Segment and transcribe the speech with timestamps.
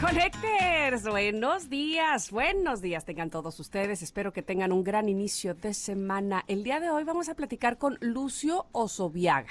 [0.00, 4.00] Connectors, buenos días, buenos días tengan todos ustedes.
[4.00, 6.42] Espero que tengan un gran inicio de semana.
[6.48, 9.50] El día de hoy vamos a platicar con Lucio Osoviaga.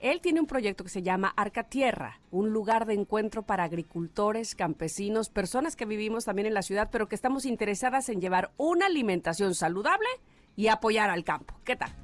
[0.00, 4.54] Él tiene un proyecto que se llama Arca Tierra, un lugar de encuentro para agricultores,
[4.54, 8.86] campesinos, personas que vivimos también en la ciudad, pero que estamos interesadas en llevar una
[8.86, 10.08] alimentación saludable
[10.56, 11.54] y apoyar al campo.
[11.64, 11.94] ¿Qué tal?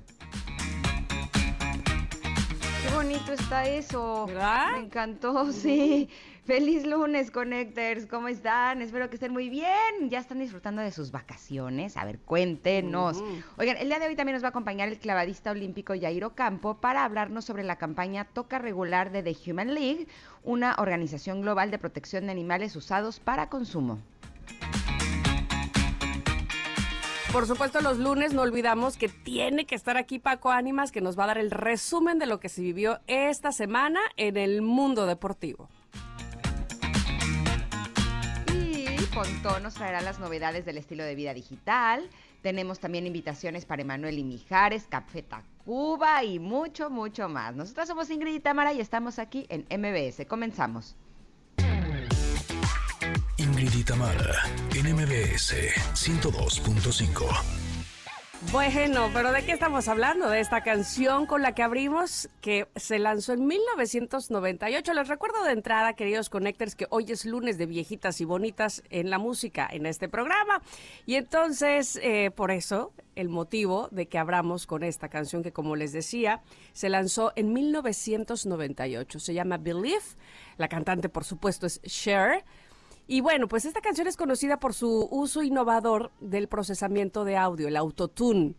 [2.83, 4.27] Qué bonito está eso.
[4.27, 4.73] ¿Verdad?
[4.73, 6.11] Me encantó, sí.
[6.45, 8.05] Feliz lunes, Connectors.
[8.05, 8.83] ¿Cómo están?
[8.83, 10.11] Espero que estén muy bien.
[10.11, 11.97] ¿Ya están disfrutando de sus vacaciones?
[11.97, 13.25] A ver, cuéntenos.
[13.57, 16.75] Oigan, el día de hoy también nos va a acompañar el clavadista olímpico Yairo Campo
[16.75, 20.07] para hablarnos sobre la campaña Toca Regular de The Human League,
[20.43, 24.01] una organización global de protección de animales usados para consumo.
[27.33, 31.19] Por supuesto, los lunes no olvidamos que tiene que estar aquí Paco Ánimas, que nos
[31.19, 35.07] va a dar el resumen de lo que se vivió esta semana en el mundo
[35.07, 35.71] deportivo.
[39.15, 42.11] Pontón nos traerá las novedades del estilo de vida digital.
[42.43, 47.55] Tenemos también invitaciones para Emanuel y Mijares, Café Tacuba y mucho, mucho más.
[47.55, 50.27] Nosotras somos Ingrid y Tamara y estamos aquí en MBS.
[50.27, 50.97] Comenzamos.
[53.37, 54.35] Ingrid y Tamara
[54.75, 55.55] en MBS
[55.95, 57.64] 102.5.
[58.53, 60.29] Bueno, pero ¿de qué estamos hablando?
[60.29, 64.93] De esta canción con la que abrimos, que se lanzó en 1998.
[64.93, 69.09] Les recuerdo de entrada, queridos connectors, que hoy es lunes de viejitas y bonitas en
[69.11, 70.63] la música en este programa.
[71.07, 75.75] Y entonces, eh, por eso, el motivo de que abramos con esta canción que, como
[75.75, 76.43] les decía,
[76.73, 79.21] se lanzó en 1998.
[79.21, 80.05] Se llama Believe.
[80.59, 82.45] La cantante, por supuesto, es Cher.
[83.07, 87.69] Y bueno, pues esta canción es conocida por su uso innovador del procesamiento de audio,
[87.69, 88.55] el autotune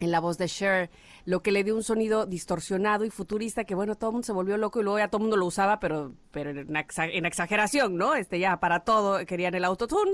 [0.00, 0.90] en la voz de Cher,
[1.24, 4.32] lo que le dio un sonido distorsionado y futurista que bueno, todo el mundo se
[4.32, 7.24] volvió loco y luego ya todo el mundo lo usaba, pero, pero en, exa- en
[7.26, 8.14] exageración, ¿no?
[8.14, 10.12] Este ya para todo querían el autotune.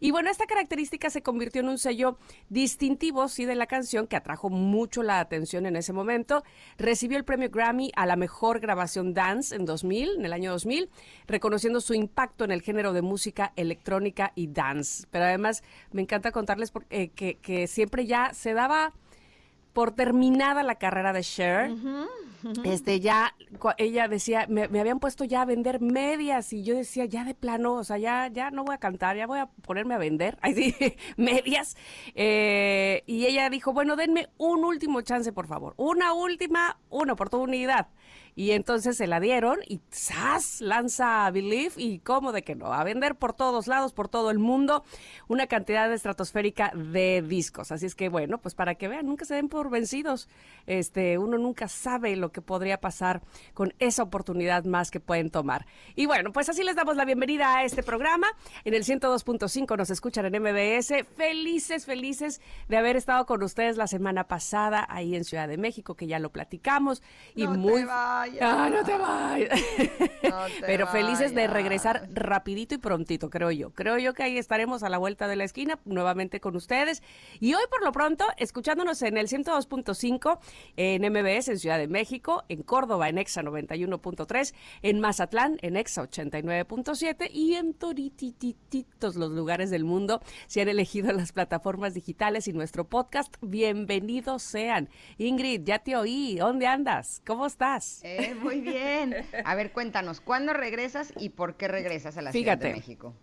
[0.00, 2.16] Y bueno, esta característica se convirtió en un sello
[2.48, 6.42] distintivo, sí, de la canción que atrajo mucho la atención en ese momento.
[6.78, 10.90] Recibió el premio Grammy a la mejor grabación dance en 2000, en el año 2000,
[11.26, 15.06] reconociendo su impacto en el género de música electrónica y dance.
[15.10, 15.62] Pero además
[15.92, 18.92] me encanta contarles por- eh, que siempre ya se daba
[19.72, 21.70] por terminada la carrera de Cher.
[22.64, 23.34] Este ya
[23.76, 27.34] ella decía, me, me habían puesto ya a vender medias y yo decía, ya de
[27.34, 30.38] plano, o sea, ya ya no voy a cantar, ya voy a ponerme a vender,
[30.42, 31.76] ahí sí, medias.
[32.14, 37.88] Eh, y ella dijo, bueno, denme un último chance, por favor, una última, una oportunidad.
[38.40, 40.62] Y entonces se la dieron y ¡zas!
[40.62, 44.38] lanza Believe y cómo de que no, a vender por todos lados, por todo el
[44.38, 44.82] mundo,
[45.28, 47.70] una cantidad estratosférica de discos.
[47.70, 50.26] Así es que bueno, pues para que vean, nunca se den por vencidos.
[50.66, 53.20] Este, uno nunca sabe lo que podría pasar
[53.52, 55.66] con esa oportunidad más que pueden tomar.
[55.94, 58.26] Y bueno, pues así les damos la bienvenida a este programa.
[58.64, 61.06] En el 102.5 nos escuchan en MBS.
[61.14, 62.40] Felices, felices
[62.70, 66.18] de haber estado con ustedes la semana pasada ahí en Ciudad de México, que ya
[66.18, 67.02] lo platicamos.
[67.34, 67.84] Y te muy
[68.32, 68.42] vayas.
[68.42, 69.60] Ah, no te vayas.
[70.30, 73.70] No te Pero felices de regresar rapidito y prontito, creo yo.
[73.70, 77.02] Creo yo que ahí estaremos a la vuelta de la esquina nuevamente con ustedes.
[77.40, 80.38] Y hoy por lo pronto, escuchándonos en el 102.5
[80.76, 86.02] en MBS en Ciudad de México, en Córdoba en Exa 91.3, en Mazatlán en Exa
[86.02, 92.52] 89.7 y en toritititos los lugares del mundo se han elegido las plataformas digitales y
[92.52, 93.34] nuestro podcast.
[93.40, 94.88] Bienvenidos sean.
[95.18, 96.36] Ingrid, ya te oí.
[96.38, 97.22] ¿Dónde andas?
[97.26, 98.02] ¿Cómo estás?
[98.18, 99.14] Eh, muy bien.
[99.44, 103.14] A ver, cuéntanos, ¿cuándo regresas y por qué regresas a la Ciudad de México?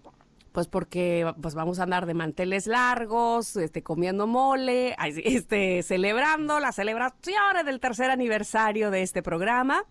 [0.51, 6.75] Pues porque pues vamos a andar de manteles largos, este, comiendo mole, este, celebrando las
[6.75, 9.83] celebraciones del tercer aniversario de este programa,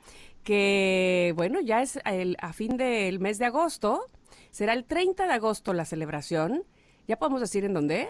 [0.42, 4.06] que bueno, ya es el- a fin del mes de agosto,
[4.50, 6.64] será el 30 de agosto la celebración.
[7.06, 8.08] ¿Ya podemos decir en dónde?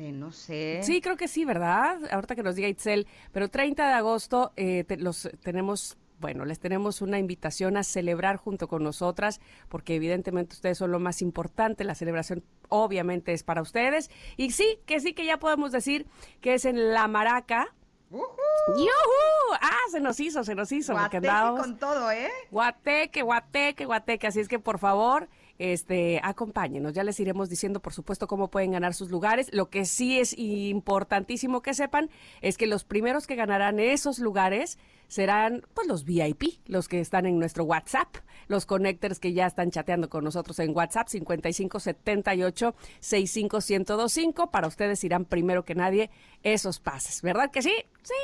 [0.00, 0.80] Este, no sé.
[0.82, 1.98] Sí, creo que sí, ¿verdad?
[2.10, 3.06] Ahorita que nos diga Itzel.
[3.32, 8.36] Pero 30 de agosto eh, te- los tenemos, bueno, les tenemos una invitación a celebrar
[8.36, 11.84] junto con nosotras, porque evidentemente ustedes son lo más importante.
[11.84, 14.10] La celebración obviamente es para ustedes.
[14.38, 16.06] Y sí, que sí, que ya podemos decir
[16.40, 17.68] que es en La Maraca.
[18.10, 19.54] ¡Yujú!
[19.60, 20.92] Ah, se nos hizo, se nos hizo.
[20.92, 22.30] porque Guateque andábamos- con todo, ¿eh?
[22.50, 24.26] Guateque, guateque, guateque.
[24.26, 25.28] Así es que por favor,
[25.60, 26.94] este, acompáñenos.
[26.94, 29.52] Ya les iremos diciendo, por supuesto, cómo pueden ganar sus lugares.
[29.52, 32.08] Lo que sí es importantísimo que sepan
[32.40, 34.78] es que los primeros que ganarán esos lugares
[35.10, 38.16] serán pues los VIP, los que están en nuestro WhatsApp,
[38.46, 44.50] los connectors que ya están chateando con nosotros en WhatsApp 5578 65125.
[44.50, 46.10] Para ustedes irán primero que nadie
[46.44, 47.74] esos pases, ¿verdad que sí?
[48.02, 48.14] Sí.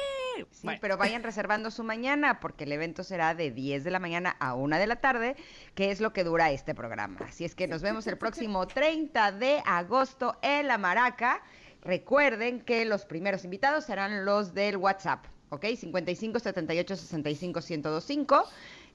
[0.52, 4.36] Sí, pero vayan reservando su mañana porque el evento será de 10 de la mañana
[4.38, 5.34] a 1 de la tarde,
[5.74, 7.20] que es lo que dura este programa.
[7.26, 11.42] Así es que nos vemos el próximo 30 de agosto en La Maraca.
[11.82, 15.24] Recuerden que los primeros invitados serán los del WhatsApp.
[15.50, 15.64] ¿Ok?
[15.76, 18.44] 55 78 65 1025.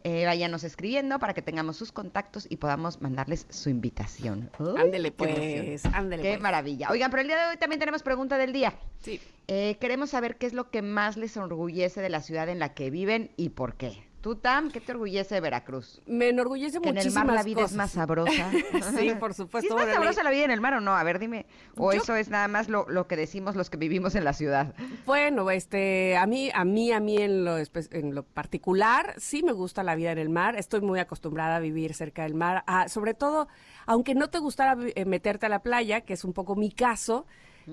[0.03, 4.49] Eh, váyanos escribiendo para que tengamos sus contactos y podamos mandarles su invitación.
[4.77, 6.41] ándele pues, ándele Qué pues.
[6.41, 6.89] maravilla.
[6.89, 8.73] Oigan, pero el día de hoy también tenemos pregunta del día.
[9.01, 9.21] Sí.
[9.47, 12.73] Eh, queremos saber qué es lo que más les enorgullece de la ciudad en la
[12.73, 14.03] que viven y por qué.
[14.21, 15.99] Tú, Tam, ¿qué te orgullece de Veracruz?
[16.05, 17.71] Me enorgullece muchísimas En el mar la vida cosas.
[17.71, 18.51] es más sabrosa.
[18.99, 19.61] sí, por supuesto.
[19.61, 19.93] ¿Sí es más Órale.
[19.95, 20.95] sabrosa la vida en el mar o no?
[20.95, 21.47] A ver, dime.
[21.75, 24.33] O Yo- eso es nada más lo, lo que decimos los que vivimos en la
[24.33, 24.75] ciudad.
[25.07, 29.53] Bueno, este, a mí, a mí, a mí en lo, en lo particular, sí me
[29.53, 30.55] gusta la vida en el mar.
[30.55, 32.63] Estoy muy acostumbrada a vivir cerca del mar.
[32.67, 33.47] Ah, sobre todo,
[33.87, 37.25] aunque no te gustara eh, meterte a la playa, que es un poco mi caso,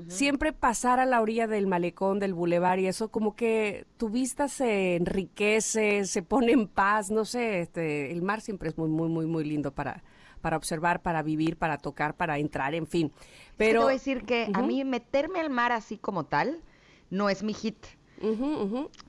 [0.08, 4.48] siempre pasar a la orilla del malecón, del bulevar y eso, como que tu vista
[4.48, 7.10] se enriquece, se pone en paz.
[7.10, 10.02] No sé, este, el mar siempre es muy, muy, muy, muy lindo para
[10.40, 13.10] para observar, para vivir, para tocar, para entrar, en fin.
[13.56, 16.62] Pero decir que a mí meterme al mar así como tal
[17.10, 17.76] no es mi hit.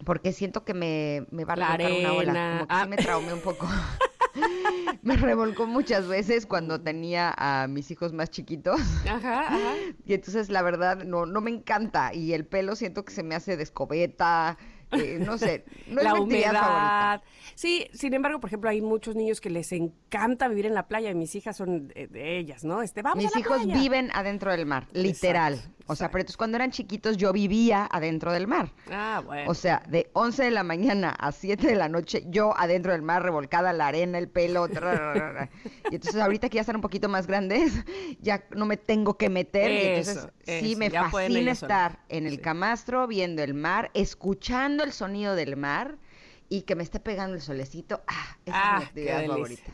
[0.06, 2.58] Porque siento que me, me va a La una ola.
[2.58, 2.81] Como que Ah.
[2.84, 3.68] sí me traumé un poco.
[5.02, 8.80] me revolcó muchas veces cuando tenía a mis hijos más chiquitos.
[9.06, 9.84] Ajá, ajá.
[10.06, 12.14] Y entonces la verdad no, no me encanta.
[12.14, 14.58] Y el pelo siento que se me hace de escobeta.
[14.92, 17.24] eh, no sé, no la es mi actividad favorita.
[17.56, 21.10] Sí, sin embargo, por ejemplo, hay muchos niños que les encanta vivir en la playa
[21.12, 22.81] y mis hijas son de, de ellas, ¿no?
[22.81, 23.80] Este, vamos Mis a la hijos playa.
[23.80, 25.54] viven adentro del mar, literal.
[25.56, 28.72] Exacto, O sea, pero entonces cuando eran chiquitos yo vivía adentro del mar.
[28.92, 29.50] Ah, bueno.
[29.50, 33.01] O sea, de 11 de la mañana a 7 de la noche, yo adentro del
[33.01, 34.68] mar, revolcada la arena, el pelo.
[35.92, 37.74] y entonces ahorita que ya están un poquito más grandes,
[38.22, 39.72] ya no me tengo que meter.
[39.72, 42.38] y entonces Eso, sí me fascina estar en el Sí.
[42.40, 45.98] camastro, viendo el mar, escuchando el sonido del mar
[46.50, 48.01] y que me esté pegando el solecito.
[48.07, 49.66] Ah, esa es mi Ah, qué actividad delicia,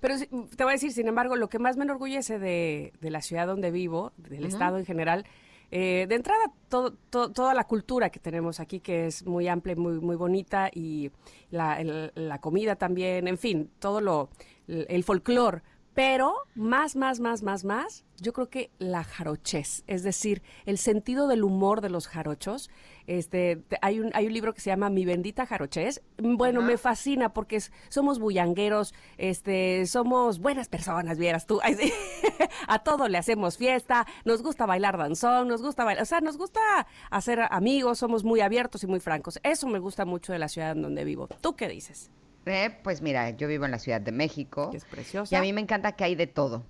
[0.00, 0.14] Pero
[0.56, 3.46] te voy a decir, sin embargo, lo que más me enorgullece de, de la ciudad
[3.46, 5.26] donde vivo, del estado en general,
[5.70, 9.76] eh, de entrada, todo, toda la cultura que tenemos aquí, que es muy amplia y
[9.76, 11.10] muy, muy bonita, y
[11.50, 14.30] la, el- la comida también, en fin, todo lo,
[14.68, 15.62] el, el folclore.
[15.94, 21.28] Pero más, más, más, más, más, yo creo que la jarochez, es decir, el sentido
[21.28, 22.68] del humor de los jarochos.
[23.06, 26.02] Este, te- hay un, hay un libro que se llama Mi bendita jarochez.
[26.18, 26.68] Bueno, Ajá.
[26.68, 31.60] me fascina porque es- somos bullangueros, este, somos buenas personas, vieras tú.
[31.64, 31.92] Ay, sí.
[32.68, 36.36] A todo le hacemos fiesta, nos gusta bailar danzón, nos gusta bailar, o sea, nos
[36.38, 36.60] gusta
[37.10, 39.38] hacer amigos, somos muy abiertos y muy francos.
[39.42, 41.28] Eso me gusta mucho de la ciudad en donde vivo.
[41.40, 42.10] ¿Tú qué dices?
[42.46, 44.70] Eh, pues mira, yo vivo en la Ciudad de México.
[44.70, 45.34] Que es preciosa.
[45.34, 46.64] Y a mí me encanta que hay de todo.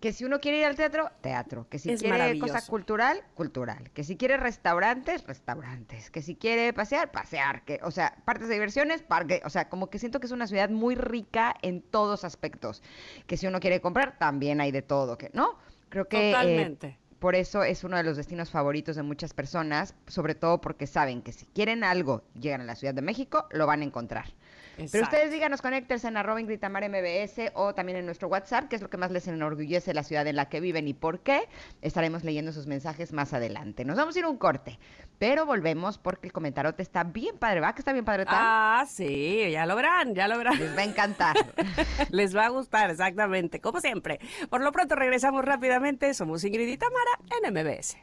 [0.00, 1.66] Que si uno quiere ir al teatro, teatro.
[1.68, 3.90] Que si Es quiere cosa cultural, cultural.
[3.92, 6.10] Que si quiere restaurantes, restaurantes.
[6.10, 7.64] Que si quiere pasear, pasear.
[7.66, 9.42] Que, o sea, partes de diversiones, parque.
[9.44, 12.82] O sea, como que siento que es una ciudad muy rica en todos aspectos.
[13.26, 15.18] Que si uno quiere comprar, también hay de todo.
[15.18, 15.58] Que, ¿No?
[15.90, 16.30] Creo que...
[16.30, 16.98] eh, Totalmente.
[17.18, 21.20] por eso es uno de los destinos favoritos de muchas personas, sobre todo porque saben
[21.20, 24.32] que si quieren algo, llegan a la Ciudad de México, lo van a encontrar.
[24.76, 28.76] Pero ustedes díganos, conéctense en arroba Ingrid Tamara MBS o también en nuestro WhatsApp, que
[28.76, 31.48] es lo que más les enorgullece la ciudad en la que viven y por qué.
[31.82, 33.84] Estaremos leyendo sus mensajes más adelante.
[33.84, 34.78] Nos vamos a ir a un corte,
[35.18, 37.74] pero volvemos porque el comentarote está bien padre, ¿va?
[37.74, 38.24] Que está bien padre?
[38.28, 40.58] Ah, sí, ya lo verán, ya lo verán.
[40.58, 41.36] Les va a encantar.
[42.10, 44.18] Les va a gustar, exactamente, como siempre.
[44.48, 46.14] Por lo pronto regresamos rápidamente.
[46.14, 47.96] Somos Ingrid y Tamara en MBS.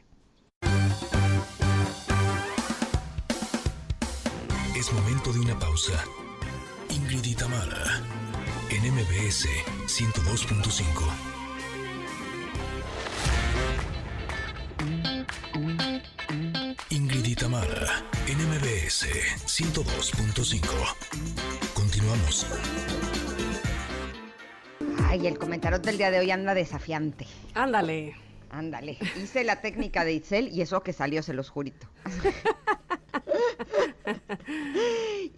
[4.76, 6.04] Es momento de una pausa.
[7.10, 8.02] Ingrid y Tamara,
[8.68, 9.48] en MBS
[9.86, 11.08] 102.5.
[16.90, 19.06] Ingrid y Tamara, en MBS
[19.46, 20.68] 102.5.
[21.72, 22.46] Continuamos.
[25.08, 27.26] Ay, el comentarote del día de hoy anda desafiante.
[27.54, 28.16] Ándale.
[28.50, 28.98] Ándale.
[29.16, 31.88] Hice la técnica de Itzel y eso que salió, se los jurito.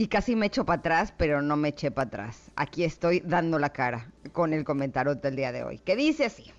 [0.01, 2.51] y casi me echo para atrás, pero no me eché para atrás.
[2.57, 6.51] Aquí estoy dando la cara con el comentarote del día de hoy, que dice así.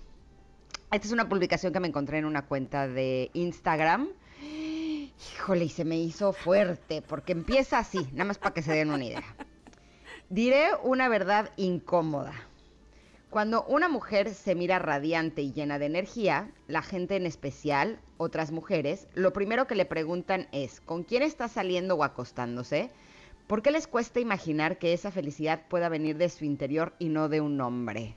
[0.92, 4.10] Esta es una publicación que me encontré en una cuenta de Instagram.
[4.40, 8.92] Híjole, y se me hizo fuerte, porque empieza así, nada más para que se den
[8.92, 9.24] una idea.
[10.30, 12.34] Diré una verdad incómoda.
[13.28, 18.52] Cuando una mujer se mira radiante y llena de energía, la gente en especial, otras
[18.52, 22.92] mujeres, lo primero que le preguntan es, ¿con quién está saliendo o acostándose?
[23.46, 27.28] ¿Por qué les cuesta imaginar que esa felicidad pueda venir de su interior y no
[27.28, 28.14] de un hombre?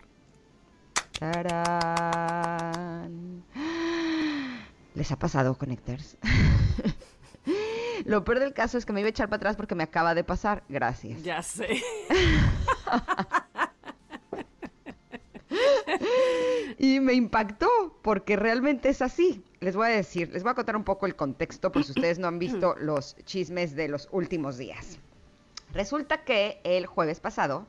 [1.20, 2.64] ¡Tarán!
[4.94, 6.18] ¿Les ha pasado, Connectors?
[8.06, 10.16] Lo peor del caso es que me iba a echar para atrás porque me acaba
[10.16, 10.64] de pasar.
[10.70, 11.24] Gracias.
[11.24, 11.68] Ya sé.
[16.78, 17.70] y me impactó
[18.02, 19.44] porque realmente es así.
[19.60, 22.20] Les voy a decir, les voy a contar un poco el contexto por si ustedes
[22.20, 25.00] no han visto los chismes de los últimos días.
[25.76, 27.68] Resulta que el jueves pasado,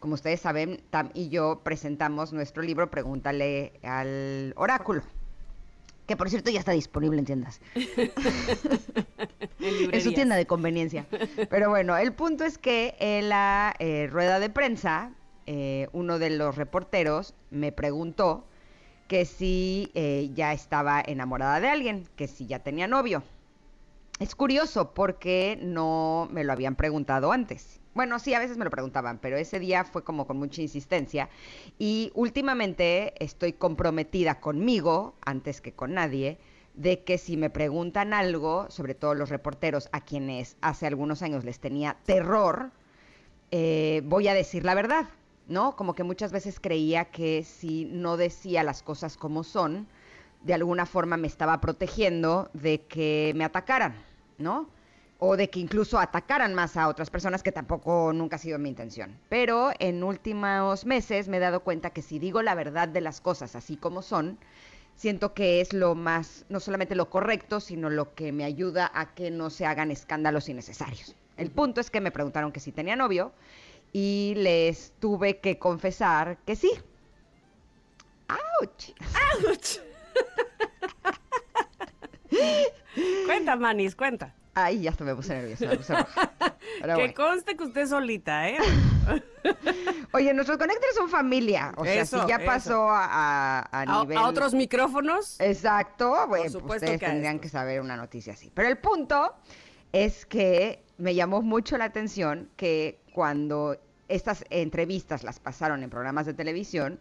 [0.00, 5.02] como ustedes saben, Tam y yo presentamos nuestro libro Pregúntale al oráculo
[6.06, 7.60] que por cierto ya está disponible en tiendas.
[9.60, 11.04] en, su tienda de conveniencia.
[11.50, 15.12] Pero bueno, el punto es que en la eh, rueda de prensa,
[15.44, 18.46] eh, uno de los reporteros me preguntó
[19.06, 23.22] que si eh, ya estaba enamorada de alguien, que si ya tenía novio.
[24.18, 27.80] Es curioso porque no me lo habían preguntado antes.
[27.94, 31.28] Bueno, sí, a veces me lo preguntaban, pero ese día fue como con mucha insistencia.
[31.78, 36.38] Y últimamente estoy comprometida conmigo, antes que con nadie,
[36.74, 41.44] de que si me preguntan algo, sobre todo los reporteros a quienes hace algunos años
[41.44, 42.72] les tenía terror,
[43.52, 45.08] eh, voy a decir la verdad,
[45.46, 45.76] ¿no?
[45.76, 49.86] Como que muchas veces creía que si no decía las cosas como son,
[50.42, 53.94] de alguna forma me estaba protegiendo de que me atacaran,
[54.38, 54.68] ¿no?
[55.18, 58.68] o de que incluso atacaran más a otras personas, que tampoco nunca ha sido mi
[58.68, 59.18] intención.
[59.28, 63.20] Pero en últimos meses me he dado cuenta que si digo la verdad de las
[63.20, 64.38] cosas así como son,
[64.94, 69.14] siento que es lo más, no solamente lo correcto, sino lo que me ayuda a
[69.14, 71.16] que no se hagan escándalos innecesarios.
[71.36, 73.32] El punto es que me preguntaron que si tenía novio
[73.92, 76.70] y les tuve que confesar que sí.
[78.28, 78.94] ¡Auch!
[79.44, 79.87] ¡Auch!
[83.26, 84.34] cuenta, Manis, cuenta.
[84.54, 86.06] Ay, ya hasta me puse nerviosa.
[86.96, 88.58] que conste que usted solita, ¿eh?
[90.12, 91.72] Oye, nuestros conectores son familia.
[91.76, 94.18] O sea, si ya pasó a, a, nivel...
[94.18, 95.40] ¿A otros micrófonos?
[95.40, 96.26] Exacto.
[96.26, 98.50] Bueno, pues ustedes tendrían que saber una noticia así.
[98.52, 99.34] Pero el punto
[99.92, 106.26] es que me llamó mucho la atención que cuando estas entrevistas las pasaron en programas
[106.26, 106.98] de televisión,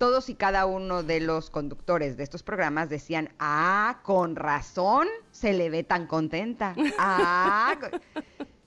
[0.00, 5.52] todos y cada uno de los conductores de estos programas decían, ah, con razón se
[5.52, 6.74] le ve tan contenta.
[6.98, 7.76] Ah,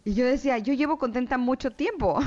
[0.06, 2.20] y yo decía, yo llevo contenta mucho tiempo.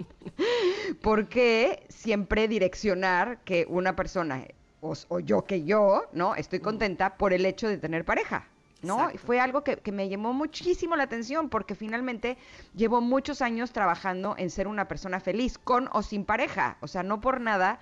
[1.02, 4.46] Porque siempre direccionar que una persona,
[4.80, 6.36] o, o, yo que yo, ¿no?
[6.36, 8.48] Estoy contenta por el hecho de tener pareja.
[8.82, 9.10] ¿no?
[9.16, 12.36] Fue algo que, que, me llamó muchísimo la atención porque finalmente
[12.74, 16.76] llevo muchos años trabajando en ser una persona feliz, con o sin pareja.
[16.80, 17.80] O sea, no por nada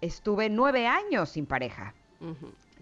[0.00, 1.94] estuve nueve años sin pareja.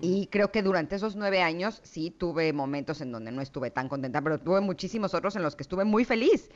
[0.00, 3.88] Y creo que durante esos nueve años sí tuve momentos en donde no estuve tan
[3.88, 6.50] contenta, pero tuve muchísimos otros en los que estuve muy feliz.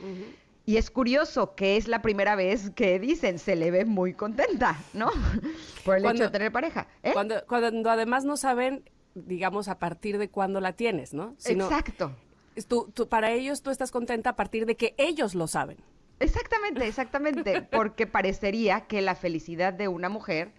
[0.65, 4.79] Y es curioso que es la primera vez que dicen se le ve muy contenta,
[4.93, 5.09] ¿no?
[5.85, 6.87] Por el hecho de tener pareja.
[7.03, 7.11] ¿eh?
[7.11, 11.35] Cuando, cuando además no saben, digamos, a partir de cuándo la tienes, ¿no?
[11.45, 12.15] Exacto.
[12.67, 15.77] Tú, para ellos tú estás contenta a partir de que ellos lo saben.
[16.19, 20.51] Exactamente, exactamente, porque parecería que la felicidad de una mujer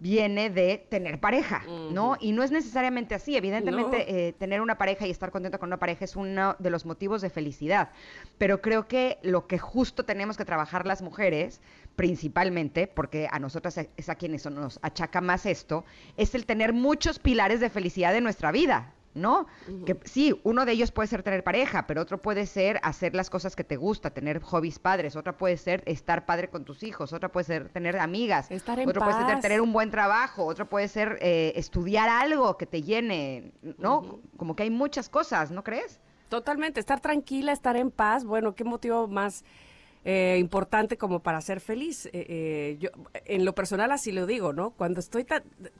[0.00, 2.16] viene de tener pareja, ¿no?
[2.18, 3.36] Y no es necesariamente así.
[3.36, 6.86] Evidentemente, eh, tener una pareja y estar contento con una pareja es uno de los
[6.86, 7.90] motivos de felicidad.
[8.38, 11.60] Pero creo que lo que justo tenemos que trabajar las mujeres,
[11.96, 15.84] principalmente, porque a nosotras es a quienes nos achaca más esto,
[16.16, 18.94] es el tener muchos pilares de felicidad en nuestra vida.
[19.14, 19.46] ¿No?
[19.86, 23.30] Que sí, uno de ellos puede ser tener pareja, pero otro puede ser hacer las
[23.30, 27.12] cosas que te gusta, tener hobbies padres, otra puede ser estar padre con tus hijos,
[27.12, 30.68] otra puede ser tener amigas, estar en otro puede ser tener un buen trabajo, otro
[30.68, 34.20] puede ser eh, estudiar algo que te llene, ¿no?
[34.36, 36.00] Como que hay muchas cosas, ¿no crees?
[36.28, 39.44] Totalmente, estar tranquila, estar en paz, bueno, qué motivo más
[40.04, 42.06] eh, importante como para ser feliz.
[42.06, 42.88] Eh, eh, yo,
[43.26, 44.70] en lo personal así lo digo, ¿no?
[44.70, 45.26] Cuando estoy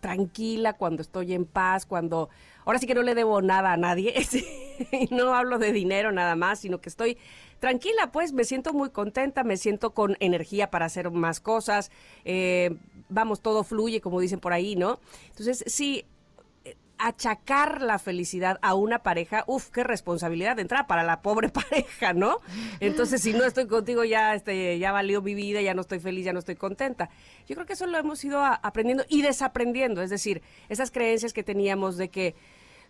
[0.01, 2.29] tranquila, cuando estoy en paz, cuando
[2.67, 4.15] ahora sí que no le debo nada a nadie,
[4.93, 7.17] y no hablo de dinero nada más, sino que estoy
[7.61, 11.91] tranquila, pues me siento muy contenta, me siento con energía para hacer más cosas,
[13.09, 15.01] vamos, todo fluye, como dicen por ahí, ¿no?
[15.31, 16.05] Entonces, sí,
[17.01, 22.13] achacar la felicidad a una pareja, uf, qué responsabilidad de entrada para la pobre pareja,
[22.13, 22.39] ¿no?
[22.79, 26.25] Entonces, si no estoy contigo, ya, este, ya valió mi vida, ya no estoy feliz,
[26.25, 27.11] ya no estoy contenta.
[27.49, 31.43] Yo creo que eso lo hemos ido aprendiendo y desaprendiendo, es decir, esas creencias que
[31.43, 32.35] teníamos de que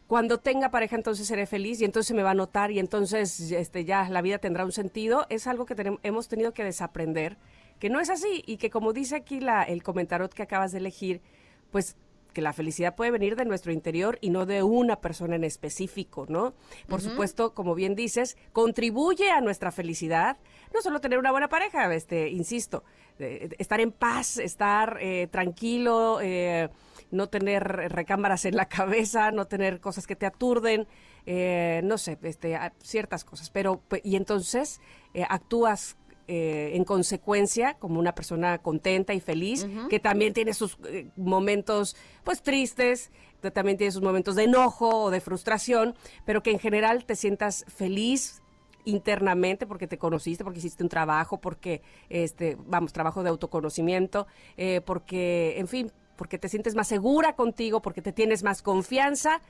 [0.07, 3.85] cuando tenga pareja entonces seré feliz y entonces me va a notar y entonces este,
[3.85, 7.37] ya la vida tendrá un sentido, es algo que hemos tenido que desaprender
[7.79, 11.23] que no es así y que como dice aquí el comentario que acabas de elegir,
[11.71, 11.97] pues
[12.33, 16.27] que la felicidad puede venir de nuestro interior y no de una persona en específico,
[16.29, 16.55] ¿no?
[16.89, 20.39] Por supuesto, como bien dices, contribuye a nuestra felicidad,
[20.73, 22.85] no solo tener una buena pareja, este, insisto,
[23.21, 26.69] estar en paz, estar eh, tranquilo, eh,
[27.11, 30.87] no tener recámaras en la cabeza, no tener cosas que te aturden,
[31.27, 33.51] eh, no sé, este, ciertas cosas.
[33.51, 34.81] Pero, y entonces
[35.29, 35.97] actúas
[36.33, 40.79] en consecuencia como una persona contenta y feliz, que también tiene sus
[41.17, 43.11] momentos pues tristes,
[43.53, 45.95] también tiene sus momentos de enojo o de frustración,
[46.25, 48.43] pero que en general te sientas feliz,
[48.85, 54.81] internamente porque te conociste, porque hiciste un trabajo, porque, este, vamos, trabajo de autoconocimiento, eh,
[54.81, 59.41] porque, en fin, porque te sientes más segura contigo, porque te tienes más confianza.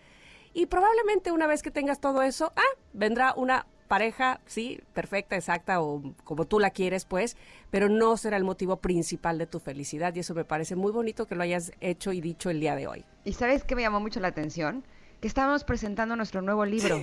[0.52, 5.80] Y probablemente una vez que tengas todo eso, ah, vendrá una pareja, sí, perfecta, exacta
[5.80, 7.36] o como tú la quieres, pues,
[7.70, 11.26] pero no será el motivo principal de tu felicidad y eso me parece muy bonito
[11.26, 13.04] que lo hayas hecho y dicho el día de hoy.
[13.24, 14.84] ¿Y sabes qué me llamó mucho la atención?
[15.20, 17.02] Que estábamos presentando nuestro nuevo libro.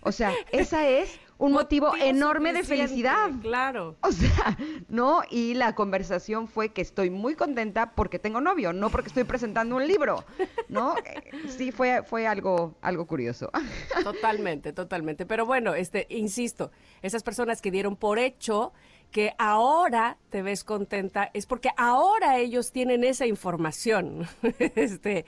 [0.00, 3.30] O sea, esa es un motivo, enorme de felicidad.
[3.42, 3.96] Claro.
[4.00, 4.56] O sea,
[4.88, 5.22] ¿no?
[5.30, 9.76] Y la conversación fue que estoy muy contenta porque tengo novio, no porque estoy presentando
[9.76, 10.24] un libro,
[10.68, 10.94] ¿no?
[11.48, 13.50] Sí, fue, fue algo, algo curioso.
[14.04, 15.26] Totalmente, totalmente.
[15.26, 16.70] Pero bueno, este, insisto,
[17.02, 18.72] esas personas que dieron por hecho
[19.10, 24.26] que ahora te ves contenta es porque ahora ellos tienen esa información.
[24.58, 25.24] este,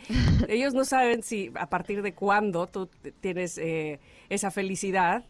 [0.48, 2.88] ellos no saben si a partir de cuándo tú
[3.20, 5.24] tienes eh, esa felicidad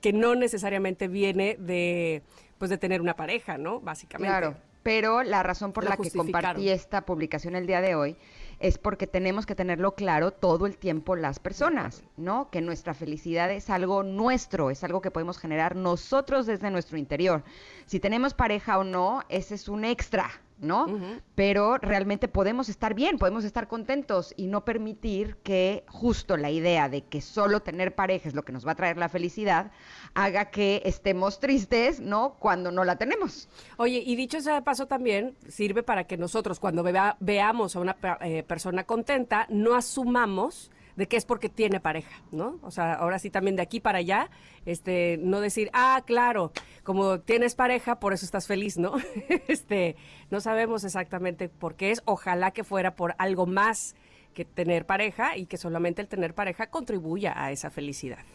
[0.00, 2.22] que no necesariamente viene de,
[2.58, 3.80] pues, de tener una pareja, ¿no?
[3.80, 4.28] Básicamente.
[4.28, 8.16] Claro, pero la razón por la, que compartí esta publicación el día de hoy
[8.60, 12.50] es porque tenemos que tenerlo claro todo el tiempo las personas, ¿no?
[12.50, 17.42] Que nuestra felicidad es algo nuestro, es algo que podemos generar nosotros desde nuestro interior.
[17.86, 20.30] Si tenemos pareja o no, ese es un extra,
[20.60, 20.86] ¿no?
[21.34, 26.88] Pero realmente podemos estar bien, podemos estar contentos y no permitir que justo la idea
[26.88, 29.70] de que solo tener pareja es lo que nos va a traer la felicidad
[30.14, 32.36] haga que estemos tristes, ¿no?
[32.38, 33.48] Cuando no la tenemos.
[33.76, 36.84] Oye, y dicho ese paso también, sirve para que nosotros cuando
[37.20, 42.58] veamos a una eh, persona contenta, no asumamos de que es porque tiene pareja, ¿no?
[42.60, 44.28] O sea, ahora sí también de aquí para allá,
[44.66, 46.52] este, no decir, ah, claro,
[46.84, 48.92] como tienes pareja, por eso estás feliz, ¿no?
[49.48, 49.96] este,
[50.30, 53.96] no sabemos exactamente por qué es, ojalá que fuera por algo más
[54.34, 58.26] que tener pareja y que solamente el tener pareja contribuya a esa felicidad.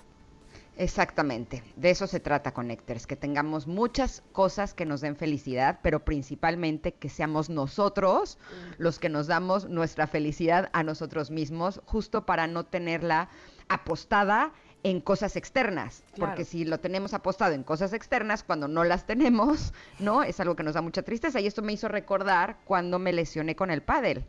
[0.78, 6.04] Exactamente, de eso se trata Connectors, que tengamos muchas cosas que nos den felicidad, pero
[6.04, 8.38] principalmente que seamos nosotros
[8.78, 13.30] los que nos damos nuestra felicidad a nosotros mismos, justo para no tenerla
[13.70, 14.52] apostada
[14.84, 19.74] en cosas externas, porque si lo tenemos apostado en cosas externas, cuando no las tenemos,
[20.00, 20.24] ¿no?
[20.24, 23.56] Es algo que nos da mucha tristeza y esto me hizo recordar cuando me lesioné
[23.56, 24.26] con el pádel.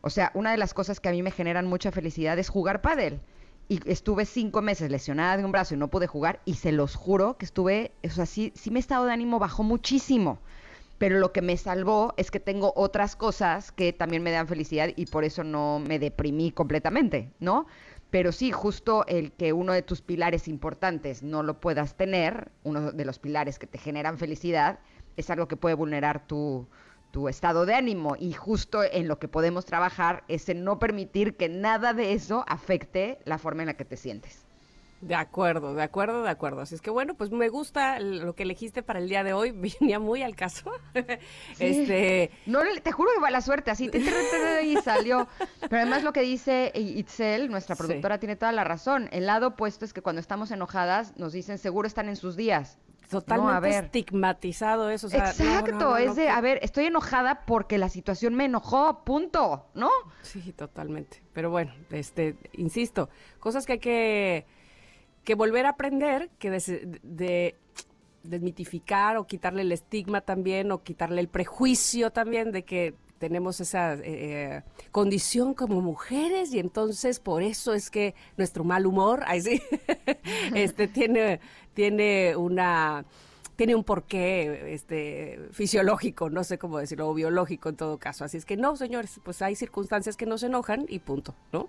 [0.00, 2.82] O sea, una de las cosas que a mí me generan mucha felicidad es jugar
[2.82, 3.20] pádel
[3.68, 6.94] y estuve cinco meses lesionada de un brazo y no pude jugar y se los
[6.94, 10.38] juro que estuve, o sea, sí, sí mi estado de ánimo bajó muchísimo.
[10.96, 14.88] Pero lo que me salvó es que tengo otras cosas que también me dan felicidad
[14.96, 17.66] y por eso no me deprimí completamente, ¿no?
[18.10, 22.90] Pero sí, justo el que uno de tus pilares importantes no lo puedas tener, uno
[22.90, 24.80] de los pilares que te generan felicidad,
[25.16, 26.66] es algo que puede vulnerar tu,
[27.10, 31.36] tu estado de ánimo y justo en lo que podemos trabajar es en no permitir
[31.36, 34.48] que nada de eso afecte la forma en la que te sientes.
[35.00, 36.60] De acuerdo, de acuerdo, de acuerdo.
[36.60, 39.52] Así es que bueno, pues me gusta lo que elegiste para el día de hoy,
[39.80, 40.72] venía muy al caso.
[41.58, 43.90] este, no te juro que va la suerte, así
[44.64, 45.28] y salió.
[45.60, 49.08] Pero además lo que dice Itzel, nuestra productora, tiene toda la razón.
[49.12, 52.78] El lado opuesto es que cuando estamos enojadas nos dicen seguro están en sus días
[53.08, 55.08] totalmente estigmatizado eso.
[55.08, 59.90] Exacto, es de, a ver, estoy enojada porque la situación me enojó, punto, ¿no?
[60.22, 61.22] Sí, totalmente.
[61.32, 63.08] Pero bueno, este, insisto,
[63.40, 64.46] cosas que hay que,
[65.24, 67.56] que volver a aprender, que de,
[68.22, 73.94] desmitificar o quitarle el estigma también, o quitarle el prejuicio también de que tenemos esa
[73.94, 79.40] eh, eh, condición como mujeres y entonces por eso es que nuestro mal humor, ahí
[79.40, 79.62] sí,
[80.54, 81.40] este tiene
[81.78, 83.04] tiene una
[83.54, 88.24] tiene un porqué este fisiológico, no sé cómo decirlo, o biológico en todo caso.
[88.24, 91.68] Así es que no, señores, pues hay circunstancias que nos enojan y punto, ¿no?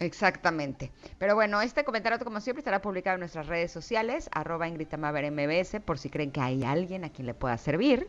[0.00, 0.90] Exactamente.
[1.18, 5.80] Pero bueno, este comentario, como siempre, estará publicado en nuestras redes sociales, arroba Ingrid MBS,
[5.80, 8.08] por si creen que hay alguien a quien le pueda servir.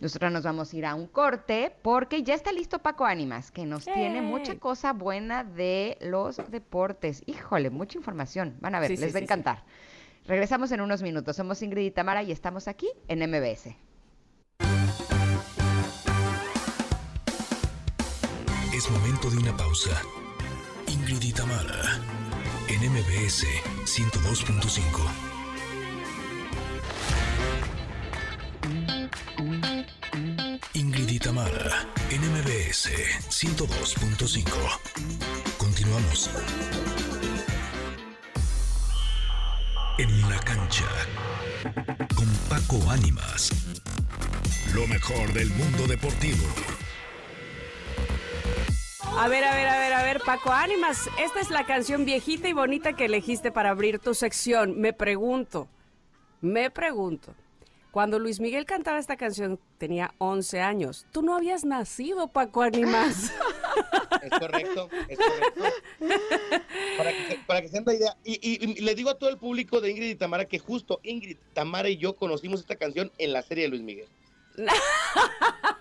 [0.00, 3.66] Nosotros nos vamos a ir a un corte porque ya está listo Paco Ánimas, que
[3.66, 7.24] nos tiene mucha cosa buena de los deportes.
[7.26, 8.56] Híjole, mucha información.
[8.60, 9.64] Van a ver, les va a encantar.
[10.30, 11.34] Regresamos en unos minutos.
[11.34, 13.74] Somos Ingrid y Tamara y estamos aquí en MBS.
[18.72, 19.90] Es momento de una pausa.
[20.86, 21.98] Ingrid y Tamara
[22.68, 23.44] en MBS
[23.86, 24.86] 102.5.
[30.74, 31.50] Ingrid Itamar,
[32.08, 32.88] NMBS
[33.30, 34.44] 102.5.
[35.58, 36.30] Continuamos.
[40.00, 40.86] En la cancha,
[42.16, 43.50] con Paco Ánimas.
[44.74, 46.42] Lo mejor del mundo deportivo.
[49.18, 52.48] A ver, a ver, a ver, a ver, Paco Ánimas, esta es la canción viejita
[52.48, 54.80] y bonita que elegiste para abrir tu sección.
[54.80, 55.68] Me pregunto,
[56.40, 57.34] me pregunto,
[57.90, 61.06] cuando Luis Miguel cantaba esta canción tenía 11 años.
[61.12, 63.32] Tú no habías nacido, Paco Ánimas.
[64.22, 65.62] Es correcto, es correcto.
[66.98, 68.16] Para que, se- para que se den la idea.
[68.22, 71.00] Y, y- y le digo a todo el público de Ingrid y Tamara que justo
[71.04, 74.08] Ingrid, Tamara y yo conocimos esta canción en la serie de Luis Miguel.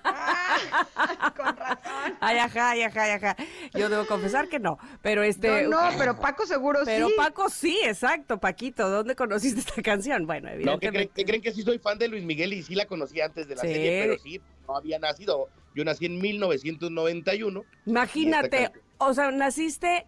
[0.04, 2.16] Ah, con razón.
[2.20, 3.36] Ay, ajá, ay, ajá, ay, ajá.
[3.74, 5.64] Yo debo confesar que no, pero este...
[5.64, 7.14] Yo no, pero Paco seguro Pero sí.
[7.18, 10.26] Paco sí, exacto, Paquito, ¿dónde conociste esta canción?
[10.26, 10.90] Bueno, No, que evidentemente.
[10.90, 13.48] creen, que creen que sí soy fan de Luis Miguel y sí la conocí antes
[13.48, 13.68] de la Sí.
[13.68, 15.50] serie, pero sí, no había nacido.
[15.76, 17.64] Yo nací en 1991.
[17.86, 20.06] Imagínate, o sea, naciste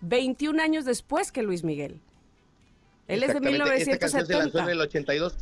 [0.00, 2.00] 21 años después que Luis Miguel.
[3.08, 4.72] Él es de Exactamente, Esta canción se lanzó en 1970.
[4.72, 5.36] el 82.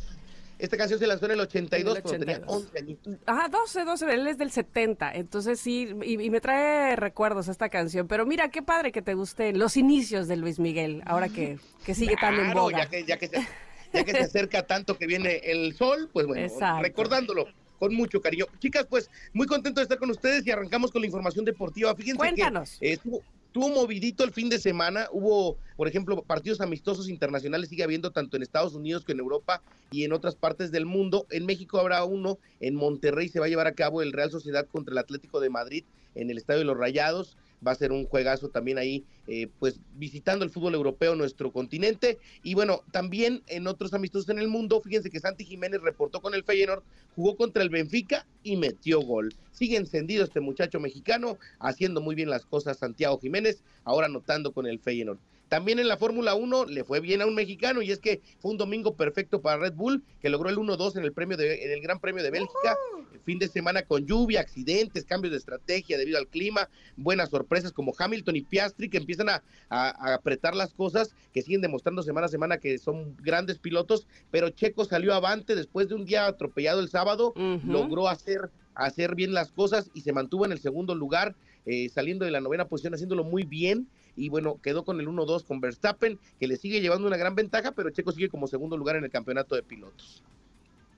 [0.59, 2.63] Esta canción se lanzó en el 82 En el cuando tenía 82.
[2.63, 3.13] 11 añitos.
[3.25, 7.69] Ajá, 12, 12, él es del 70, entonces sí, y, y me trae recuerdos esta
[7.69, 11.59] canción, pero mira, qué padre que te gusten los inicios de Luis Miguel, ahora que,
[11.85, 12.79] que sigue tan en boga.
[12.79, 13.47] ya que, ya que se,
[13.93, 16.81] ya que se acerca tanto que viene el sol, pues bueno, Exacto.
[16.83, 17.45] recordándolo
[17.79, 18.45] con mucho cariño.
[18.59, 21.93] Chicas, pues muy contento de estar con ustedes y arrancamos con la información deportiva.
[21.95, 22.77] Fíjense Cuéntanos.
[22.79, 23.21] que eh, estuvo,
[23.57, 25.07] estuvo movidito el fin de semana.
[25.11, 29.63] Hubo, por ejemplo, partidos amistosos internacionales, sigue habiendo tanto en Estados Unidos que en Europa
[29.89, 31.25] y en otras partes del mundo.
[31.31, 34.67] En México habrá uno, en Monterrey se va a llevar a cabo el Real Sociedad
[34.71, 37.35] contra el Atlético de Madrid en el Estadio de los Rayados.
[37.65, 42.19] Va a ser un juegazo también ahí, eh, pues visitando el fútbol europeo, nuestro continente.
[42.43, 46.33] Y bueno, también en otros amistosos en el mundo, fíjense que Santi Jiménez reportó con
[46.33, 46.83] el Feyenoord,
[47.15, 49.33] jugó contra el Benfica y metió gol.
[49.51, 54.67] Sigue encendido este muchacho mexicano, haciendo muy bien las cosas Santiago Jiménez, ahora anotando con
[54.67, 55.19] el Feyenoord.
[55.49, 58.51] También en la Fórmula 1 le fue bien a un mexicano y es que fue
[58.51, 61.71] un domingo perfecto para Red Bull, que logró el 1-2 en el premio de, en
[61.71, 62.75] el Gran Premio de Bélgica.
[63.23, 67.93] Fin de semana con lluvia, accidentes, cambios de estrategia debido al clima, buenas sorpresas como
[67.97, 72.27] Hamilton y Piastri que empiezan a, a- a apretar las cosas, que siguen demostrando semana
[72.27, 76.79] a semana que son grandes pilotos, pero Checo salió avante después de un día atropellado
[76.79, 77.33] el sábado,
[77.65, 82.23] logró hacer, hacer bien las cosas y se mantuvo en el segundo lugar, eh, saliendo
[82.23, 83.89] de la novena posición, haciéndolo muy bien.
[84.17, 87.71] Y bueno, quedó con el 1-2 con Verstappen, que le sigue llevando una gran ventaja,
[87.71, 90.23] pero Checo sigue como segundo lugar en el campeonato de pilotos.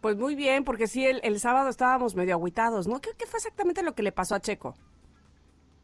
[0.01, 3.01] Pues muy bien, porque sí, el, el sábado estábamos medio agüitados, ¿no?
[3.01, 4.75] ¿Qué, qué fue exactamente lo que le pasó a Checo?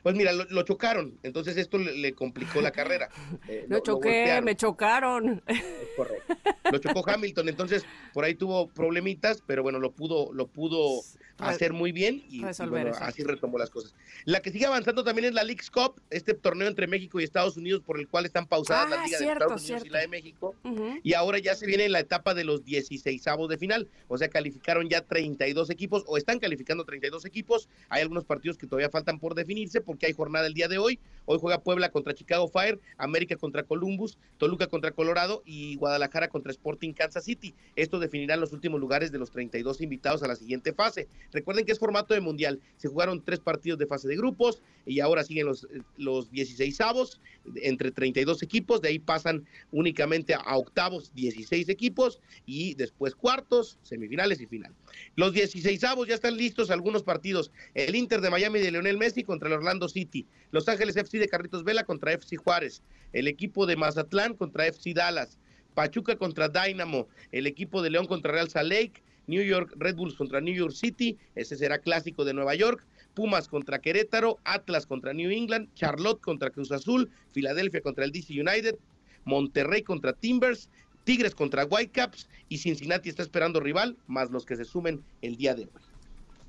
[0.06, 3.10] Pues mira, lo, lo chocaron, entonces esto le, le complicó la carrera.
[3.50, 5.41] Eh, No lo- lo choqué, me chocaron.
[5.48, 5.63] Es
[5.98, 6.36] correcto.
[6.72, 11.02] Lo chocó Hamilton, entonces por ahí tuvo problemitas, pero bueno, lo pudo, lo pudo
[11.38, 13.94] hacer muy bien y, bueno, así retomó las cosas.
[14.26, 17.58] La que sigue avanzando también es la League's Cup, este torneo entre México y Estados
[17.58, 19.88] Unidos por el cual están pausadas Ah, las ligas cierto, de Estados Unidos cierto.
[19.88, 20.56] y la de México.
[21.04, 23.89] Y ahora ya se viene la etapa de los 16 avos de final.
[24.08, 27.68] O sea, calificaron ya 32 equipos o están calificando 32 equipos.
[27.89, 30.99] Hay algunos partidos que todavía faltan por definirse porque hay jornada el día de hoy.
[31.27, 36.51] Hoy juega Puebla contra Chicago Fire, América contra Columbus, Toluca contra Colorado y Guadalajara contra
[36.51, 37.55] Sporting Kansas City.
[37.75, 41.08] Esto definirá los últimos lugares de los 32 invitados a la siguiente fase.
[41.31, 42.60] Recuerden que es formato de mundial.
[42.77, 47.19] Se jugaron tres partidos de fase de grupos y ahora siguen los, los 16 avos
[47.55, 48.81] entre 32 equipos.
[48.81, 54.73] De ahí pasan únicamente a octavos 16 equipos y después cuartos, semifinales y final.
[55.15, 57.51] Los 16 avos ya están listos algunos partidos.
[57.73, 60.26] El Inter de Miami de Lionel Messi contra el Orlando City.
[60.52, 62.82] Los Ángeles FC de Carritos Vela contra FC Juárez.
[63.13, 65.38] El equipo de Mazatlán contra FC Dallas.
[65.74, 67.08] Pachuca contra Dynamo.
[67.32, 69.04] El equipo de León contra Real Salt Lake.
[69.28, 71.17] New York Red Bulls contra New York City.
[71.36, 72.86] Ese será clásico de Nueva York.
[73.13, 74.39] Pumas contra Querétaro.
[74.43, 75.69] Atlas contra New England.
[75.76, 77.10] Charlotte contra Cruz Azul.
[77.32, 78.78] Filadelfia contra el DC United.
[79.26, 80.69] Monterrey contra Timbers.
[81.06, 85.54] Tigres contra Whitecaps y Cincinnati está esperando rival, más los que se sumen el día
[85.54, 85.82] de hoy.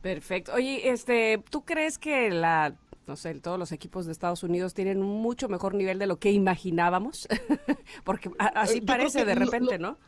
[0.02, 0.54] Perfecto.
[0.54, 2.74] Oye, este, ¿tú crees que la,
[3.06, 6.18] no sé, todos los equipos de Estados Unidos tienen un mucho mejor nivel de lo
[6.18, 7.28] que imaginábamos?
[8.04, 9.98] Porque así Eh, yo creo parece de repente, no- ¿no?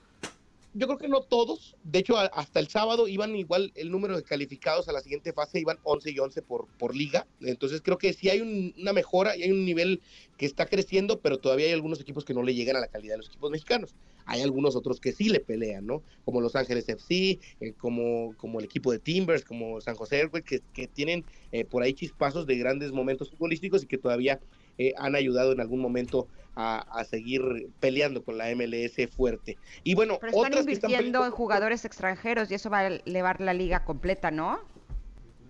[0.75, 4.23] Yo creo que no todos, de hecho hasta el sábado iban igual el número de
[4.23, 8.13] calificados a la siguiente fase, iban 11 y 11 por, por liga, entonces creo que
[8.13, 10.03] sí hay un- una mejora y hay un nivel
[10.37, 13.15] que está creciendo, pero todavía hay algunos equipos que no le llegan a la calidad
[13.15, 13.95] de los equipos mexicanos.
[14.29, 16.03] Hay algunos otros que sí le pelean, ¿no?
[16.25, 20.61] Como Los Ángeles FC, eh, como, como el equipo de Timbers, como San José que,
[20.75, 24.39] que tienen eh, por ahí chispazos de grandes momentos futbolísticos y que todavía
[24.77, 26.29] eh, han ayudado en algún momento
[26.61, 29.57] a, seguir peleando con la MLS fuerte.
[29.85, 33.85] Y bueno, Pero están invirtiendo en jugadores extranjeros y eso va a elevar la liga
[33.85, 34.59] completa, ¿no?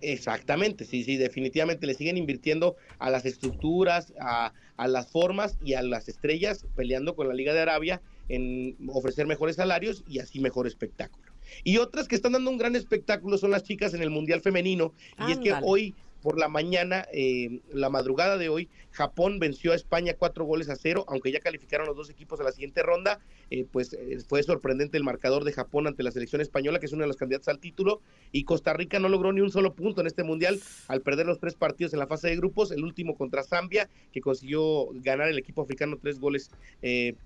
[0.02, 5.72] Exactamente, sí, sí, definitivamente le siguen invirtiendo a las estructuras, a, a, las formas y
[5.74, 10.40] a las estrellas, peleando con la Liga de Arabia en ofrecer mejores salarios y así
[10.40, 11.32] mejor espectáculo.
[11.64, 14.92] Y otras que están dando un gran espectáculo son las chicas en el Mundial Femenino,
[15.26, 19.76] y es que hoy por la mañana, eh, la madrugada de hoy, Japón venció a
[19.76, 23.20] España cuatro goles a cero, aunque ya calificaron los dos equipos a la siguiente ronda,
[23.50, 26.92] eh, pues eh, fue sorprendente el marcador de Japón ante la selección española, que es
[26.92, 28.00] una de las candidatas al título,
[28.32, 31.38] y Costa Rica no logró ni un solo punto en este mundial al perder los
[31.38, 35.38] tres partidos en la fase de grupos, el último contra Zambia, que consiguió ganar el
[35.38, 36.50] equipo africano tres goles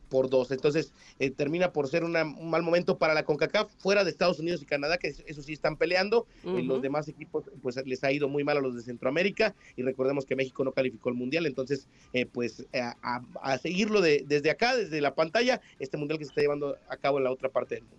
[0.09, 0.51] por dos.
[0.51, 0.93] Entonces,
[1.37, 4.99] termina por ser un mal momento para la CONCACAF, fuera de Estados Unidos y Canadá,
[4.99, 8.61] que eso sí están peleando, los demás equipos pues les ha ido muy mal a
[8.61, 12.83] los de Centroamérica, y recordemos que México no calificó el mundial, entonces, eh, pues eh,
[13.03, 16.97] a, seguirlo de, desde acá, desde la pantalla, este mundial que se está llevando a
[16.97, 17.99] cabo en la otra parte del mundo.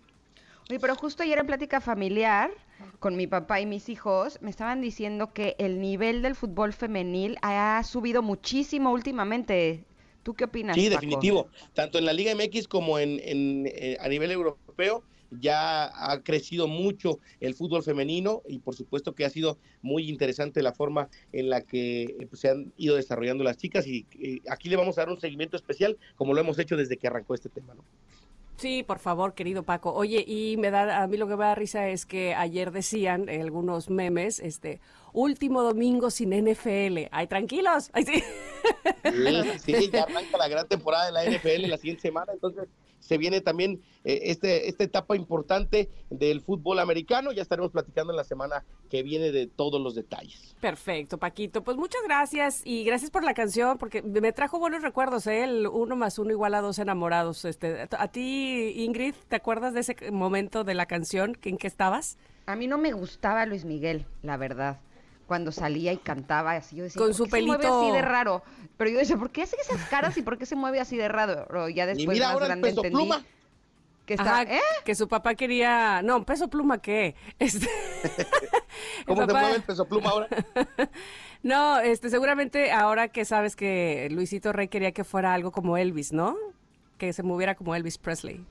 [0.70, 2.50] Oye, pero justo ayer en plática familiar
[2.98, 7.36] con mi papá y mis hijos me estaban diciendo que el nivel del fútbol femenil
[7.42, 9.84] ha subido muchísimo últimamente.
[10.22, 10.74] ¿Tú qué opinas?
[10.74, 11.48] Sí, definitivo.
[11.74, 15.04] Tanto en la Liga MX como en, eh, a nivel europeo
[15.40, 20.62] ya ha crecido mucho el fútbol femenino y por supuesto que ha sido muy interesante
[20.62, 24.40] la forma en la que eh, pues, se han ido desarrollando las chicas y eh,
[24.50, 27.34] aquí le vamos a dar un seguimiento especial como lo hemos hecho desde que arrancó
[27.34, 27.84] este tema, ¿no?
[28.56, 29.92] Sí, por favor, querido Paco.
[29.92, 33.28] Oye, y me da a mí lo que me da risa es que ayer decían
[33.28, 34.80] en algunos memes, este,
[35.12, 37.08] último domingo sin NFL.
[37.10, 37.90] Ay, tranquilos.
[37.92, 38.22] Ay, sí.
[39.64, 42.68] sí, ya arranca la gran temporada de la NFL la siguiente semana, entonces
[43.04, 47.32] se viene también eh, este, esta etapa importante del fútbol americano.
[47.32, 50.56] Ya estaremos platicando en la semana que viene de todos los detalles.
[50.60, 51.62] Perfecto, Paquito.
[51.62, 55.44] Pues muchas gracias y gracias por la canción porque me trajo buenos recuerdos, ¿eh?
[55.44, 57.44] el uno más uno igual a dos enamorados.
[57.44, 62.16] Este, a ti, Ingrid, ¿te acuerdas de ese momento de la canción en que estabas?
[62.46, 64.80] A mí no me gustaba Luis Miguel, la verdad
[65.26, 66.76] cuando salía y cantaba así.
[66.76, 67.60] Yo decía, con su pelito.
[67.60, 68.42] Se mueve así de raro.
[68.76, 71.08] Pero yo decía, ¿por qué hace esas caras y por qué se mueve así de
[71.08, 71.68] raro?
[71.68, 72.90] Ya después más grande entendí.
[72.90, 73.24] Pluma.
[74.06, 74.60] Que, está, ¿eh?
[74.84, 76.02] que su papá quería.
[76.02, 77.14] No, peso pluma, ¿qué?
[77.38, 77.68] Este...
[79.06, 80.28] ¿Cómo se mueve el peso pluma ahora?
[81.42, 86.12] no, este, seguramente ahora que sabes que Luisito Rey quería que fuera algo como Elvis,
[86.12, 86.36] ¿no?
[86.98, 88.44] Que se moviera como Elvis Presley.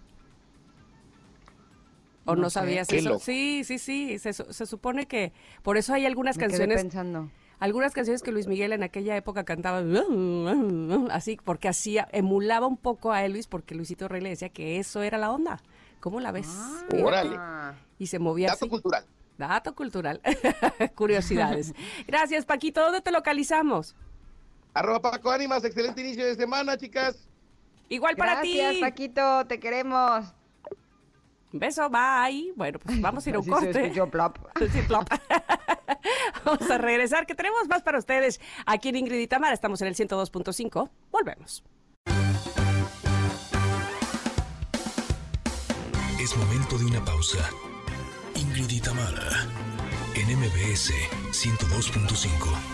[2.26, 3.20] ¿O no, sabías eso?
[3.20, 4.18] Sí, sí, sí.
[4.20, 6.82] Se, se, supone que por eso hay algunas canciones.
[6.82, 7.30] pensando.
[7.60, 9.84] Algunas canciones que Luis Miguel en aquella época cantaba
[11.12, 15.02] así, porque hacía, emulaba un poco a Elvis, porque Luisito Rey le decía que eso
[15.02, 15.62] era la onda.
[16.00, 16.48] ¿Cómo la ves?
[16.50, 17.40] Ah, órale.
[18.00, 19.06] Y se movía Dato cultural.
[19.38, 20.22] Dato cultural.
[20.96, 21.74] Curiosidades.
[22.08, 22.82] Gracias, Paquito.
[22.82, 23.96] ¿Dónde te localizamos?
[24.74, 25.64] Arroba Paco Ánimas.
[25.64, 27.30] Excelente inicio de semana, chicas.
[27.88, 28.58] Igual para ti.
[28.58, 29.46] Gracias, Paquito.
[29.48, 30.34] Te queremos.
[31.54, 32.52] Beso, bye.
[32.56, 33.92] Bueno, pues vamos a ir a un corte.
[34.12, 34.38] plop.
[34.72, 35.08] Sí, plop.
[36.46, 38.42] vamos a regresar, que tenemos más para ustedes.
[38.66, 40.90] Aquí en Ingrid y Tamara estamos en el 102.5.
[41.12, 41.64] Volvemos.
[46.20, 47.50] Es momento de una pausa.
[48.36, 49.30] Ingrid y Tamara
[50.16, 50.92] en MBS
[51.32, 52.73] 102.5.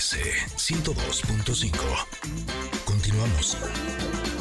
[0.00, 0.16] NMBS
[0.56, 2.06] 102.5.
[2.86, 4.39] Continuamos.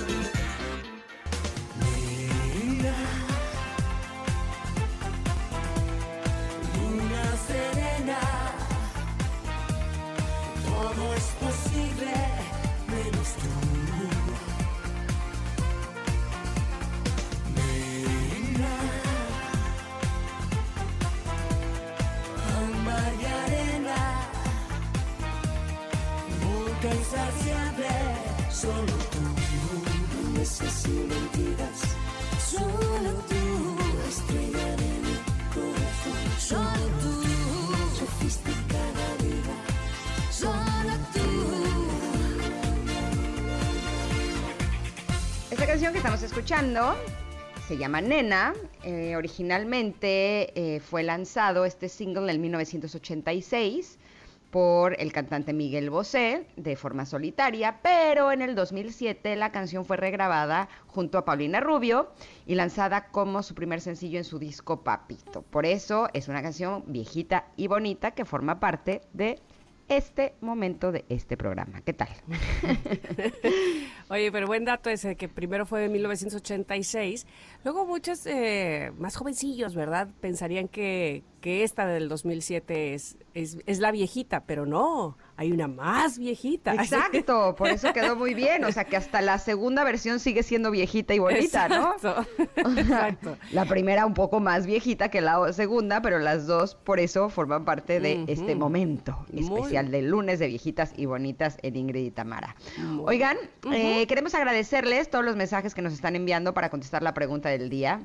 [47.80, 48.54] Llama Nena.
[48.84, 53.98] Eh, originalmente eh, fue lanzado este single en 1986
[54.52, 59.96] por el cantante Miguel Bosé de forma solitaria, pero en el 2007 la canción fue
[59.96, 62.12] regrabada junto a Paulina Rubio
[62.46, 65.44] y lanzada como su primer sencillo en su disco Papito.
[65.44, 69.40] Por eso es una canción viejita y bonita que forma parte de
[69.88, 71.82] este momento de este programa.
[71.82, 72.10] ¿Qué tal?
[74.12, 77.28] Oye, pero buen dato ese, que primero fue en 1986.
[77.64, 80.08] Luego muchos eh, más jovencillos, ¿verdad?
[80.20, 85.70] Pensarían que, que esta del 2007 es, es, es la viejita, pero no, hay una
[85.70, 86.74] más viejita.
[86.76, 88.66] Exacto, por eso quedó muy bien.
[88.66, 91.94] O sea, que hasta la segunda versión sigue siendo viejita y bonita, ¿no?
[91.94, 92.26] Exacto.
[92.66, 93.38] O sea, Exacto.
[93.54, 97.64] La primera un poco más viejita que la segunda, pero las dos por eso forman
[97.64, 102.12] parte de este momento Muy especial del lunes de viejitas y bonitas en Ingrid y
[102.12, 102.58] Tamara.
[102.78, 103.38] Muy Oigan,
[103.72, 107.70] eh, queremos agradecerles todos los mensajes que nos están enviando para contestar la pregunta del
[107.70, 108.02] día.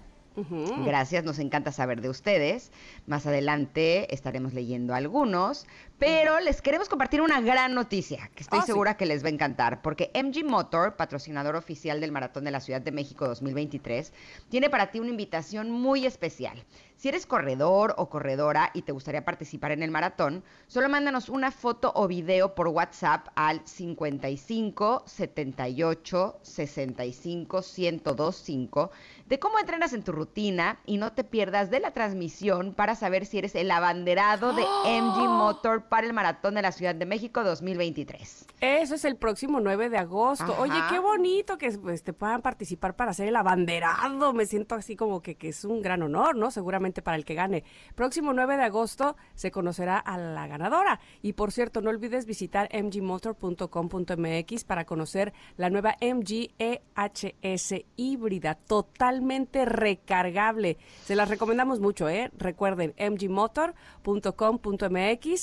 [0.84, 2.72] Gracias, nos encanta saber de ustedes.
[3.06, 5.66] Más adelante estaremos leyendo algunos,
[6.04, 8.66] pero les queremos compartir una gran noticia que estoy Ah, sí.
[8.72, 12.60] segura que les va a encantar, porque MG Motor, patrocinador oficial del Maratón de la
[12.60, 14.12] Ciudad de México 2023,
[14.50, 16.62] tiene para ti una invitación muy especial.
[16.96, 21.50] Si eres corredor o corredora y te gustaría participar en el maratón, solo mándanos una
[21.50, 28.90] foto o video por WhatsApp al 55 78 65 1025
[29.26, 33.26] de cómo entrenas en tu rutina y no te pierdas de la transmisión para saber
[33.26, 37.44] si eres el abanderado de MG Motor para el Maratón de la Ciudad de México
[37.44, 38.46] 2023.
[38.60, 40.56] Eso es el próximo 9 de agosto.
[40.58, 44.32] Oye, qué bonito que pues, te puedan participar para ser el abanderado.
[44.32, 46.50] Me siento así como que, que es un gran honor, ¿no?
[46.50, 47.62] Seguramente para el que gane.
[47.94, 50.98] Próximo 9 de agosto se conocerá a la ganadora.
[51.22, 59.64] Y por cierto, no olvides visitar mgmotor.com.mx para conocer la nueva MG EHS híbrida, totalmente
[59.64, 60.76] recargable.
[61.04, 62.32] Se las recomendamos mucho, ¿eh?
[62.36, 63.74] Recuerden, mgmotor.com.mx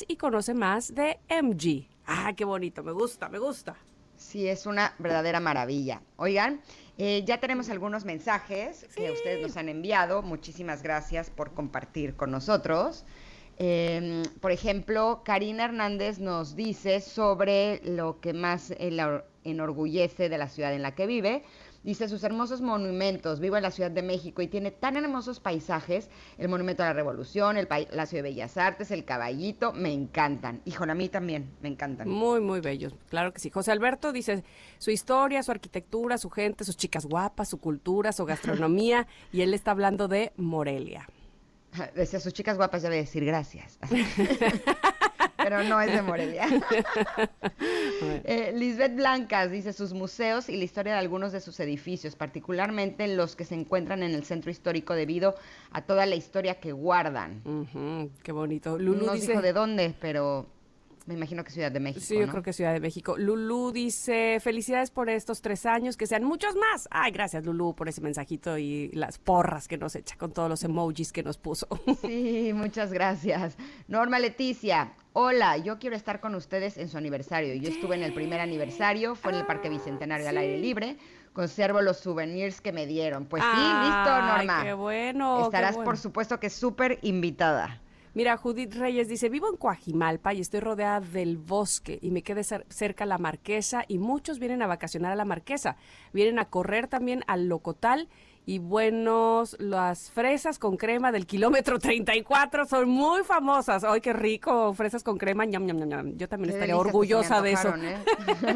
[0.10, 1.89] y conoce más de MG.
[2.08, 3.76] Ah, qué bonito, me gusta, me gusta.
[4.15, 6.02] Sí, es una verdadera maravilla.
[6.15, 6.62] Oigan,
[6.98, 10.22] eh, ya tenemos algunos mensajes que ustedes nos han enviado.
[10.22, 13.04] Muchísimas gracias por compartir con nosotros.
[13.58, 18.74] Eh, por ejemplo, Karina Hernández nos dice sobre lo que más
[19.44, 21.44] enorgullece de la ciudad en la que vive.
[21.84, 23.39] Dice sus hermosos monumentos.
[23.39, 26.10] Vivo en la Ciudad de México y tiene tan hermosos paisajes.
[26.38, 30.62] El Monumento a la Revolución, el Palacio de Bellas Artes, el Caballito, me encantan.
[30.65, 32.08] Híjole, a mí también, me encantan.
[32.08, 33.50] Muy, muy bellos, claro que sí.
[33.50, 34.44] José Alberto dice
[34.78, 39.54] su historia, su arquitectura, su gente, sus chicas guapas, su cultura, su gastronomía, y él
[39.54, 41.08] está hablando de Morelia.
[41.96, 43.80] Decía, sus chicas guapas debe decir gracias.
[45.52, 46.48] Pero no es de Morelia.
[48.24, 53.08] Eh, Lisbeth Blancas dice sus museos y la historia de algunos de sus edificios, particularmente
[53.08, 55.36] los que se encuentran en el centro histórico debido
[55.72, 57.44] a toda la historia que guardan.
[58.24, 58.80] Qué bonito.
[58.80, 59.28] Lulu no dice...
[59.28, 60.48] dijo de dónde, pero
[61.06, 62.06] me imagino que Ciudad de México.
[62.06, 62.32] Sí, yo ¿no?
[62.32, 63.18] creo que Ciudad de México.
[63.18, 66.88] Lulú dice, felicidades por estos tres años, que sean muchos más.
[66.92, 70.64] Ay, gracias Lulú por ese mensajito y las porras que nos echa con todos los
[70.64, 71.68] emojis que nos puso.
[72.02, 73.56] Sí, muchas gracias.
[73.88, 77.54] Norma Leticia, hola, yo quiero estar con ustedes en su aniversario.
[77.56, 80.98] Yo estuve en el primer aniversario, fue en el Parque Bicentenario al aire libre.
[81.34, 83.26] Conservo los souvenirs que me dieron.
[83.26, 84.64] Pues sí, listo, Norma.
[84.64, 85.86] qué bueno, qué Estarás, bueno.
[85.86, 87.82] por supuesto, que súper invitada.
[88.13, 92.41] Mira, Judith Reyes dice, vivo en Coajimalpa y estoy rodeada del bosque y me quedé
[92.41, 95.78] cer- cerca la Marquesa y muchos vienen a vacacionar a la Marquesa.
[96.12, 98.10] Vienen a correr también al Locotal
[98.46, 103.84] y buenos, las fresas con crema del kilómetro 34 son muy famosas.
[103.84, 104.74] ¡Ay, qué rico!
[104.74, 106.18] Fresas con crema, ñam, ñam.
[106.18, 107.74] Yo también Qué estaría orgullosa de eso.
[107.78, 107.98] ¿eh?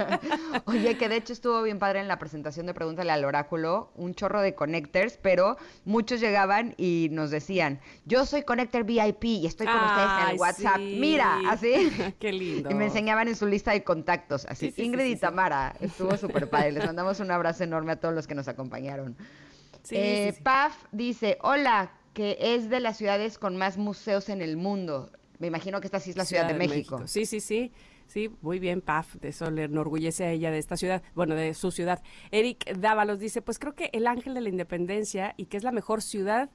[0.65, 4.15] Oye, que de hecho estuvo bien padre en la presentación de Pregúntale al Oráculo, un
[4.15, 9.67] chorro de connectors, pero muchos llegaban y nos decían, yo soy connector VIP y estoy
[9.67, 10.78] con ustedes en el WhatsApp.
[10.78, 10.98] sí.
[11.00, 11.91] Mira, así.
[12.19, 12.71] Qué lindo.
[12.71, 14.67] Y me enseñaban en su lista de contactos, así.
[14.67, 15.15] Sí, sí, sí, Ingrid y.
[15.15, 16.71] Tamara, estuvo súper padre.
[16.71, 19.15] Les mandamos un abrazo enorme a todos los que nos acompañaron.
[19.86, 20.43] Sí, Eh, sí, sí.
[20.43, 25.12] Paf dice, hola, que es de las ciudades con más museos en el mundo.
[25.38, 27.08] Me imagino que esta sí es la Ciudad, de, México.
[27.08, 27.71] Sí, sí, sí.
[28.08, 29.15] Sí, muy bien, Paf.
[29.15, 32.02] De eso le enorgullece a ella de esta ciudad, bueno, de su ciudad.
[32.32, 35.71] Eric Dávalos dice, pues creo que el Ángel de la Independencia y que es la
[35.71, 36.50] mejor ciudad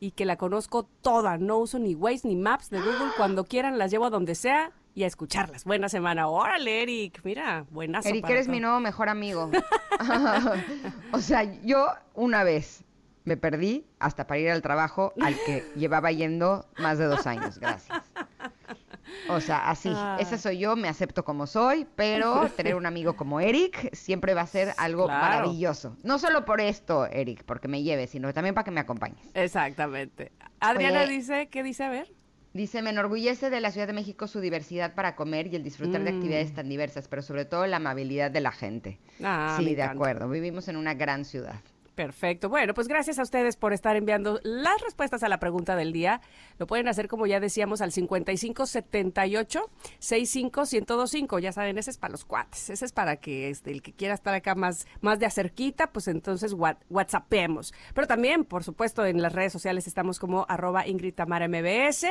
[0.00, 1.38] y que la conozco toda.
[1.38, 3.10] No uso ni Waze ni Maps de Google.
[3.16, 5.64] Cuando quieran las llevo a donde sea y a escucharlas.
[5.64, 6.28] Buena semana.
[6.28, 7.20] Órale, Eric.
[7.24, 8.08] Mira, buenazo.
[8.08, 8.54] Eric, eres todo.
[8.54, 9.50] mi nuevo mejor amigo.
[11.12, 12.84] o sea, yo una vez
[13.24, 17.58] me perdí hasta para ir al trabajo al que llevaba yendo más de dos años.
[17.58, 18.02] Gracias.
[19.28, 20.16] O sea, así, Ah.
[20.20, 24.40] ese soy yo, me acepto como soy, pero tener un amigo como Eric siempre va
[24.42, 25.20] a ser algo Claro.
[25.22, 25.96] maravilloso.
[26.02, 29.24] No solo por esto, Eric, porque me lleve, sino también para que me acompañes.
[29.34, 30.32] Exactamente.
[30.60, 31.12] Adriana Oye.
[31.12, 31.84] dice, ¿qué dice?
[31.84, 32.12] A ver.
[32.54, 36.02] Dice, me enorgullece de la Ciudad de México su diversidad para comer y el disfrutar
[36.04, 36.16] de Mm.
[36.16, 38.98] actividades tan diversas, pero sobre todo la amabilidad de la gente.
[39.22, 39.92] Ah, sí, de encanta.
[39.92, 40.28] acuerdo.
[40.28, 41.54] Vivimos en una gran ciudad.
[41.94, 42.48] Perfecto.
[42.48, 46.22] Bueno, pues gracias a ustedes por estar enviando las respuestas a la pregunta del día.
[46.58, 51.38] Lo pueden hacer, como ya decíamos, al 5578 65125.
[51.38, 52.70] Ya saben, ese es para los cuates.
[52.70, 56.08] Ese es para que este, el que quiera estar acá más, más de acerquita, pues
[56.08, 57.74] entonces what, whatsappemos.
[57.94, 62.06] Pero también, por supuesto, en las redes sociales estamos como arroba Ingrid Tamara MBS.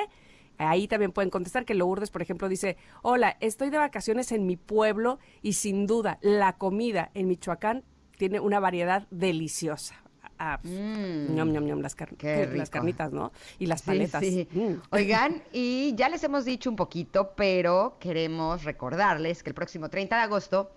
[0.61, 4.57] Ahí también pueden contestar que Lourdes, por ejemplo, dice, hola, estoy de vacaciones en mi
[4.57, 7.83] pueblo y sin duda la comida en Michoacán
[8.17, 9.95] tiene una variedad deliciosa.
[10.43, 11.35] Ah, pues, Mm.
[11.35, 12.65] ñom, ñom, ñom, las, car- las rico.
[12.71, 13.31] carnitas, ¿no?
[13.59, 14.21] Y las Sí, paletas.
[14.23, 14.47] sí.
[14.51, 14.73] Mm.
[14.91, 20.15] Oigan, y ya les hemos dicho un poquito, pero queremos recordarles que el próximo 30
[20.15, 20.71] de agosto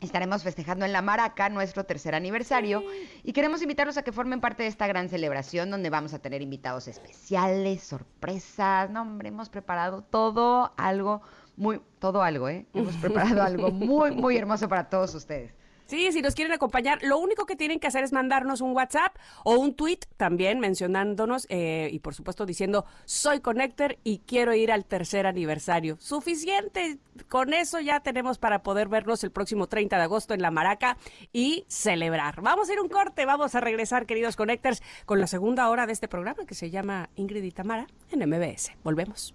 [0.00, 2.82] estaremos festejando en La Maraca nuestro tercer aniversario
[3.22, 6.42] y queremos invitarlos a que formen parte de esta gran celebración donde vamos a tener
[6.42, 8.90] invitados especiales, sorpresas.
[8.90, 11.22] No, hombre, hemos preparado todo algo
[11.56, 12.66] muy, todo algo, ¿eh?
[12.74, 15.54] Hemos preparado algo muy, muy hermoso para todos ustedes.
[15.92, 19.14] Sí, si nos quieren acompañar, lo único que tienen que hacer es mandarnos un WhatsApp
[19.44, 24.72] o un tweet también mencionándonos eh, y por supuesto diciendo soy Connector y quiero ir
[24.72, 25.98] al tercer aniversario.
[26.00, 30.50] Suficiente, con eso ya tenemos para poder vernos el próximo 30 de agosto en La
[30.50, 30.96] Maraca
[31.30, 32.40] y celebrar.
[32.40, 35.92] Vamos a ir un corte, vamos a regresar queridos Connectors con la segunda hora de
[35.92, 38.72] este programa que se llama Ingrid y Tamara en MBS.
[38.82, 39.34] Volvemos.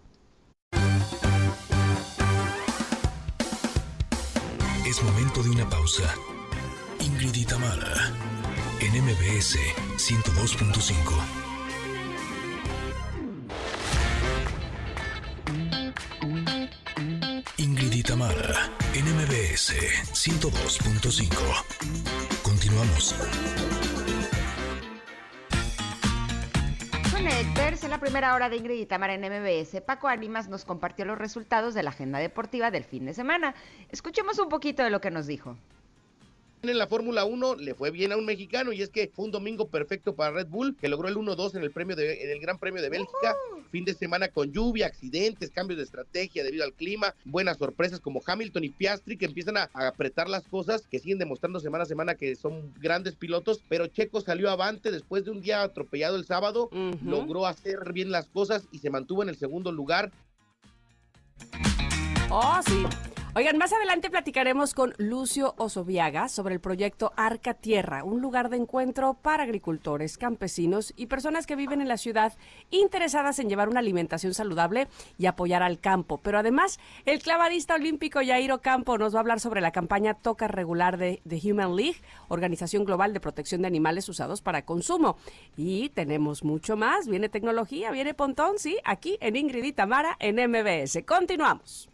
[4.87, 6.15] Es momento de una pausa.
[7.19, 8.13] Ingrid y Tamara,
[8.79, 9.57] en MBS
[9.97, 10.93] 102.5.
[17.57, 19.73] Ingrid y Tamara, en MBS
[20.13, 22.43] 102.5.
[22.43, 23.15] Continuamos.
[27.87, 31.73] En la primera hora de Ingrid y en MBS, Paco Ánimas nos compartió los resultados
[31.73, 33.55] de la agenda deportiva del fin de semana.
[33.89, 35.55] Escuchemos un poquito de lo que nos dijo.
[36.63, 39.31] En la Fórmula 1 le fue bien a un mexicano y es que fue un
[39.31, 42.39] domingo perfecto para Red Bull, que logró el 1-2 en el premio de, en el
[42.39, 43.35] Gran Premio de Bélgica.
[43.69, 48.21] Fin de semana con lluvia, accidentes, cambios de estrategia debido al clima, buenas sorpresas como
[48.25, 51.87] Hamilton y Piastri que empiezan a, a apretar las cosas, que siguen demostrando semana a
[51.87, 56.25] semana que son grandes pilotos, pero Checo salió avante después de un día atropellado el
[56.25, 56.69] sábado,
[57.03, 60.11] logró hacer bien las cosas y se mantuvo en el segundo lugar.
[62.29, 62.83] Oh, sí.
[63.37, 68.57] Oigan, más adelante platicaremos con Lucio Osoviaga sobre el proyecto Arca Tierra, un lugar de
[68.57, 72.33] encuentro para agricultores, campesinos y personas que viven en la ciudad
[72.71, 74.87] interesadas en llevar una alimentación saludable
[75.19, 76.17] y apoyar al campo.
[76.17, 80.47] Pero además, el clavadista olímpico Yairo Campo nos va a hablar sobre la campaña Toca
[80.47, 85.15] Regular de The Human League, organización global de protección de animales usados para consumo.
[85.55, 87.07] Y tenemos mucho más.
[87.07, 91.03] Viene tecnología, viene Pontón, sí, aquí en Ingrid y Tamara en MBS.
[91.05, 91.87] Continuamos.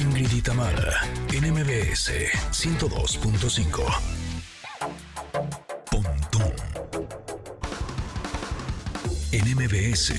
[0.00, 1.00] Ingrid y Tamara,
[1.32, 2.10] en MBS
[2.52, 3.84] 102.5.
[5.90, 6.52] Pontón.
[9.32, 10.14] En MBS,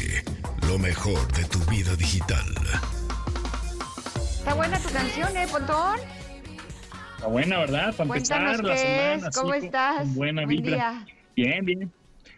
[0.67, 2.45] lo mejor de tu vida digital.
[4.37, 5.99] Está buena tu canción, ¿eh, Pontón?
[7.15, 7.95] Está buena, ¿verdad?
[7.95, 9.27] Para Cuéntanos empezar la qué semana.
[9.29, 9.97] es, ¿cómo estás?
[9.99, 10.75] con buena Buen vibra.
[10.75, 11.05] día.
[11.35, 11.91] Bien, bien.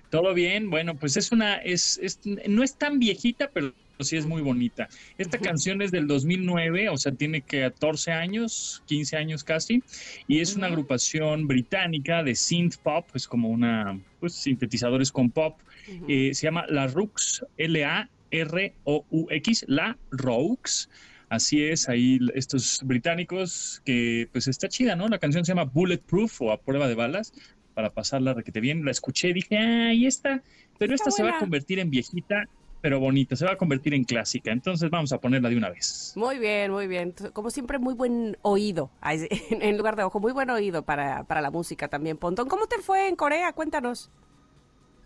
[0.10, 0.70] Todo bien.
[0.70, 4.88] Bueno, pues es una, es, es, no es tan viejita, pero sí es muy bonita.
[5.18, 9.84] Esta canción es del 2009, o sea, tiene 14 años, 15 años casi,
[10.28, 15.60] y es una agrupación británica de synth pop, es como una, pues, sintetizadores con pop.
[16.08, 20.89] Eh, se llama La Rux, L-A-R-O-U-X, La Roux.
[21.30, 25.08] Así es, ahí estos británicos que pues está chida, ¿no?
[25.08, 27.34] La canción se llama Bulletproof o a prueba de balas
[27.74, 28.86] para pasarla requete bien.
[28.86, 30.44] La escuché dije, ay, esta,
[30.78, 32.48] pero Está esta se va a convertir en viejita,
[32.84, 34.52] pero bonita, se va a convertir en clásica.
[34.52, 36.12] Entonces vamos a ponerla de una vez.
[36.18, 37.16] Muy bien, muy bien.
[37.32, 38.92] Como siempre, muy buen oído,
[39.50, 42.50] en lugar de ojo, muy buen oído para, para la música también, Pontón.
[42.50, 43.54] ¿Cómo te fue en Corea?
[43.54, 44.12] Cuéntanos.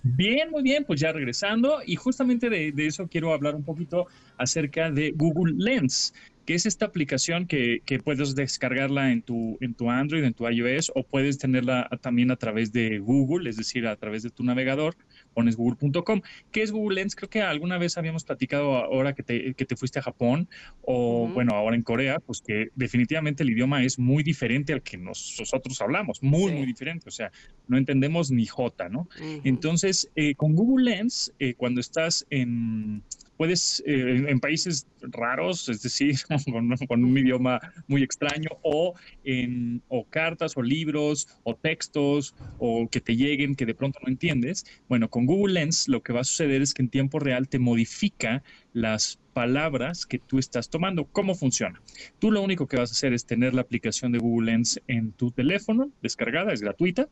[0.02, 4.08] Bien, muy bien, pues ya regresando y justamente de, de eso quiero hablar un poquito
[4.38, 6.16] acerca de Google Lens,
[6.48, 10.48] que es esta aplicación que, que puedes descargarla en tu, en tu Android, en tu
[10.48, 14.44] iOS, o puedes tenerla también a través de Google, es decir, a través de tu
[14.44, 14.96] navegador,
[15.38, 16.22] pones google.com.
[16.52, 17.16] ¿Qué es Google Lens?
[17.16, 20.50] Creo que alguna vez habíamos platicado ahora que te, que te fuiste a Japón,
[20.82, 24.98] o bueno, ahora en Corea, pues que definitivamente el idioma es muy diferente al que
[24.98, 26.58] nos- nosotros hablamos, muy, Sí.
[26.58, 27.32] muy diferente, o sea,
[27.68, 29.08] no entendemos ni J, ¿no?
[29.44, 33.04] Entonces, eh, con Google Lens, eh, cuando estás en,
[33.38, 36.16] puedes, eh, en, en países raros, es decir,
[36.52, 42.88] con, con un idioma muy extraño, o en o cartas, o libros, o textos, o
[42.90, 46.22] que te lleguen que de pronto no entiendes, bueno, con Google Lens lo que va
[46.22, 51.06] a suceder es que en tiempo real te modifica las palabras que tú estás tomando.
[51.06, 51.80] ¿Cómo funciona?
[52.18, 55.12] Tú lo único que vas a hacer es tener la aplicación de Google Lens en
[55.12, 57.08] tu teléfono, descargada, es gratuita,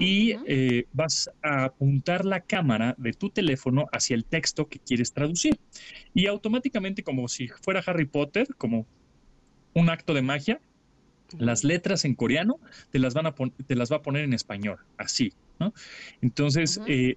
[0.00, 5.12] y eh, vas a apuntar la cámara de tu teléfono hacia el texto que quieres
[5.12, 5.60] traducir.
[6.14, 8.86] Y automáticamente, como si fuera Harry Potter, como
[9.74, 10.60] un acto de magia,
[11.38, 12.58] las letras en coreano
[12.90, 15.72] te las, van a te las va a poner en español, así, ¿no?
[16.20, 17.16] Entonces, eh,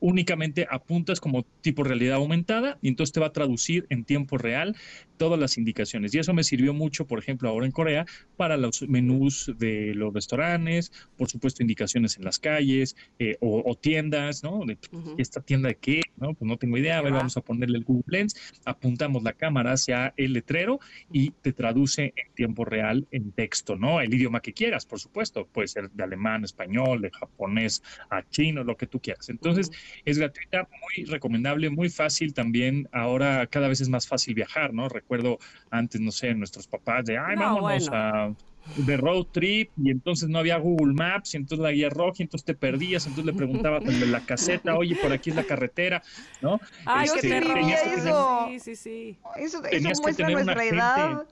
[0.00, 4.76] únicamente apuntas como tipo realidad aumentada y entonces te va a traducir en tiempo real
[5.16, 6.14] todas las indicaciones.
[6.14, 8.06] Y eso me sirvió mucho, por ejemplo, ahora en Corea,
[8.36, 13.74] para los menús de los restaurantes, por supuesto, indicaciones en las calles eh, o, o
[13.76, 14.64] tiendas, ¿no?
[14.66, 14.78] De.
[15.18, 16.02] ¿Esta tienda de qué?
[16.16, 16.34] ¿No?
[16.34, 16.98] Pues no tengo idea.
[16.98, 20.80] A ver, vamos a ponerle el Google Lens, apuntamos la cámara hacia el letrero
[21.12, 24.00] y te traduce en tiempo real en texto, ¿no?
[24.00, 25.46] El idioma que quieras, por supuesto.
[25.46, 29.28] Puede ser de alemán, español, de japonés a chino, lo que tú quieras.
[29.28, 29.70] Entonces,
[30.04, 32.88] es gratuita, muy recomendable, muy fácil también.
[32.92, 34.88] Ahora cada vez es más fácil viajar, ¿no?
[35.04, 35.38] Recuerdo
[35.70, 37.96] antes, no sé, nuestros papás de, ay, No, vámonos bueno.
[37.96, 38.34] a
[38.76, 42.22] de road trip y entonces no había Google Maps y entonces la guía roja y
[42.22, 46.02] entonces te perdías, entonces le preguntabas en la caseta, oye, por aquí es la carretera,
[46.40, 46.58] ¿no?
[46.86, 47.54] Ay, Este, qué terror.
[47.54, 48.14] tenías que tener-
[48.48, 49.18] Sí, sí, sí.
[49.36, 51.26] Eso, eso muestra tener una nuestra gente- edad.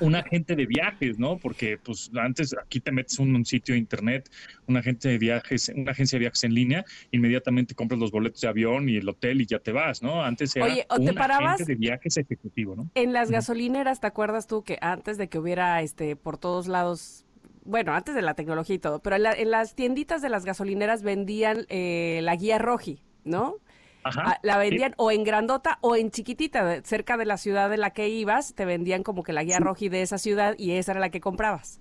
[0.00, 1.36] un agente de viajes, ¿no?
[1.38, 4.30] Porque pues antes aquí te metes en un sitio de internet,
[4.66, 8.48] un agente de viajes, una agencia de viajes en línea, inmediatamente compras los boletos de
[8.48, 10.22] avión y el hotel y ya te vas, ¿no?
[10.22, 11.54] Antes era Oye, ¿o te un parabas?
[11.54, 12.90] agente de viajes ejecutivo, ¿no?
[12.94, 17.24] En las gasolineras, ¿te acuerdas tú que antes de que hubiera este por todos lados,
[17.64, 20.44] bueno, antes de la tecnología y todo, pero en, la- en las tienditas de las
[20.44, 23.56] gasolineras vendían eh, la guía roji, ¿no?
[24.04, 24.22] Ajá.
[24.26, 24.60] Ah, la sí.
[24.60, 28.54] vendían o en grandota o en chiquitita, cerca de la ciudad de la que ibas,
[28.54, 29.62] te vendían como que la guía Sí.
[29.62, 31.80] roji de esa ciudad y esa era la que comprabas.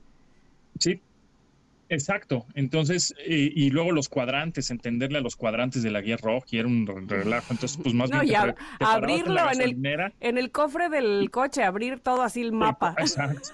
[0.80, 1.02] Sí,
[1.92, 2.46] exacto.
[2.56, 6.58] Entonces, eh, y luego los cuadrantes, entenderle a los cuadrantes de la guía roja, y
[6.58, 7.54] era un re- relajo.
[7.54, 10.90] Entonces, pues más No, bien te ab- te en abrirlo en el- En el cofre
[10.90, 12.96] del coche, abrir todo así el mapa.
[12.98, 13.50] Exacto.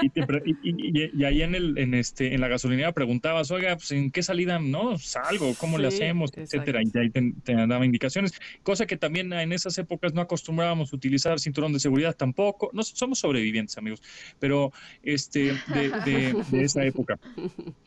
[0.00, 3.74] Y, te y- y- y ahí en el en este en la gasolinera preguntabas, oiga,
[3.74, 7.54] pues en qué salida no salgo, cómo le Sí, hacemos, etcétera, y ahí te, te
[7.54, 12.14] daba indicaciones, cosa que también en esas épocas no acostumbrábamos a utilizar cinturón de seguridad
[12.14, 12.70] tampoco.
[12.72, 14.00] No somos sobrevivientes, amigos,
[14.38, 14.72] pero
[15.02, 17.18] este de, de- de esa época.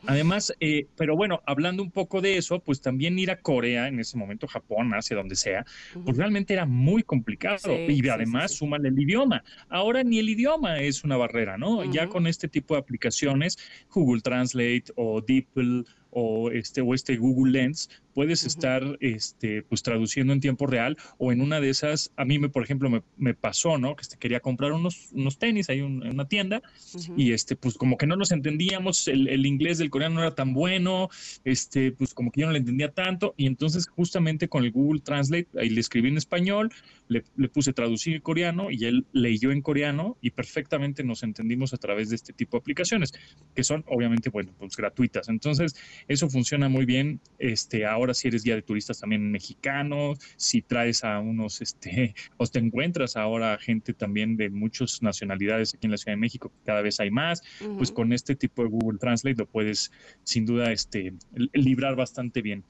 [0.06, 4.00] Además, eh, pero bueno, hablando un poco de eso, pues también ir a Corea en
[4.00, 5.64] ese momento, Japón, Asia, donde sea,
[6.04, 7.58] pues realmente era muy complicado.
[7.58, 8.58] Sí, y sí, además, sí.
[8.58, 9.44] súmale el idioma.
[9.68, 11.84] Ahora ni el idioma es una barrera, ¿no?
[11.84, 13.58] Ya con este tipo de aplicaciones,
[13.90, 18.48] Google Translate o DeepL o este, o este Google Lens, puedes Ujú.
[18.48, 22.48] estar este, pues traduciendo en tiempo real o en una de esas, a mí me,
[22.48, 23.96] por ejemplo, me, me pasó, ¿no?
[23.96, 26.62] Que este, quería comprar unos, unos tenis ahí un- en una tienda
[26.94, 27.14] Ujú.
[27.16, 30.34] y este, pues como que no nos entendíamos, el, el inglés del coreano no era
[30.34, 31.08] tan bueno,
[31.44, 35.00] este, pues como que yo no le entendía tanto, y entonces justamente con el Google
[35.00, 36.70] Translate, ahí le escribí en español,
[37.08, 41.76] le, le puse traducir coreano y él leyó en coreano y perfectamente nos entendimos a
[41.78, 43.12] través de este tipo de aplicaciones,
[43.54, 45.28] que son obviamente, bueno, pues gratuitas.
[45.28, 45.74] Entonces,
[46.08, 47.20] eso funciona muy bien.
[47.38, 52.46] Este, ahora si eres guía de turistas también mexicano, si traes a unos, este, o
[52.46, 56.64] te encuentras ahora gente también de muchas nacionalidades aquí en la Ciudad de México, que
[56.66, 57.42] cada vez hay más,
[57.76, 59.90] pues con este tipo de Google Translate lo puedes
[60.24, 62.64] sin duda este, li- librar bastante bien.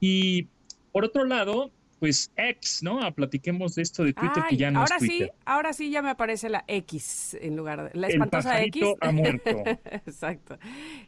[0.00, 0.48] Y
[0.92, 1.70] por otro lado,
[2.00, 3.00] pues X, ¿no?
[3.02, 5.28] Ah, Platiquemos de esto de Twitter que ya no ahora es Twitter.
[5.28, 8.82] sí, ahora sí ya me aparece la X en lugar de la El espantosa X.
[8.82, 9.50] pajarito ha muerto.
[10.06, 10.58] Exacto.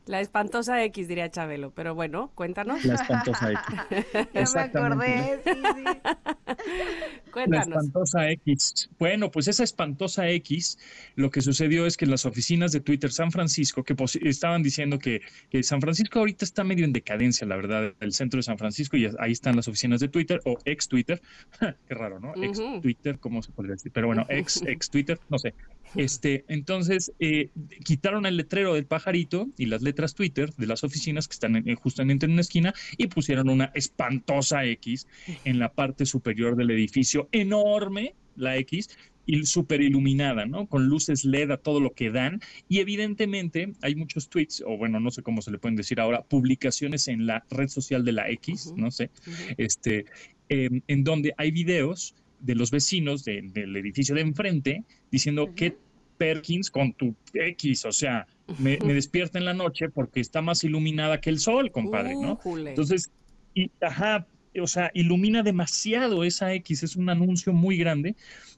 [0.07, 2.85] La espantosa X diría Chabelo, pero bueno, cuéntanos.
[2.85, 3.63] La espantosa X.
[4.35, 5.85] Ya me acordé, sí, sí.
[6.53, 7.67] La Cuéntanos.
[7.69, 8.91] espantosa X.
[8.99, 10.79] Bueno, pues esa espantosa X,
[11.15, 14.99] lo que sucedió es que las oficinas de Twitter San Francisco, que posi- estaban diciendo
[14.99, 18.59] que, que San Francisco ahorita está medio en decadencia, la verdad, el centro de San
[18.59, 21.23] Francisco, y ahí están las oficinas de Twitter, o ex Twitter,
[21.89, 22.33] qué raro, ¿no?
[22.43, 22.61] Ex.
[22.83, 23.93] Twitter, ¿cómo se podría decir?
[23.93, 25.55] Pero bueno, ex, ex Twitter, no sé.
[25.95, 27.51] Este, entonces, eh,
[27.85, 31.75] quitaron el letrero del pajarito y las letras Twitter de las oficinas que están en-
[31.77, 35.07] justamente en una esquina y pusieron una espantosa X
[35.45, 38.89] en la parte superior del edificio, enorme, la X,
[39.25, 40.67] y súper iluminada, ¿no?
[40.67, 42.41] Con luces LED a todo lo que dan.
[42.69, 46.23] Y evidentemente hay muchos tweets, o bueno, no sé cómo se le pueden decir ahora,
[46.23, 49.11] publicaciones en la red social de la X, no sé,
[49.59, 50.07] este,
[50.53, 55.77] em, en donde hay videos de los vecinos de- del edificio de enfrente diciendo que
[56.19, 58.27] Perkins con tu X, o sea,
[58.59, 62.39] me, me despierta en la noche porque está más iluminada que el sol, compadre, ¿no?
[62.71, 63.11] Entonces,
[63.55, 64.27] y, ajá,
[64.61, 68.15] o sea, ilumina demasiado esa X, es un anuncio muy grande.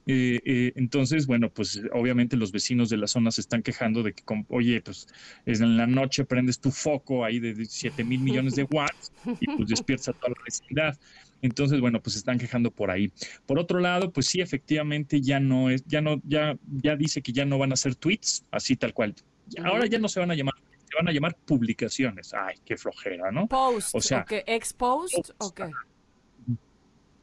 [0.07, 4.13] Eh, eh, entonces, bueno, pues obviamente los vecinos de la zona se están quejando de
[4.13, 5.07] que, oye, pues
[5.45, 9.47] es en la noche prendes tu foco ahí de 7 mil millones de watts y
[9.47, 10.97] pues despiertas a toda la vecindad.
[11.41, 13.11] Entonces, bueno, pues se están quejando por ahí.
[13.45, 17.33] Por otro lado, pues sí, efectivamente ya no es, ya no, ya, ya dice que
[17.33, 19.15] ya no van a ser tweets, así tal cual.
[19.63, 20.55] Ahora ya no se van a llamar,
[20.95, 22.33] se van a llamar publicaciones.
[22.33, 23.47] Ay, qué flojera, ¿no?
[23.47, 24.43] Post, O sea, ¿o qué?
[24.47, 25.31] ¿Ex-post?
[25.37, 25.69] ¿O qué?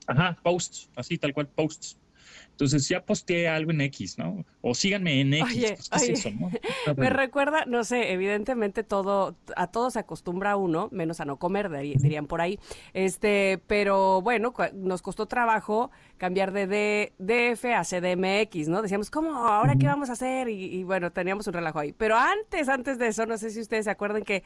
[0.06, 1.98] Ajá, posts, así tal cual, posts.
[2.50, 4.44] Entonces ya posteé algo en X, ¿no?
[4.60, 5.44] O síganme en X.
[5.50, 6.50] Oye, pues, ¿qué es eso, no?
[6.96, 11.70] Me recuerda, no sé, evidentemente todo, a todo se acostumbra uno, menos a no comer,
[11.70, 12.58] dirían por ahí.
[12.94, 18.82] Este, pero bueno, nos costó trabajo cambiar de DF a CDMX, ¿no?
[18.82, 19.34] Decíamos, ¿cómo?
[19.34, 20.48] ¿Ahora qué vamos a hacer?
[20.48, 21.92] Y, y bueno, teníamos un relajo ahí.
[21.92, 24.42] Pero antes, antes de eso, no sé si ustedes se acuerdan que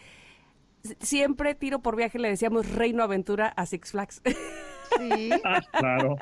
[1.01, 4.23] siempre tiro por viaje le decíamos Reino Aventura a Six Flags.
[4.99, 5.31] Sí.
[5.45, 6.17] Ah, claro,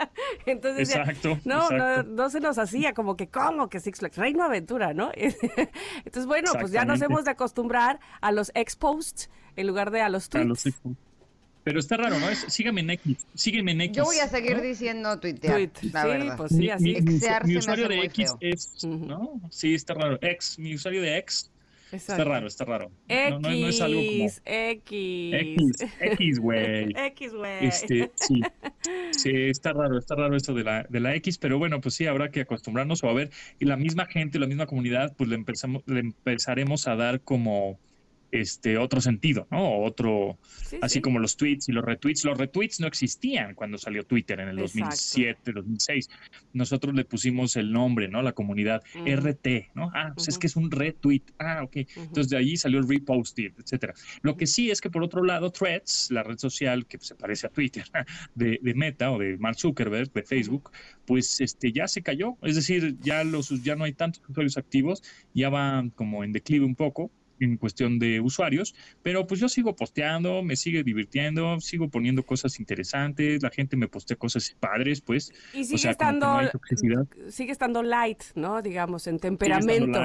[0.47, 1.39] Entonces, exacto.
[1.45, 2.11] no, no, exacto.
[2.11, 4.17] no se nos hacía como que, ¿cómo que Six Flags?
[4.17, 5.11] Reino Aventura, ¿no?
[5.17, 10.09] Entonces, bueno, pues ya nos hemos de acostumbrar a los ex-posts en lugar de a
[10.09, 10.49] los A tweets.
[10.49, 10.81] los X.
[11.63, 12.29] Pero está raro, ¿no?
[12.29, 13.97] Es- síganme en X, sígueme en X.
[13.97, 14.63] Yo voy a seguir ¿no?
[14.63, 15.61] diciendo tuitear,
[15.93, 16.37] la Sí, verdad.
[16.37, 16.97] pues sí, así.
[17.45, 18.51] mi, usuario de X feo.
[18.53, 18.85] es.
[18.85, 19.41] ¿no?
[19.51, 20.19] Sí, está raro.
[20.21, 21.51] X, mi usuario de X
[21.93, 22.91] está raro, está raro.
[23.09, 26.93] X, No, no, no es algo como X, X, X, güey.
[26.97, 27.67] X, güey.
[27.67, 28.41] Este, sí,
[29.11, 32.07] sí, está raro, está raro esto de la, de la X, pero bueno, pues sí,
[32.07, 35.37] habrá que acostumbrarnos o a ver, y la misma gente, la misma comunidad, pues le,
[35.37, 37.79] empezamos, le empezaremos a dar como
[38.41, 39.81] este otro sentido, ¿no?
[39.83, 41.01] Otro, Sí, así sí.
[41.01, 42.25] como los tweets y los retweets.
[42.25, 44.81] Los retweets no existían cuando salió Twitter en el Exacto.
[44.81, 46.09] 2007, 2006.
[46.53, 48.23] Nosotros le pusimos el nombre, ¿no?
[48.23, 49.05] La comunidad, Ujú.
[49.07, 49.91] RT, ¿no?
[49.95, 51.23] Ah, pues es que es un retweet.
[51.39, 51.77] Ah, ok.
[51.97, 53.95] Entonces de ahí salió el reposted, etcétera.
[54.23, 57.47] Lo que sí es que por otro lado, Threads, la red social que se parece
[57.47, 57.85] a Twitter
[58.35, 60.71] de, de Meta o de Mark Zuckerberg de Facebook,
[61.07, 62.37] pues este ya se cayó.
[62.43, 65.03] Es decir, ya los ya no hay tantos usuarios activos,
[65.35, 67.11] ya va como en declive un poco
[67.41, 72.61] en cuestión de usuarios, pero pues yo sigo posteando, me sigue divirtiendo, sigo poniendo cosas
[72.61, 76.51] interesantes, la gente me postea cosas padres, pues, Y sigue o sea, estando, no
[77.31, 78.63] sigue estando light, ¿no?
[78.63, 80.01] Digamos, en temperamento.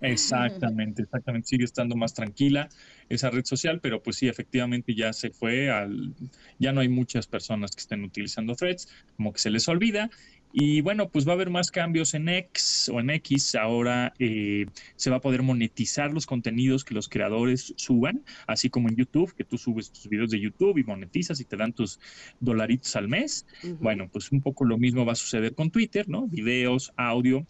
[0.00, 1.48] Exactamente, exactamente.
[1.48, 2.68] Sigue estando más tranquila
[3.08, 6.14] esa red social, pero pues sí, efectivamente ya se fue al.
[6.58, 10.10] Ya no hay muchas personas que estén utilizando threads, como que se les olvida.
[10.52, 13.54] Y bueno, pues va a haber más cambios en X o en X.
[13.54, 18.88] Ahora eh, se va a poder monetizar los contenidos que los creadores suban, así como
[18.88, 21.98] en YouTube, que tú subes tus videos de YouTube y monetizas y te dan tus
[22.40, 23.46] dolaritos al mes.
[23.80, 26.26] Bueno, pues un poco lo mismo va a suceder con Twitter, ¿no?
[26.26, 27.46] Videos, audio,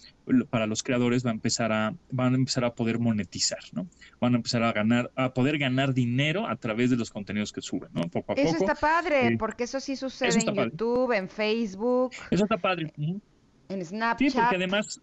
[0.50, 3.86] para los creadores va a empezar a, van a empezar a poder monetizar, ¿no?
[4.20, 7.60] Van a empezar a ganar, a poder ganar dinero a través de los contenidos que
[7.60, 8.02] suben, ¿no?
[8.08, 8.64] Poco a Eso poco.
[8.64, 10.70] está padre, eh, porque eso sí sucede eso en padre.
[10.70, 12.91] YouTube, en Facebook, Eso está padre.
[12.96, 13.20] En
[13.68, 14.34] Sí, Snapchat.
[14.34, 15.00] porque además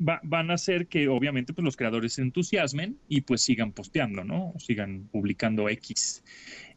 [0.00, 4.24] va- van a hacer que obviamente pues los creadores se entusiasmen y pues sigan posteando,
[4.24, 4.54] ¿no?
[4.58, 6.24] Sigan publicando X.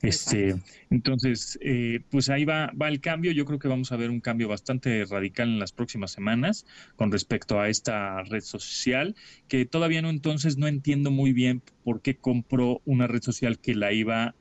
[0.01, 0.71] Este, Exacto.
[0.89, 3.31] entonces, eh, pues ahí va, va el cambio.
[3.31, 6.65] Yo creo que vamos a ver un cambio bastante radical en las próximas semanas
[6.97, 9.15] con respecto a esta red social,
[9.47, 13.75] que todavía no entonces no entiendo muy bien por qué compró una red social que
[13.75, 14.35] la iba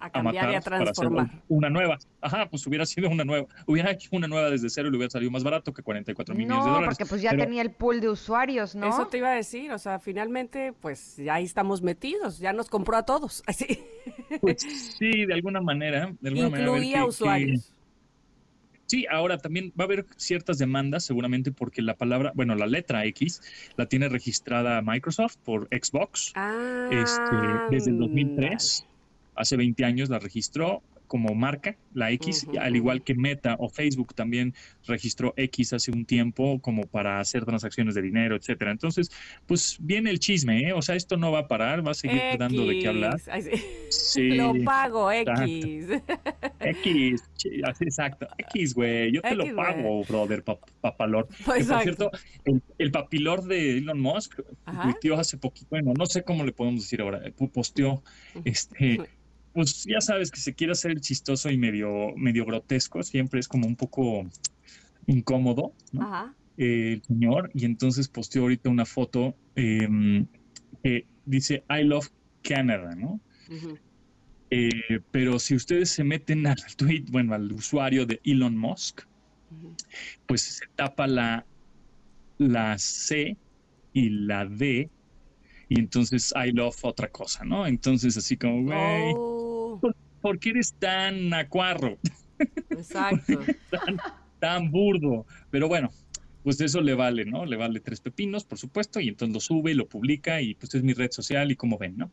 [0.00, 1.30] A a cambiar y a para hacer transformar.
[1.48, 1.98] una nueva.
[2.20, 5.10] Ajá, pues hubiera sido una nueva, hubiera hecho una nueva desde cero y le hubiera
[5.10, 6.96] salido más barato que 44 mil millones de No, dólares.
[6.98, 8.88] porque pues ya Pero- tenía el pool de usuarios, ¿no?
[8.88, 12.68] Eso te iba a decir, o sea, finalmente, pues ya ahí estamos metidos, ya nos
[12.70, 13.42] compró a todos.
[13.46, 13.80] Así.
[14.40, 14.58] Pues
[14.98, 16.12] sí, de alguna manera.
[16.20, 17.72] De alguna manera, a Incluía qué- qué- usuarios.
[18.86, 23.04] Sí, ahora también va a haber ciertas demandas, seguramente porque la palabra, bueno, la letra
[23.04, 23.42] X
[23.76, 27.36] la tiene registrada Microsoft por Xbox Ah, este,
[27.70, 28.86] desde el 2003.
[29.38, 34.14] Hace 20 años la registró como marca, la X, al igual que Meta o Facebook
[34.14, 34.52] también
[34.86, 38.72] registró X hace un tiempo como para hacer transacciones de dinero, etcétera.
[38.72, 39.10] Entonces,
[39.46, 40.74] pues viene el chisme, ¿eh?
[40.74, 43.18] O sea, esto no va a parar, va a seguir dando de qué hablar.
[43.26, 44.28] X, sí.
[44.36, 45.10] Lo pago.
[45.10, 45.86] X.
[46.60, 47.22] X,
[47.80, 48.26] exacto.
[48.36, 51.26] X, güey, yo te X, lo pago, brother, pap- papalor.
[51.38, 52.10] Que, por cierto,
[52.44, 54.40] el, el papilor de Elon Musk
[54.82, 58.02] tuiteó hace poquito, bueno, no sé cómo le podemos decir ahora, eh, posteó,
[58.44, 59.00] este,
[59.58, 63.66] pues ya sabes que se quiere hacer chistoso y medio, medio grotesco, siempre es como
[63.66, 64.24] un poco
[65.08, 66.02] incómodo, ¿no?
[66.02, 66.34] Ajá.
[66.56, 70.26] Eh, el señor, y entonces posteó ahorita una foto em,
[70.84, 72.08] que dice I love
[72.40, 73.20] Canada, ¿no?
[74.50, 79.00] Eh, pero si ustedes se meten al tweet, bueno, al usuario de Elon Musk,
[80.28, 81.44] pues se tapa la,
[82.38, 83.36] la C
[83.92, 84.88] y la D,
[85.68, 87.66] y entonces I love otra cosa, ¿no?
[87.66, 89.37] Entonces así como, güey, Oh,
[90.20, 91.98] ¿por qué eres tan acuarro,
[92.70, 93.40] Exacto.
[93.70, 93.98] tan,
[94.38, 95.26] tan burdo?
[95.50, 95.90] Pero bueno,
[96.42, 97.44] pues eso le vale, ¿no?
[97.44, 100.82] Le vale tres pepinos, por supuesto, y entonces lo sube, lo publica y pues es
[100.82, 102.10] mi red social y como ven, ¿no?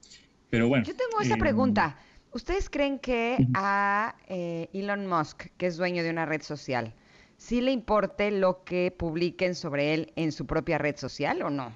[0.50, 0.86] Pero bueno.
[0.86, 1.98] Yo tengo esa em, pregunta.
[2.34, 6.94] ¿Ustedes creen que a eh, Elon Musk, que es dueño de una red social,
[7.38, 11.74] sí le importe lo que publiquen sobre él en su propia red social o no?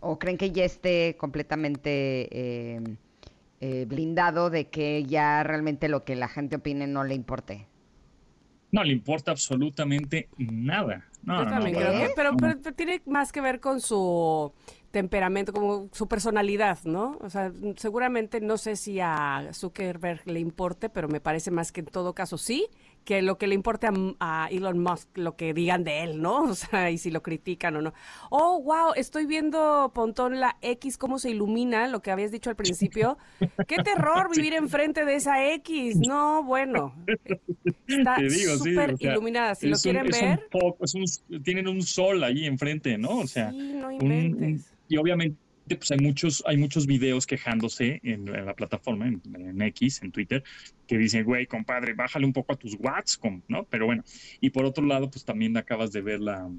[0.00, 2.80] ¿O creen que ya esté completamente eh,
[3.64, 7.66] eh, blindado de que ya realmente lo que la gente opine no le importe?
[8.72, 11.08] No le importa absolutamente nada.
[11.22, 12.14] No, Yo no, también no, creo que, nada.
[12.14, 14.52] pero, pero te- tiene más que ver con su
[14.90, 17.18] temperamento, como su personalidad, ¿no?
[17.22, 21.80] O sea, seguramente no sé si a Zuckerberg le importe, pero me parece más que
[21.80, 22.68] en todo caso sí,
[23.04, 26.42] que lo que le importe a, a Elon Musk, lo que digan de él, ¿no?
[26.50, 27.92] O sea, y si lo critican o no.
[28.30, 32.56] Oh, wow, estoy viendo, Pontón, la X, cómo se ilumina, lo que habías dicho al
[32.56, 33.18] principio.
[33.68, 35.96] ¡Qué terror vivir enfrente de esa X!
[35.96, 36.94] No, bueno,
[37.86, 39.54] está sí, súper o sea, iluminada.
[39.54, 40.40] Si lo quieren un ver...
[40.94, 43.18] un- tienen un sol ahí enfrente, ¿no?
[43.18, 44.72] O sea, Sí, no inventes.
[44.88, 45.36] y obviamente
[45.68, 50.12] pues hay muchos hay muchos videos quejándose en, en la plataforma en, en X en
[50.12, 50.42] Twitter
[50.86, 54.02] que dicen güey compadre bájale un poco a tus watts no pero bueno
[54.40, 56.50] y por otro lado pues también acabas de ver la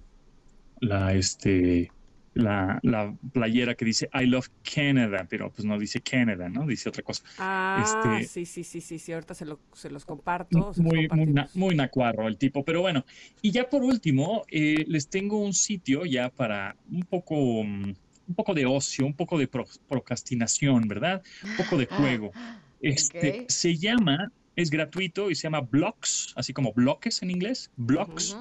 [0.81, 1.91] la este
[2.33, 6.89] la, la playera que dice I love Canada pero pues no dice Canada no dice
[6.89, 10.73] otra cosa Ah, este- sí, sí, sí, sí, sí, ahorita se, lo- se los comparto.
[10.73, 13.05] se los muy, muy, na- muy nacuarro el tipo, pero bueno.
[13.41, 17.93] Y ya por último, eh, les tengo un sitio ya para un poco, mm,
[18.27, 21.21] un poco de ocio, un poco de pro- procrastinación, ¿verdad?
[21.43, 22.31] Un poco de juego.
[22.81, 23.45] Este.
[23.47, 27.71] Se llama, es gratuito y se llama Blocks, así como bloques en inglés.
[27.77, 28.37] Blocks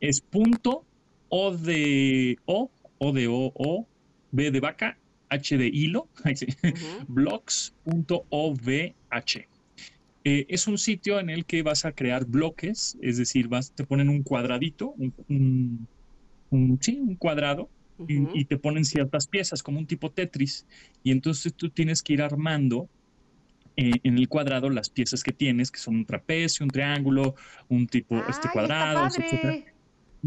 [0.00, 0.86] es punto
[1.28, 3.88] O de O, O de O, O,
[4.30, 7.04] B de vaca, H de hilo, sí, Ujú.
[7.08, 8.68] blogs.ovh.
[10.26, 13.84] Eh, es un sitio en el que vas a crear bloques, es decir, vas, te
[13.84, 15.88] ponen un cuadradito, un, un-
[16.50, 17.70] un- sí, un cuadrado,
[18.08, 20.66] y, te ponen ciertas piezas, como un tipo Tetris,
[21.02, 22.88] y entonces tú tienes que ir armando
[23.76, 27.34] eh, en el cuadrado las piezas que tienes, que son un trapecio, un triángulo,
[27.68, 29.74] un tipo Ay, este cuadrado, padre.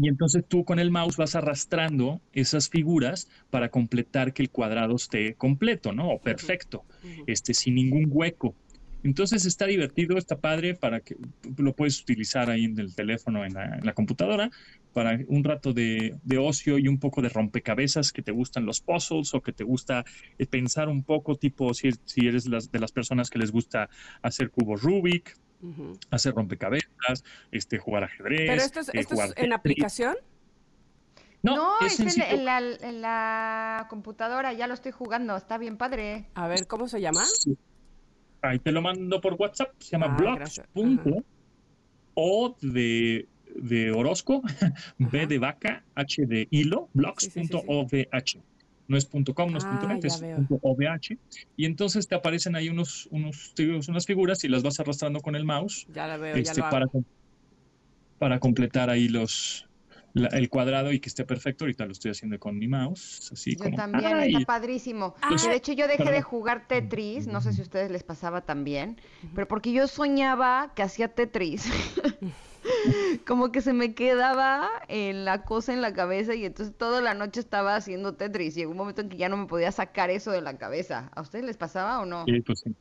[0.00, 4.94] Y entonces tú con el mouse vas arrastrando esas figuras para completar que el cuadrado
[4.94, 6.10] esté completo, ¿no?
[6.10, 6.84] O perfecto,
[7.26, 8.54] este, sin ningún hueco.
[9.02, 11.16] Entonces está divertido, está padre para que
[11.56, 14.50] lo puedes utilizar ahí en el teléfono, en la, en la computadora,
[14.98, 18.80] para un rato de, de ocio y un poco de rompecabezas que te gustan los
[18.80, 20.04] puzzles o que te gusta
[20.38, 23.88] eh, pensar un poco, tipo si, si eres las, de las personas que les gusta
[24.22, 25.38] hacer cubos Rubik,
[26.10, 27.22] hacer rompecabezas,
[27.52, 28.50] este, jugar ajedrez.
[28.50, 30.16] Pero esto es, eh, esto es jugar en aplicación.
[31.44, 35.76] No, No, es es en, la, en la computadora, ya lo estoy jugando, está bien
[35.76, 36.26] padre.
[36.34, 37.22] A ver, ¿cómo se llama?
[38.42, 39.70] Ahí te lo mando por WhatsApp.
[39.78, 41.22] Se llama Ah, punto,
[42.14, 44.42] O de, de Orozco,
[44.98, 47.66] B de vaca, H de hilo, Sí, sí, sí, sí.
[47.66, 48.42] blogs.ovh.
[48.90, 50.82] No es punto .com, no es punto Ah, .net, es punto .ovh.
[51.56, 53.54] Y entonces te aparecen ahí unos, unos,
[53.88, 56.70] unas figuras y las vas arrastrando con el mouse Ya la veo, ya este, lo
[56.70, 57.04] para, hago.
[58.18, 59.66] para completar ahí los,
[60.14, 61.64] la- el cuadrado y que esté perfecto.
[61.64, 63.28] Ahorita lo estoy haciendo con mi mouse.
[63.30, 64.32] Así Yo como, también, ¡ay!
[64.34, 65.14] está padrísimo.
[65.20, 65.36] Ah.
[65.42, 68.40] Que de hecho yo dejé de jugar Tetris, no sé si a ustedes les pasaba
[68.46, 68.98] también,
[69.34, 71.66] pero porque yo soñaba que hacía Tetris.
[73.26, 77.14] Como que se me quedaba en la cosa en la cabeza y entonces toda la
[77.14, 80.10] noche estaba haciendo Tetris y llegó un momento en que ya no me podía sacar
[80.10, 81.10] eso de la cabeza.
[81.14, 82.24] ¿A ustedes les pasaba o no?
[82.26, 82.74] Sí, pues sí.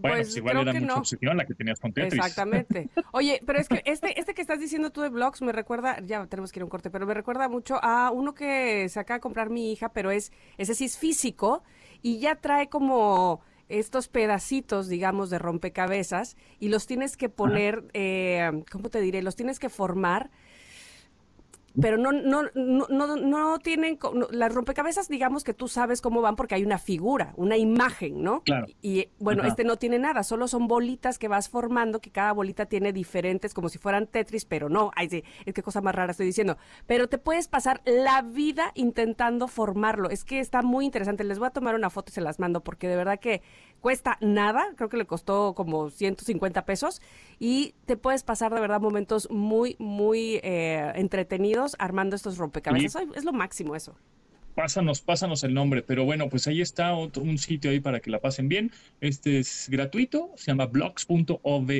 [0.00, 1.00] Bueno, Pues pues igual creo era que mucha no.
[1.00, 2.14] obsesión la que tenías con Tetris.
[2.14, 2.88] Exactamente.
[3.12, 6.24] Oye, pero es que este, este que estás diciendo tú de blogs me recuerda, ya
[6.26, 9.16] tenemos que ir a un corte, pero me recuerda mucho a uno que se acaba
[9.16, 11.64] de comprar mi hija, pero es, ese sí es físico
[12.00, 18.64] y ya trae como estos pedacitos, digamos, de rompecabezas y los tienes que poner, eh,
[18.70, 19.22] ¿cómo te diré?
[19.22, 20.30] Los tienes que formar
[21.80, 26.20] pero no, no, no, no, no tienen, no- las rompecabezas digamos que tú sabes cómo
[26.20, 28.42] van porque hay una figura, una imagen, ¿no?
[28.42, 28.66] Claro.
[28.82, 29.48] Y bueno, Ajá.
[29.50, 33.54] este no tiene nada, solo son bolitas que vas formando, que cada bolita tiene diferentes,
[33.54, 36.56] como si fueran Tetris, pero no, ay, sí, es que cosa más rara estoy diciendo.
[36.86, 41.46] Pero te puedes pasar la vida intentando formarlo, es que está muy interesante, les voy
[41.48, 43.42] a tomar una foto y se las mando porque de verdad que
[43.80, 47.00] cuesta nada, creo que le costó como 150 pesos
[47.38, 53.04] y te puedes pasar de verdad momentos muy, muy eh, entretenidos armando estos rompecabezas.
[53.14, 53.96] Es lo máximo eso.
[54.58, 58.10] Pásanos, pásanos el nombre, pero bueno, pues ahí está otro, un sitio ahí para que
[58.10, 58.72] la pasen bien.
[59.00, 61.70] Este es gratuito, se llama blogs.ovh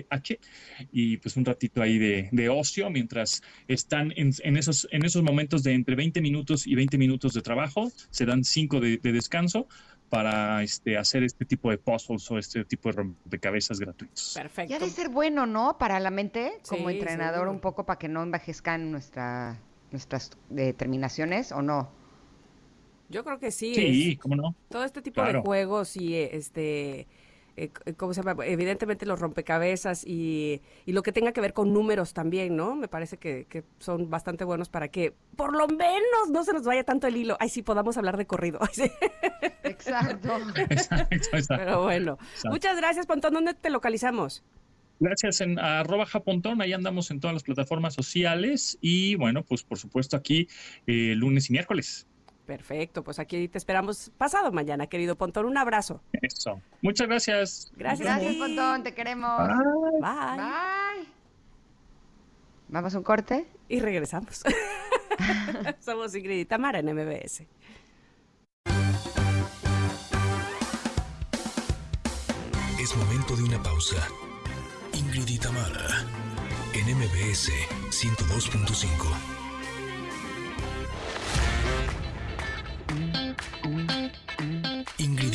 [0.93, 5.25] y pues un ratito ahí de, de ocio mientras están en, en esos, en esos
[5.25, 9.11] momentos de entre 20 minutos y 20 minutos de trabajo, se dan 5 de, de
[9.13, 9.67] descanso
[10.09, 14.33] para este, hacer este tipo de puzzles o este tipo de rompecabezas gratuitos.
[14.35, 14.73] Perfecto.
[14.73, 15.77] Y ha de ser bueno, ¿no?
[15.79, 17.51] Para la mente, como Sí, entrenador, seguro.
[17.53, 19.59] un poco para que no envejezcan nuestra,
[19.91, 21.91] nuestras determinaciones, ¿o no?
[23.11, 23.75] Yo creo que sí.
[23.75, 24.55] Sí, es- ¿cómo no?
[24.69, 27.07] todo este tipo de juegos y este
[27.65, 28.45] eh, c- ¿cómo se llama?
[28.47, 32.77] Evidentemente los rompecabezas y, y lo que tenga que ver con números también, ¿no?
[32.77, 36.63] Me parece que, que son bastante buenos para que por lo menos no se nos
[36.65, 37.37] vaya tanto el hilo.
[37.41, 38.59] Ay, sí, podamos hablar de corrido.
[38.63, 38.91] Ay, sí.
[39.65, 40.39] Exacto.
[40.71, 41.55] Exacto, exacto.
[41.57, 42.19] Pero bueno.
[42.21, 42.51] Exacto.
[42.51, 43.35] Muchas gracias, Pontón.
[43.35, 44.45] ¿Dónde te localizamos?
[45.01, 49.79] Gracias en arroba japontón, ahí andamos en todas las plataformas sociales y bueno, pues por
[49.79, 50.49] supuesto aquí
[50.89, 52.09] eh, lunes y miércoles.
[52.49, 55.45] Perfecto, pues aquí te esperamos pasado mañana, querido Pontón.
[55.45, 56.01] Un abrazo.
[56.23, 56.63] Eso.
[56.81, 57.71] Muchas gracias.
[57.77, 58.09] Gracias.
[58.09, 58.37] Gracias.
[58.37, 59.47] Pontón, te queremos.
[59.47, 60.01] Bye.
[60.01, 60.37] Bye.
[60.39, 61.09] Bye.
[62.69, 63.47] ¿Vamos a un corte?
[63.69, 64.45] Y regresamos.
[65.81, 67.43] Somos Ingrid y Tamara en MBS.
[72.81, 74.09] Es momento de una pausa.
[74.95, 76.03] Ingrid y Tamara,
[76.73, 77.53] en MBS
[77.91, 79.38] 102.5.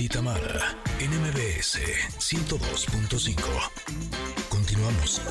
[0.04, 1.80] y Tamara, en MBS
[2.20, 3.36] 102.5.
[4.50, 5.22] Continuamos.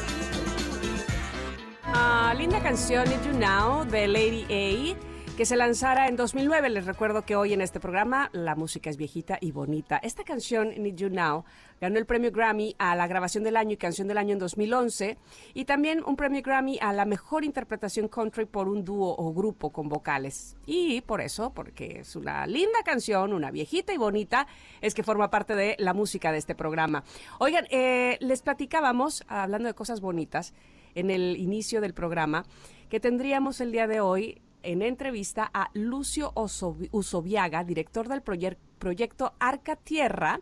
[1.84, 6.68] Ah, linda canción Need You Now de Lady A que se lanzara en 2009.
[6.68, 9.96] Les recuerdo que hoy en este programa la música es viejita y bonita.
[9.96, 11.44] Esta canción Need You Now
[11.80, 15.16] ganó el premio Grammy a la grabación del año y canción del año en 2011
[15.54, 19.70] y también un premio Grammy a la mejor interpretación country por un dúo o grupo
[19.70, 20.54] con vocales.
[20.66, 24.46] Y por eso, porque es una linda canción, una viejita y bonita,
[24.82, 27.04] es que forma parte de la música de este programa.
[27.38, 30.52] Oigan, eh, les platicábamos, hablando de cosas bonitas,
[30.94, 32.44] en el inicio del programa,
[32.90, 39.34] que tendríamos el día de hoy en entrevista a Lucio Usoviaga, director del proye- proyecto
[39.38, 40.40] Arca Tierra,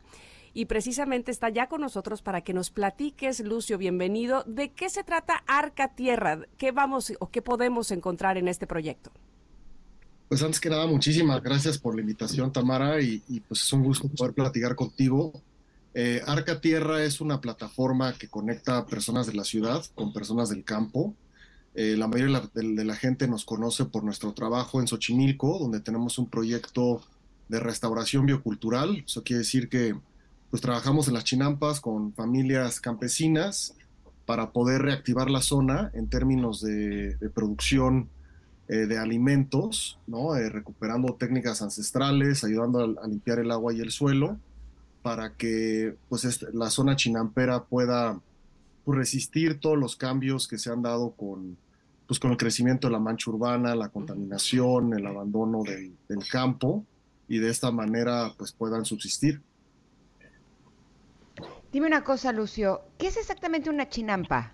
[0.52, 5.04] y precisamente está ya con nosotros para que nos platiques, Lucio, bienvenido, de qué se
[5.04, 9.12] trata Arca Tierra, qué vamos o qué podemos encontrar en este proyecto.
[10.28, 13.82] Pues antes que nada, muchísimas gracias por la invitación, Tamara, y, y, pues es un
[13.82, 15.32] gusto poder platicar contigo.
[15.92, 20.62] Eh, Arca Tierra es una plataforma que conecta personas de la ciudad con personas del
[20.62, 21.14] campo.
[21.74, 26.18] Eh, la mayoría de la, gente nos conoce por nuestro trabajo en Xochimilco, donde tenemos
[26.18, 27.00] un proyecto
[27.48, 29.04] de restauración biocultural.
[29.06, 29.94] Eso quiere decir que
[30.50, 33.74] pues trabajamos en las chinampas con familias campesinas
[34.26, 38.08] para poder reactivar la zona en términos de, producción
[38.68, 40.34] eh, de alimentos, ¿no?
[40.34, 44.38] Eh, recuperando técnicas ancestrales, ayudando a, a limpiar el agua y el suelo,
[45.02, 48.20] para que pues, la zona chinampera pueda
[48.84, 51.56] pues, resistir todos los cambios que se han dado con,
[52.06, 56.84] pues, con el crecimiento de la mancha urbana, la contaminación, el abandono del, del campo,
[57.28, 59.40] y de esta manera pues, puedan subsistir.
[61.72, 64.52] Dime una cosa, Lucio, ¿qué es exactamente una chinampa?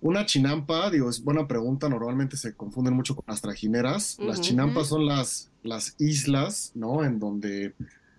[0.00, 4.16] Una chinampa, digo, es buena pregunta, normalmente se confunden mucho con las trajineras.
[4.20, 7.04] Las chinampas son las, las islas, ¿no?
[7.04, 7.74] En donde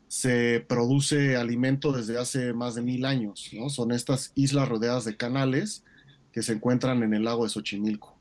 [0.09, 3.69] se produce alimento desde hace más de mil años, ¿no?
[3.69, 5.83] Son estas islas rodeadas de canales
[6.31, 8.15] que se encuentran en el lago de Xochimilco.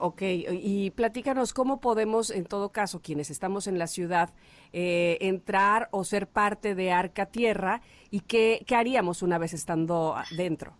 [0.00, 4.30] Ok, y platícanos cómo podemos, en todo caso, quienes estamos en la ciudad,
[4.72, 7.80] eh, entrar o ser parte de Arca Tierra
[8.10, 10.74] y qué, qué haríamos una vez estando dentro.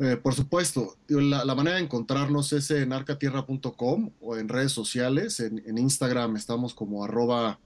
[0.00, 5.40] Eh, por supuesto, la, la manera de encontrarnos es en arcatierra.com o en redes sociales.
[5.40, 7.58] En, en Instagram estamos como arroba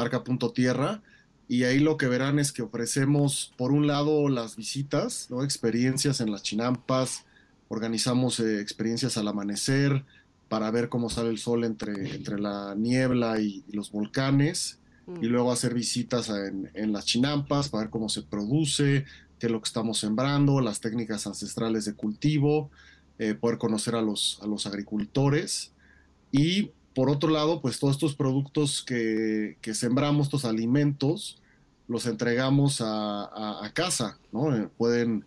[0.00, 1.02] arca.tierra
[1.48, 5.42] y ahí lo que verán es que ofrecemos, por un lado, las visitas, ¿no?
[5.42, 7.24] experiencias en las chinampas,
[7.68, 10.04] organizamos eh, experiencias al amanecer
[10.48, 14.78] para ver cómo sale el sol entre, entre la niebla y, y los volcanes
[15.08, 15.24] Mm.
[15.24, 19.06] y luego hacer visitas en, en las chinampas para ver cómo se produce,
[19.38, 22.70] qué es lo que estamos sembrando, las técnicas ancestrales de cultivo,
[23.18, 25.72] eh, poder conocer a los, a los agricultores
[26.30, 31.40] y por otro lado, pues todos estos productos que, que sembramos, estos alimentos,
[31.86, 34.52] los entregamos a, casa, ¿no?
[34.52, 35.24] Eh, pueden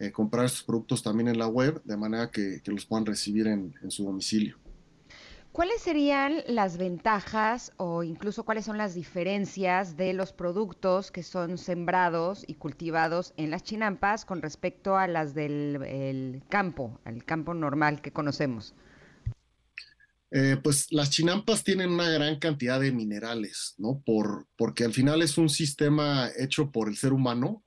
[0.00, 3.72] eh, comprar estos productos también en la web de manera que, los puedan recibir en,
[3.82, 4.58] en su domicilio.
[5.50, 11.56] ¿Cuáles serían las ventajas o incluso cuáles son las diferencias de los productos que son
[11.56, 17.54] sembrados y cultivados en las chinampas con respecto a las del el campo, al campo
[17.54, 18.74] normal que conocemos?
[20.36, 24.02] Eh, pues las chinampas tienen una gran cantidad de minerales, ¿no?
[24.04, 27.62] Por, porque al final es un sistema hecho por el ser humano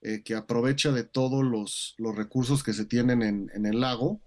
[0.00, 4.22] eh, que aprovecha de todos los, los recursos que se tienen en, el lago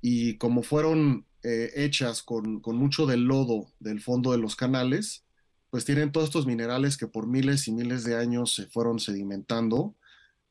[0.00, 5.24] y como fueron eh, hechas con, con mucho del lodo del fondo de los canales,
[5.70, 9.96] pues tienen todos estos minerales que por miles y miles de años se fueron sedimentando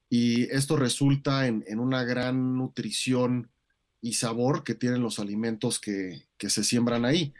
[0.09, 3.52] y esto resulta en, en una gran nutrición
[4.03, 7.33] y sabor que tienen los alimentos que, que se siembran ahí.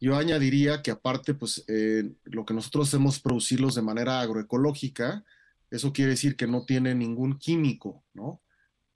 [0.00, 5.24] Yo añadiría que aparte, pues eh, lo que nosotros hacemos producirlos de manera agroecológica,
[5.70, 8.40] eso quiere decir que no tiene ningún químico, ¿no?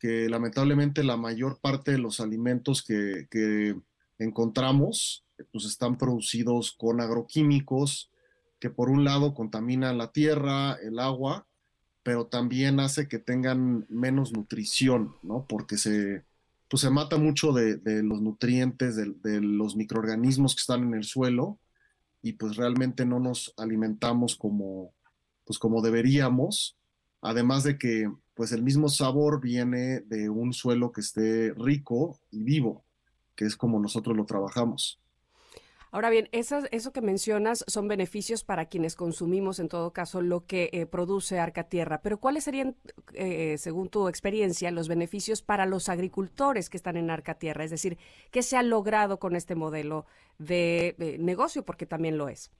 [0.00, 3.76] Que lamentablemente la mayor parte de los alimentos que, que
[4.18, 8.10] encontramos, pues están producidos con agroquímicos,
[8.58, 11.46] que por un lado contaminan la tierra, el agua,
[12.02, 15.46] pero también hace que tengan menos nutrición, ¿no?
[15.48, 16.24] Porque se,
[16.72, 20.94] pues se mata mucho de, de los nutrientes, de, de, los microorganismos que están en
[20.94, 21.58] el suelo
[22.22, 24.94] y pues realmente no nos alimentamos como,
[25.44, 26.78] pues como deberíamos,
[27.20, 32.42] además de que pues el mismo sabor viene de un suelo que esté rico y
[32.42, 32.86] vivo,
[33.36, 34.98] que es como nosotros lo trabajamos.
[35.92, 40.46] Ahora bien, esas, eso que mencionas son beneficios para quienes consumimos, en todo caso, lo
[40.46, 42.00] que eh, produce Arca Tierra.
[42.00, 42.76] Pero ¿cuáles serían,
[43.12, 47.62] eh, según tu experiencia, los beneficios para los agricultores que están en Arca Tierra?
[47.64, 47.98] Es decir,
[48.30, 50.06] ¿qué se ha logrado con este modelo
[50.38, 51.62] de, de negocio?
[51.62, 52.50] Porque también lo es.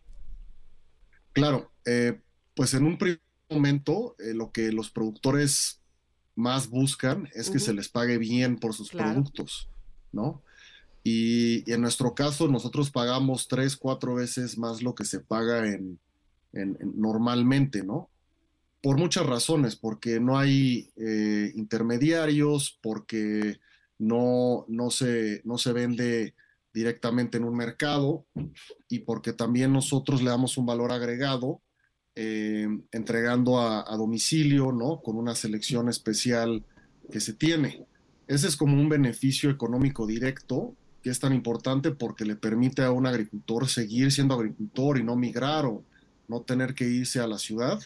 [1.33, 2.21] Claro, eh,
[2.55, 5.81] pues en un primer momento eh, lo que los productores
[6.35, 7.65] más buscan es que uh -huh.
[7.65, 9.13] se les pague bien por sus claro.
[9.13, 9.71] productos,
[10.13, 10.43] ¿no?
[11.05, 15.99] Y, en nuestro caso, nosotros pagamos tres, cuatro veces más lo que se paga en,
[16.53, 18.09] en, en normalmente, ¿no?
[18.81, 23.59] Por muchas razones, porque no hay eh, intermediarios, porque
[23.99, 26.35] no, no, se, no se vende
[26.75, 28.27] directamente en un mercado
[28.89, 31.61] y porque también nosotros le damos un valor agregado
[32.15, 35.01] eh, entregando a, domicilio, ¿no?
[35.01, 36.65] Con una selección especial
[37.11, 37.87] que se tiene.
[38.27, 42.93] Ese es como un beneficio económico directo que es tan importante porque le permite a
[42.93, 45.83] un agricultor seguir siendo agricultor y no migrar o
[46.29, 47.81] no tener que irse a la ciudad.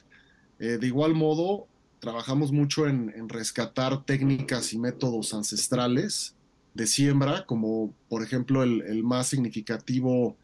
[0.59, 1.67] Eh, de igual modo,
[1.99, 6.35] trabajamos mucho en, rescatar técnicas y métodos ancestrales
[6.75, 10.37] de siembra, como por ejemplo el, más significativo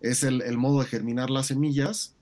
[0.00, 2.14] es el, el, modo de germinar las semillas,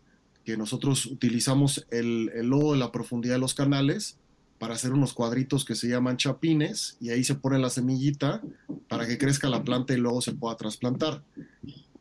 [0.45, 4.19] que nosotros utilizamos el, el lodo de la profundidad de los canales
[4.59, 8.43] para hacer unos cuadritos que se llaman chapines y ahí se pone la semillita
[8.89, 11.23] para que crezca la planta y luego se pueda trasplantar.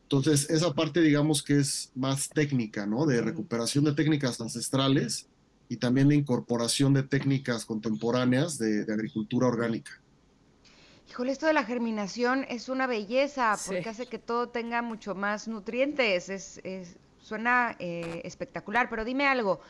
[0.02, 3.06] Entonces, esa parte digamos que es más técnica, ¿no?
[3.06, 5.26] De recuperación de técnicas ancestrales
[5.68, 10.00] y también de incorporación de técnicas contemporáneas de, de agricultura orgánica.
[11.10, 13.88] Híjole, esto de la germinación es una belleza porque sí.
[13.88, 16.28] hace que todo tenga mucho más nutrientes.
[16.28, 19.60] Es, es suena eh, espectacular, pero dime algo.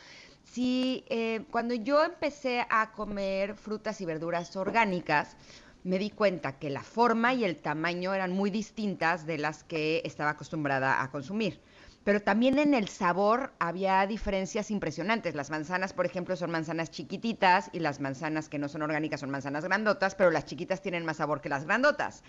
[0.45, 5.35] Si eh, cuando yo empecé a comer frutas y verduras orgánicas,
[5.83, 10.01] me di cuenta que la forma y el tamaño eran muy distintas de las que
[10.05, 11.59] estaba acostumbrada a consumir.
[12.03, 15.33] Pero también en el sabor había diferencias impresionantes.
[15.33, 19.31] Las manzanas, por ejemplo, son manzanas chiquititas y las manzanas que no son orgánicas son
[19.31, 22.23] manzanas grandotas, pero las chiquitas tienen más sabor que las grandotas.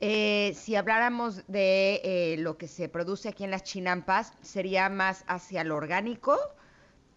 [0.00, 5.24] Eh, si habláramos de eh, lo que se produce aquí en las chinampas, sería más
[5.26, 6.38] hacia lo orgánico,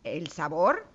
[0.03, 0.87] el sabor.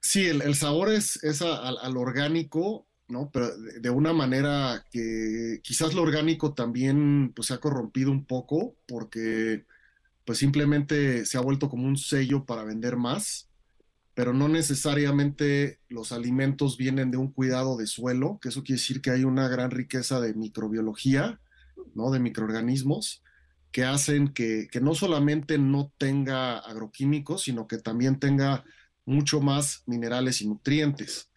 [0.00, 3.30] Sí, el, sabor es, es al orgánico, ¿no?
[3.32, 8.24] Pero de, de, una manera que quizás lo orgánico también pues, se ha corrompido un
[8.24, 9.64] poco porque
[10.24, 13.48] pues simplemente se ha vuelto como un sello para vender más
[14.14, 19.00] pero no necesariamente los alimentos vienen de un cuidado de suelo, que eso quiere decir
[19.00, 21.40] que hay una gran riqueza de microbiología,
[21.94, 22.10] ¿no?
[22.10, 23.22] De microorganismos
[23.72, 28.64] que hacen que, que no solamente no tenga agroquímicos, sino que también tenga
[29.06, 31.30] mucho más minerales y nutrientes.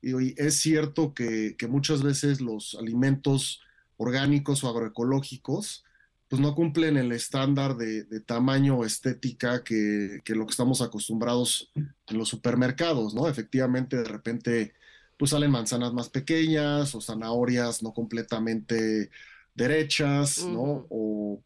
[0.00, 3.60] Y es cierto que, que muchas veces los alimentos
[3.96, 5.84] orgánicos o agroecológicos
[6.28, 10.80] pues no cumplen el estándar de, de tamaño o estética que, que, lo que estamos
[10.80, 13.28] acostumbrados en los supermercados, ¿no?
[13.28, 14.72] Efectivamente, de repente,
[15.18, 19.10] pues salen manzanas más pequeñas o zanahorias no completamente
[19.56, 20.52] derechas, uh -huh.
[20.52, 20.86] ¿no?
[20.88, 21.42] O,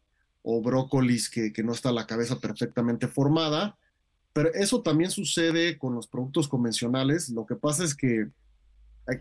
[0.47, 3.77] o brócolis que, que, no está la cabeza perfectamente formada.
[4.31, 7.29] Pero eso también sucede con los productos convencionales.
[7.29, 8.27] Lo que pasa es que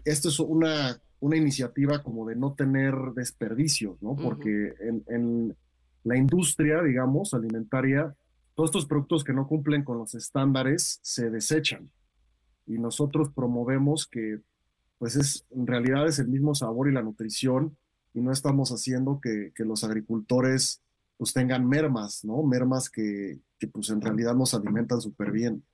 [0.05, 4.15] esto es una una iniciativa como de no tener desperdicios, ¿no?
[4.15, 4.89] Porque uh -huh.
[4.89, 5.57] en, en,
[6.05, 8.15] la industria, digamos, alimentaria,
[8.55, 11.91] todos estos productos que no cumplen con los estándares se desechan.
[12.67, 14.41] Y nosotros promovemos que,
[14.99, 17.75] pues, es, en realidad es el mismo sabor y la nutrición,
[18.13, 20.83] y no estamos haciendo que, que los agricultores,
[21.25, 22.43] pues, tengan mermas, ¿no?
[22.43, 25.65] Mermas que, que pues, en realidad nos alimentan súper bien.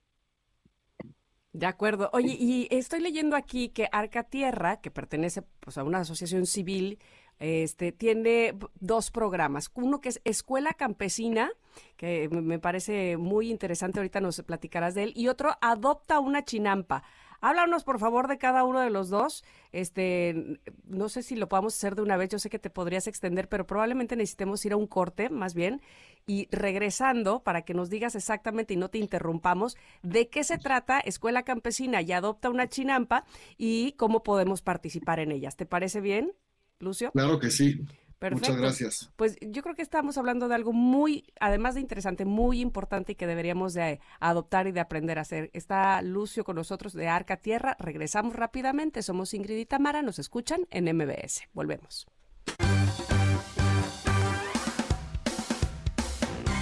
[1.51, 2.09] De acuerdo.
[2.13, 6.99] Oye, y estoy leyendo aquí que Arca Tierra, que pertenece pues, a una asociación civil,
[7.39, 9.69] Este tiene dos programas.
[9.73, 11.49] Uno que es Escuela Campesina,
[11.97, 17.03] que me parece muy interesante, ahorita nos platicarás de él, y otro Adopta una chinampa.
[17.41, 19.43] Háblanos, por favor, de cada uno de los dos.
[19.71, 22.29] Este, no sé si lo podamos hacer de una vez.
[22.29, 25.81] Yo sé que te podrías extender, pero probablemente necesitemos ir a un corte, más bien,
[26.27, 30.99] y regresando para que nos digas exactamente y no te interrumpamos de qué se trata
[30.99, 33.25] Escuela Campesina y Adopta una chinampa
[33.57, 35.55] y cómo podemos participar en ellas.
[35.55, 36.33] ¿Te parece bien,
[36.79, 37.11] Lucio?
[37.11, 37.83] Claro que sí.
[38.21, 38.51] Perfecto.
[38.51, 39.09] Muchas gracias.
[39.15, 43.15] Pues yo creo que estamos hablando de algo muy, además de interesante, muy importante y
[43.15, 45.49] que deberíamos de adoptar y de aprender a hacer.
[45.53, 47.75] Está Lucio con nosotros de Arca Tierra.
[47.79, 49.01] Regresamos rápidamente.
[49.01, 50.03] Somos Ingrid y Tamara.
[50.03, 51.47] Nos escuchan en MBS.
[51.53, 52.05] Volvemos.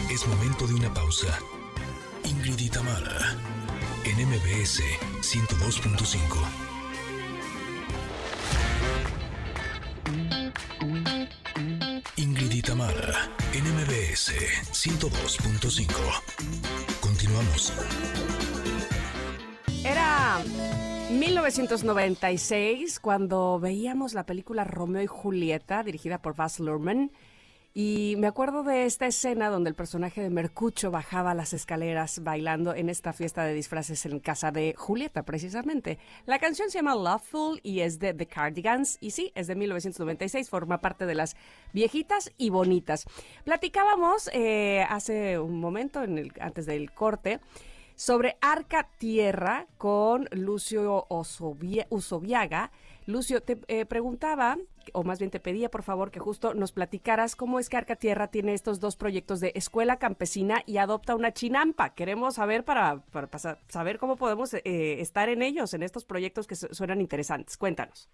[0.09, 1.27] Es momento de una pausa.
[2.23, 3.35] Ingrid y Tamara,
[4.05, 4.81] en MBS
[5.19, 6.68] 102.5.
[12.19, 14.33] Ingrid y Tamara, en MBS
[14.73, 15.87] 102.5.
[16.99, 17.71] Continuamos.
[19.85, 20.43] Era
[21.11, 27.13] 1996 cuando veíamos la película Romeo y Julieta, dirigida por Baz Luhrmann.
[27.81, 32.75] Y me acuerdo de esta escena donde el personaje de Mercucho bajaba las escaleras bailando
[32.75, 35.97] en esta fiesta de disfraces en casa de Julieta, precisamente.
[36.25, 38.97] La canción se llama Loveful y es de The Cardigans.
[38.99, 41.37] Y sí, es de 1996, forma parte de las
[41.71, 43.05] viejitas y bonitas.
[43.45, 47.39] Platicábamos eh, hace un momento, en el, antes del corte,
[47.95, 52.71] sobre Arca Tierra con Lucio Usobiaga.
[53.09, 54.57] Lucio, te eh, preguntaba,
[54.93, 57.95] o más bien te pedía por favor que justo nos platicaras cómo es que Arca
[57.95, 61.95] Tierra tiene estos dos proyectos de Escuela Campesina y Adopta una Chinampa.
[61.95, 63.29] Queremos saber para, para
[63.67, 64.61] saber cómo podemos eh,
[65.01, 67.57] estar en ellos, en estos proyectos que su- suenan interesantes.
[67.57, 68.09] Cuéntanos.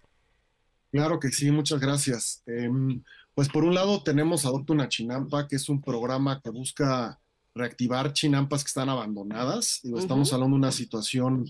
[0.90, 2.42] Claro que sí, muchas gracias.
[2.46, 3.02] Em,
[3.34, 7.20] pues por un lado tenemos Adopta una Chinampa, que es un programa que busca
[7.54, 9.80] reactivar chinampas que están abandonadas.
[9.82, 11.44] Digo, estamos hablando de una situación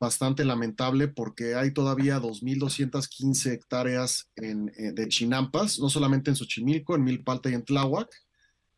[0.00, 6.94] bastante lamentable porque hay todavía 2.215 hectáreas en, eh, de chinampas, no solamente en Xochimilco,
[6.94, 8.08] en Milpalta y en Tláhuac,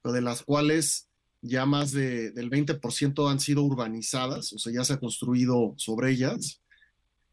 [0.03, 1.09] pero de las cuales
[1.43, 6.11] ya más de- del 20% han sido urbanizadas, o sea, ya se ha construido sobre
[6.13, 6.61] ellas,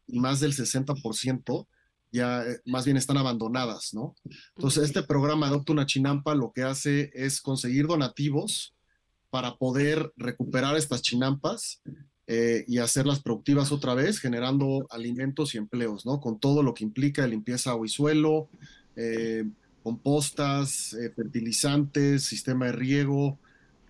[0.06, 1.66] y más del 60%
[2.10, 4.14] ya eh, más bien están abandonadas, ¿no?
[4.56, 8.74] Entonces, este programa Adopta una Chinampa lo que hace es conseguir donativos
[9.28, 11.82] para poder recuperar estas chinampas
[12.30, 16.20] eh, y hacerlas productivas otra vez, generando alimentos y empleos, ¿no?
[16.20, 18.50] Con todo lo que implica limpieza agua y suelo,
[18.96, 19.46] eh,
[19.82, 23.38] compostas, eh, fertilizantes, sistema de riego,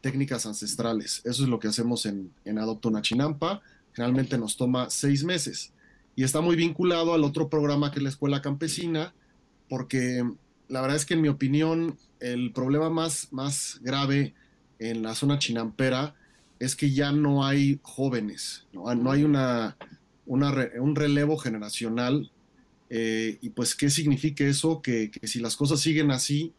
[0.03, 1.21] técnicas ancestrales.
[1.25, 3.61] Eso es lo que hacemos en, en Adopta una Chinampa.
[3.93, 5.73] Generalmente nos toma seis meses
[6.15, 9.15] y está muy vinculado al otro programa que es la Escuela Campesina,
[9.69, 10.25] porque
[10.69, 14.35] la verdad es que en mi opinión el problema más, más grave
[14.79, 16.15] en la zona chinampera
[16.59, 19.77] es que ya no hay jóvenes, no, no hay una,
[20.27, 22.31] un relevo generacional.
[22.91, 24.81] eh, y pues, ¿qué significa eso?
[24.81, 26.55] Que, que si las cosas siguen así,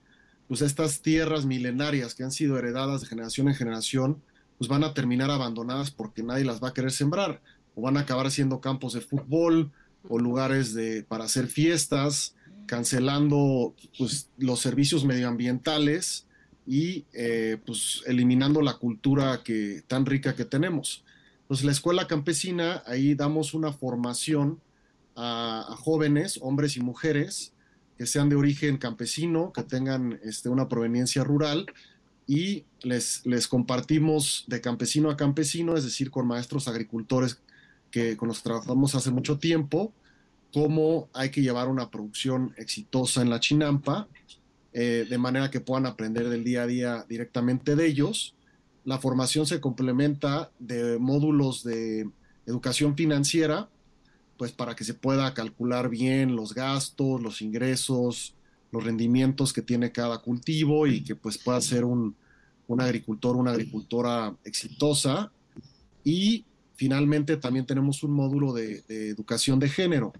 [0.48, 4.22] pues estas tierras milenarias que han sido heredadas de generación en generación,
[4.58, 7.42] pues van a terminar abandonadas porque nadie las va a querer sembrar,
[7.76, 9.72] o van a acabar siendo campos de fútbol
[10.08, 12.36] o lugares de, para hacer fiestas,
[12.66, 16.26] cancelando pues, los servicios medioambientales
[16.70, 21.04] y eh, pues eliminando la cultura que, tan rica que tenemos.
[21.42, 24.60] Entonces la escuela campesina, ahí damos una formación
[25.16, 27.54] a, a jóvenes, hombres y mujeres,
[27.98, 31.66] que sean de origen campesino, que tengan este, una proveniencia rural
[32.28, 37.42] y les, les compartimos de campesino a campesino, es decir, con maestros agricultores
[37.90, 39.92] que con los que trabajamos hace mucho tiempo,
[40.54, 44.08] cómo hay que llevar una producción exitosa en la chinampa,
[44.74, 48.36] eh, de manera que puedan aprender del día a día directamente de ellos.
[48.86, 52.10] La formación se complementa de módulos de
[52.46, 53.70] educación financiera,
[54.38, 58.36] pues para que se pueda calcular bien los gastos, los ingresos,
[58.72, 62.16] los rendimientos que tiene cada cultivo y que pues pueda ser un,
[62.68, 65.32] un agricultor, una agricultora exitosa.
[66.04, 70.14] Y finalmente también tenemos un módulo de, de educación de género,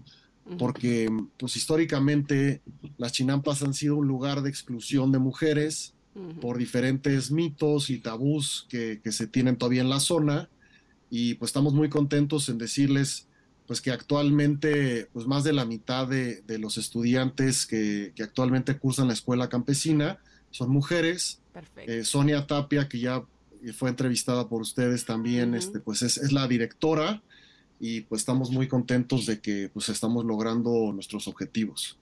[0.58, 1.08] porque
[1.38, 2.60] pues históricamente
[2.98, 5.94] las chinampas han sido un lugar de exclusión de mujeres
[6.40, 10.48] por diferentes mitos y tabús que, que se tienen todavía en la zona
[11.08, 13.28] y pues estamos muy contentos en decirles
[13.66, 18.76] pues que actualmente pues más de la mitad de, de los estudiantes que, que actualmente
[18.76, 20.18] cursan la escuela campesina
[20.50, 21.40] son mujeres.
[21.52, 21.92] Perfecto.
[21.92, 23.24] Eh, Sonia Tapia, que ya
[23.74, 27.22] fue entrevistada por ustedes también, este, pues es, es la directora
[27.80, 31.98] y pues estamos muy contentos de que pues estamos logrando nuestros objetivos.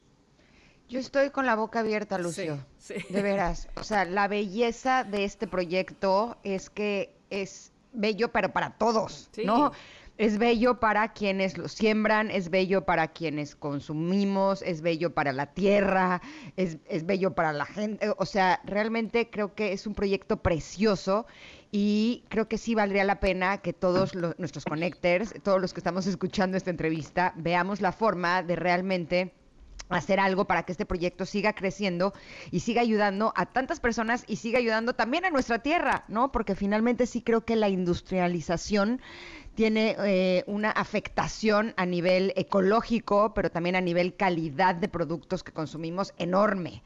[0.88, 2.58] Yo estoy con la boca abierta, Lucio.
[2.78, 3.12] Sí, sí.
[3.12, 3.68] De veras.
[3.76, 9.44] O sea, la belleza de este proyecto es que es bello, pero para todos, Sí.
[9.44, 9.72] ¿no?
[10.16, 15.54] Es bello para quienes lo siembran, es bello para quienes consumimos, es bello para la
[15.54, 16.20] tierra,
[16.56, 18.12] es, es bello para la gente.
[18.18, 21.26] O sea, realmente creo que es un proyecto precioso
[21.70, 26.06] y creo que sí valdría la pena que todos nuestros connectors, todos los que estamos
[26.06, 29.34] escuchando esta entrevista, veamos la forma de realmente
[29.88, 32.12] hacer algo para que este proyecto siga creciendo
[32.50, 36.30] y siga ayudando a tantas personas y siga ayudando también a nuestra tierra, ¿no?
[36.30, 39.00] Porque finalmente sí creo que la industrialización
[39.54, 45.52] tiene eh, una afectación a nivel ecológico, pero también a nivel calidad de productos que
[45.52, 46.82] consumimos enorme.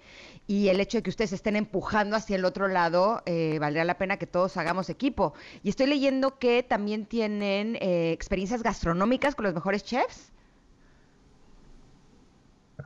[0.53, 3.97] Y el hecho de que ustedes estén empujando hacia el otro lado, eh, valdría la
[3.97, 5.33] pena que todos hagamos equipo.
[5.63, 10.31] Y estoy leyendo que también tienen eh, experiencias gastronómicas con los mejores chefs.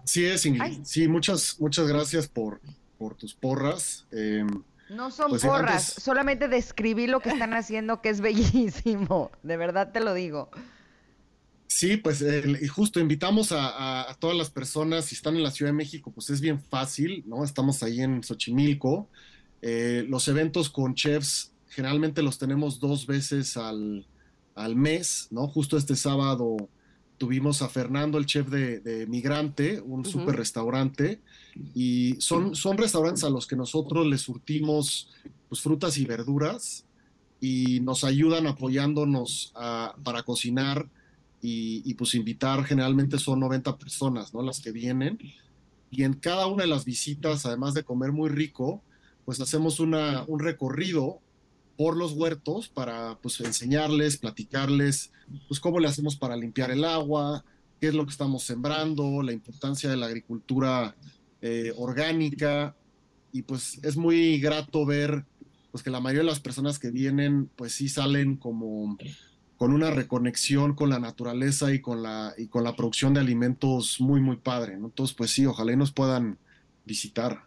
[0.05, 0.63] Sí es, Ingrid.
[0.63, 0.81] Ay.
[0.85, 2.61] Sí, muchas, muchas gracias por,
[2.99, 4.07] por tus porras.
[4.13, 4.45] Eh,
[4.91, 9.33] No son Pues porras, antes- solamente describí lo que están haciendo, que es bellísimo.
[9.43, 10.51] De verdad te lo digo.
[11.69, 12.25] Sí, pues
[12.63, 15.77] y justo invitamos a, a- a todas las personas, si están en la Ciudad de
[15.77, 17.45] México, pues es bien fácil, ¿no?
[17.45, 19.09] Estamos ahí en Xochimilco.
[19.63, 24.07] Eh, los eventos con chefs generalmente los tenemos dos veces al,
[24.55, 25.49] al mes, ¿no?
[25.49, 26.57] Justo este sábado
[27.19, 31.21] tuvimos a Fernando, el chef de, de Migrante, un super restaurante,
[31.75, 35.09] y son, son restaurantes a los que nosotros les surtimos
[35.49, 36.85] pues, frutas y verduras
[37.41, 40.87] y nos ayudan apoyándonos a- para cocinar
[41.43, 44.43] y, pues invitar, generalmente son 90 personas, ¿no?
[44.43, 45.19] Las que vienen.
[45.91, 48.83] Y en cada una de las visitas, además de comer muy rico,
[49.25, 51.21] pues hacemos una, un recorrido
[51.77, 55.13] por los huertos para pues enseñarles, platicarles,
[55.49, 57.45] pues cómo le hacemos para limpiar el agua,
[57.81, 60.97] qué es lo que estamos sembrando, la importancia de la agricultura
[61.43, 62.75] eh, orgánica.
[63.33, 65.25] Y pues es muy grato ver
[65.71, 68.97] pues que la mayoría de las personas que vienen pues sí salen como
[69.57, 74.01] con una reconexión con la naturaleza y con la, y con la producción de alimentos
[74.01, 74.87] muy, muy padre, ¿no?
[74.87, 76.39] Entonces, pues sí, ojalá y nos puedan
[76.85, 77.45] visitar.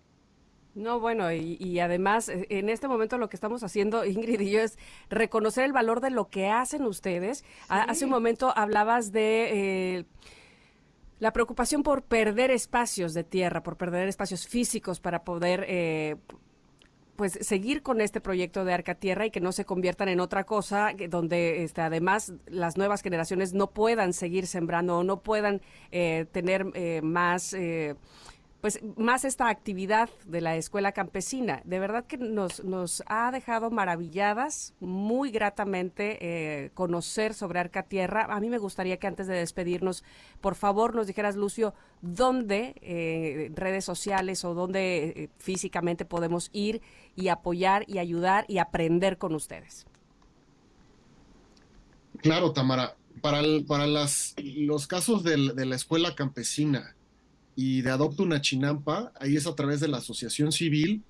[0.75, 4.51] No, bueno, y, y además eh, en este momento lo que estamos haciendo, Ingrid y
[4.51, 4.77] yo, es
[5.09, 7.43] reconocer el valor de lo que hacen ustedes.
[7.67, 10.05] Hace un momento hablabas de eh,
[11.19, 16.15] la preocupación por perder espacios de tierra, por perder espacios físicos para poder eh,
[17.19, 20.45] pues seguir con este proyecto de Arca Tierra y que no se conviertan en otra
[20.45, 26.27] cosa donde este, además las nuevas generaciones no puedan seguir sembrando o no puedan eh,
[26.31, 27.97] tener eh, más eh,
[28.61, 31.61] pues más esta actividad de la escuela campesina.
[31.63, 38.25] De verdad que nos, nos ha dejado maravilladas, muy gratamente eh, conocer sobre Arca Tierra.
[38.29, 40.03] A mí me gustaría que antes de despedirnos,
[40.41, 46.81] por favor, nos dijeras, Lucio, dónde, eh, redes sociales o dónde eh, físicamente podemos ir
[47.15, 49.85] y apoyar y ayudar y aprender con ustedes.
[52.21, 56.95] Claro, Tamara, para, el- para las, los casos del- de la escuela campesina
[57.55, 61.03] y de Adopta una Chinampa, ahí es a través de la asociación civil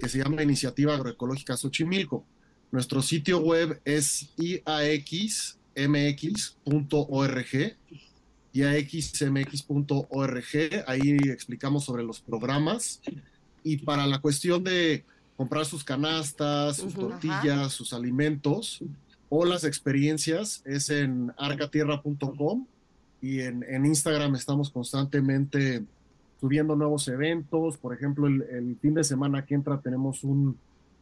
[0.00, 2.24] que se llama Iniciativa Agroecológica Xochimilco.
[2.72, 5.56] Nuestro sitio web es iaxmx.org,
[8.52, 10.44] iaxmx.org,
[10.86, 13.00] ahí explicamos sobre los programas.
[13.64, 15.04] Y para la cuestión de
[15.36, 18.82] comprar sus canastas, sus tortillas, sus alimentos
[19.28, 22.66] o las experiencias, es en arcatierra.com
[23.20, 25.84] y en, en Instagram estamos constantemente
[26.40, 27.78] subiendo nuevos eventos.
[27.78, 30.56] Por ejemplo, el, el fin de semana que entra tenemos un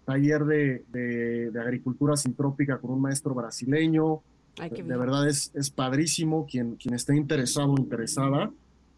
[0.04, 4.20] taller de, de- de agricultura sintrópica con un maestro brasileño.
[4.58, 6.46] Ay, de verdad es, es padrísimo.
[6.50, 8.50] Quien, quien esté interesado o interesada,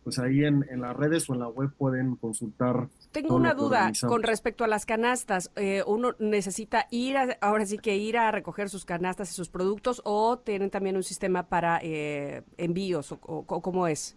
[0.05, 2.89] pues ahí en, en las redes o en la web pueden consultar.
[3.13, 5.51] Tengo una duda con respecto a las canastas.
[5.57, 9.49] Eh, ¿Uno necesita ir, a- ahora sí que ir a recoger sus canastas y sus
[9.49, 14.17] productos o tienen también un sistema para eh, envíos o, o- o cómo es?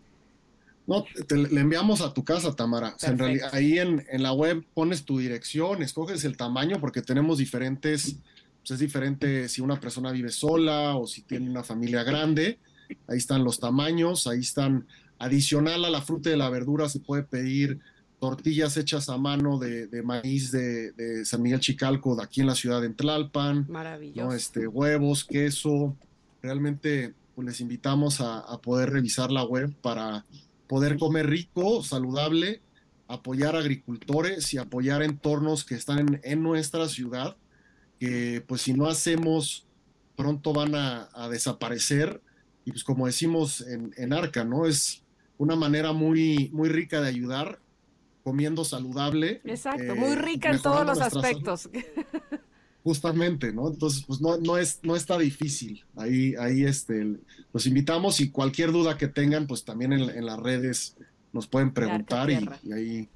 [0.88, 2.94] No, te, le enviamos a tu casa, Tamara.
[2.96, 6.80] O sea, en realidad, ahí en, en la web pones tu dirección, escoges el tamaño
[6.80, 8.18] porque tenemos diferentes,
[8.60, 12.60] pues es diferente si una persona vive sola o si tiene una familia grande.
[13.08, 14.86] Ahí están los tamaños, ahí están,
[15.20, 17.80] adicional a la fruta y la verdura se puede pedir
[18.20, 22.48] tortillas hechas a mano de, de maíz de, de San Miguel Chicalco, de aquí en
[22.48, 23.66] la ciudad de Tlalpan.
[23.70, 24.30] Maravilloso.
[24.30, 24.34] ¿no?
[24.34, 25.96] Este, huevos, queso.
[26.42, 30.26] Realmente pues, les invitamos a, a poder revisar la web para
[30.68, 32.62] poder comer rico, saludable,
[33.08, 37.36] apoyar agricultores y apoyar entornos que están en, en nuestra ciudad,
[38.00, 39.68] que pues si no hacemos
[40.16, 42.22] pronto van a, a desaparecer.
[42.64, 44.66] Y pues como decimos en, en Arca, ¿no?
[44.66, 45.04] Es
[45.38, 47.60] una manera muy, muy rica de ayudar
[48.24, 49.42] comiendo saludable.
[49.44, 51.70] Exacto, eh, muy rica en todos los aspectos.
[52.84, 53.68] Justamente, ¿no?
[53.68, 55.84] Entonces, pues no, no es, no está difícil.
[55.96, 57.18] Ahí, ahí este,
[57.52, 60.96] los invitamos y cualquier duda que tengan, pues también en, en las redes
[61.34, 63.10] nos pueden preguntar y, ahí.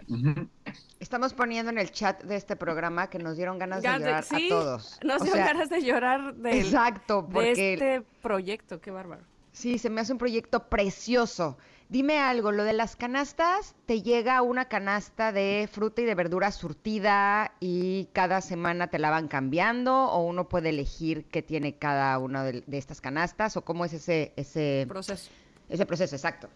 [1.00, 4.24] Estamos poniendo en el chat de este programa que nos dieron ganas de de- llorar
[4.24, 5.00] sí, a todos.
[5.04, 9.22] Nos O sea, ganas de llorar del- Exacto, de este proyecto, qué bárbaro.
[9.52, 11.58] sí, se me hace un proyecto precioso.
[11.90, 16.52] Dime algo, lo de las canastas, ¿te llega una canasta de fruta y de verdura
[16.52, 22.20] surtida y cada semana te la van cambiando o uno puede elegir qué tiene cada
[22.20, 25.32] una de, de estas canastas o cómo es ese, ese, Proceso.
[25.68, 26.16] ese proceso?
[26.16, 26.48] Exacto.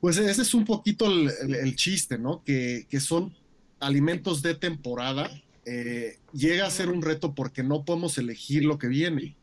[0.00, 2.44] Pues ese es un poquito el, el- el chiste, ¿no?
[2.44, 3.34] Que, que son
[3.80, 5.30] alimentos de temporada.
[5.64, 9.34] Eh, llega a ser un reto porque no podemos elegir lo que viene,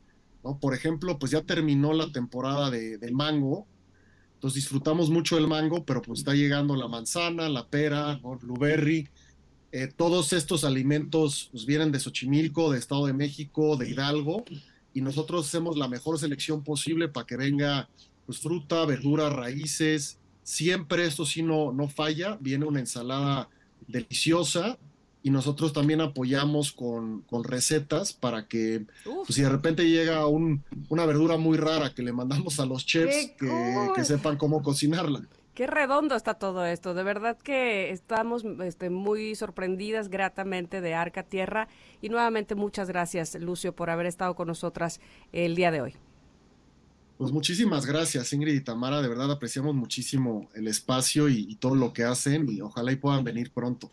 [0.43, 0.59] ¿no?
[0.59, 3.65] Por ejemplo, pues ya terminó la temporada de, de mango,
[4.43, 8.37] entonces disfrutamos mucho el mango, pero pues está llegando la manzana, la pera, ¿no?
[8.37, 9.07] blueberry.
[9.71, 14.43] Eh, todos estos alimentos pues, vienen de Xochimilco, de Estado de México, de Hidalgo,
[14.93, 17.87] y nosotros hacemos la mejor selección posible para que venga
[18.25, 20.19] pues, fruta, verdura, raíces.
[20.43, 23.47] Siempre esto sí no, no falla, viene una ensalada
[23.87, 24.77] deliciosa
[25.23, 30.63] y nosotros también apoyamos con, con recetas para que pues, si de repente llega un-
[30.89, 33.93] una verdura muy rara que le mandamos a los chefs ¡Qué que, cool!
[33.95, 35.21] que sepan cómo cocinarla.
[35.55, 36.93] qué redondo está todo esto.
[36.93, 41.67] De verdad que estamos este, muy sorprendidas gratamente de Arca Tierra.
[42.01, 44.99] Y nuevamente muchas gracias, Lucio, por haber estado con nosotras
[45.31, 45.93] el día de hoy.
[47.17, 49.01] Pues muchísimas gracias, Ingrid y Tamara.
[49.01, 52.95] De verdad apreciamos muchísimo el espacio y, y todo lo que hacen y ojalá y
[52.97, 53.89] puedan venir pronto.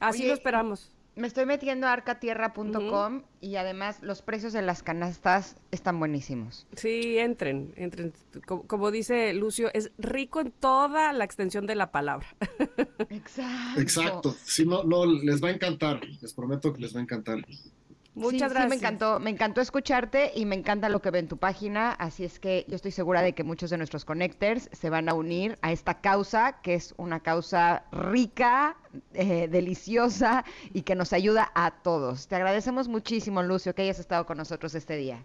[0.00, 0.92] Así Oye, lo esperamos.
[1.16, 6.66] Me estoy metiendo a arcatierra.com y además los precios de las canastas están buenísimos.
[6.76, 8.12] Sí, entren, entren.
[8.44, 12.26] Como, como dice Lucio, es rico en toda la extensión de la palabra.
[13.08, 13.80] Exacto.
[13.80, 14.36] Exacto.
[14.44, 16.04] Si no, no, les va a encantar.
[16.20, 17.38] Les prometo que les va a encantar.
[18.16, 18.68] Muchas Sí, sí, gracias.
[18.70, 22.24] me encantó, me encantó escucharte y me encanta lo que ve en tu página, así
[22.24, 25.58] es que yo estoy segura de que muchos de nuestros connectors se van a unir
[25.60, 28.78] a esta causa, que es una causa rica,
[29.12, 32.26] eh, deliciosa y que nos ayuda a todos.
[32.26, 35.22] Te agradecemos muchísimo, Lucio, que hayas estado con nosotros este día.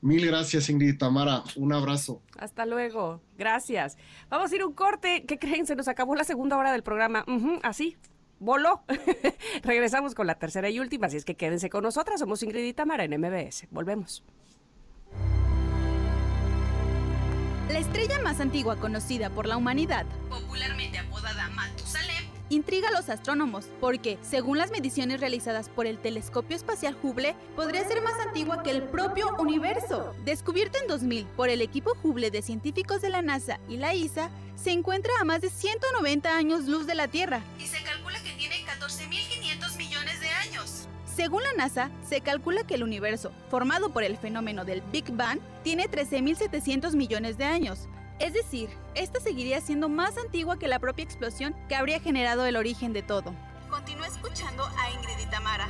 [0.00, 1.42] Mil gracias, Ingrid y Tamara.
[1.56, 2.20] Un abrazo.
[2.38, 3.20] Hasta luego.
[3.38, 3.96] Gracias.
[4.28, 5.24] Vamos a ir a un corte.
[5.26, 5.66] ¿Qué creen?
[5.66, 7.24] Se nos acabó la segunda hora del programa.
[7.62, 7.96] Así.
[8.38, 8.82] Voló.
[9.62, 12.20] Regresamos con la tercera y última, así es que quédense con nosotras.
[12.20, 13.66] Somos Ingrid y Tamara en MBS.
[13.70, 14.22] Volvemos.
[17.68, 22.24] La estrella más antigua conocida por la humanidad, popularmente apodada Matusalem,
[22.54, 27.86] intriga a los astrónomos porque, según las mediciones realizadas por el telescopio espacial Hubble, podría
[27.86, 30.14] ser más antigua que el propio universo.
[30.24, 34.30] Descubierto en 2000 por el equipo Hubble de científicos de la NASA y la ESA,
[34.56, 38.32] se encuentra a más de 190 años luz de la Tierra y se calcula que
[38.32, 40.88] tiene 14.500 millones de años.
[41.14, 45.38] Según la NASA, se calcula que el universo, formado por el fenómeno del Big Bang,
[45.62, 47.88] tiene 13.700 millones de años.
[48.18, 52.56] Es decir, esta seguiría siendo más antigua que la propia explosión que habría generado el
[52.56, 53.34] origen de todo.
[53.68, 55.68] Continúa escuchando a Ingrid y Tamara.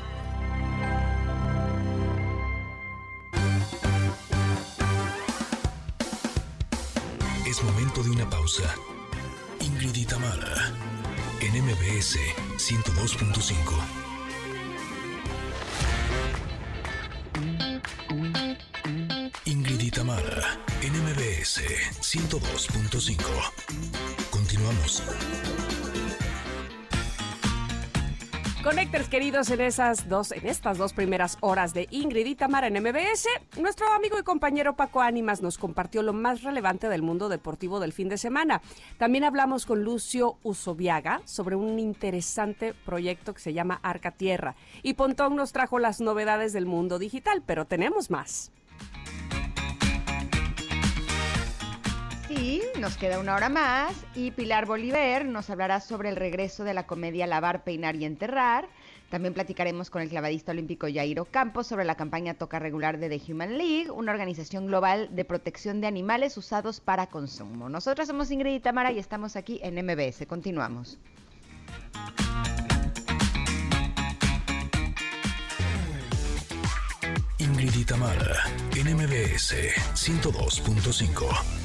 [7.46, 8.74] Es momento de una pausa.
[9.60, 10.72] Ingrid y Tamara,
[11.40, 12.18] en MBS
[12.58, 14.04] 102.5.
[19.46, 20.58] Ingrid y Tamara,
[20.94, 21.60] MBS
[22.02, 23.18] 102.5.
[24.30, 25.02] Continuamos.
[28.62, 32.80] Connectors queridos, en esas dos, en estas dos primeras horas de Ingrid y Tamara en
[32.80, 33.26] MBS,
[33.60, 37.92] nuestro amigo y compañero Paco Ánimas nos compartió lo más relevante del mundo deportivo del
[37.92, 38.62] fin de semana.
[38.96, 44.54] También hablamos con Lucio Usoviaga sobre un interesante proyecto que se llama Arca Tierra.
[44.84, 48.52] Y Pontón nos trajo las novedades del mundo digital, pero tenemos más.
[52.28, 56.72] Sí, nos queda una hora más y Pilar Bolívar nos hablará sobre el regreso de
[56.72, 58.66] la comedia Lavar, Peinar y Enterrar.
[59.10, 63.30] También platicaremos con el clavadista olímpico Jairo Campos sobre la campaña Toca Regular de The
[63.30, 67.68] Human League, una organización global de protección de animales usados para consumo.
[67.68, 70.26] Nosotras somos Ingrid y Tamara y estamos aquí en MBS.
[70.26, 70.98] Continuamos.
[77.38, 78.44] Ingrid y Tamara,
[78.74, 79.54] en MBS
[79.94, 81.63] 102.5.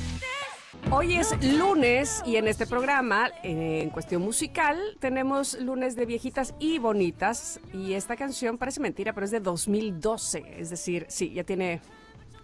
[0.91, 6.55] Hoy es lunes y en este programa, eh, en cuestión musical, tenemos lunes de viejitas
[6.59, 7.59] y bonitas.
[7.71, 10.55] Y esta canción parece mentira, pero es de 2012.
[10.57, 11.79] Es decir, sí, ya tiene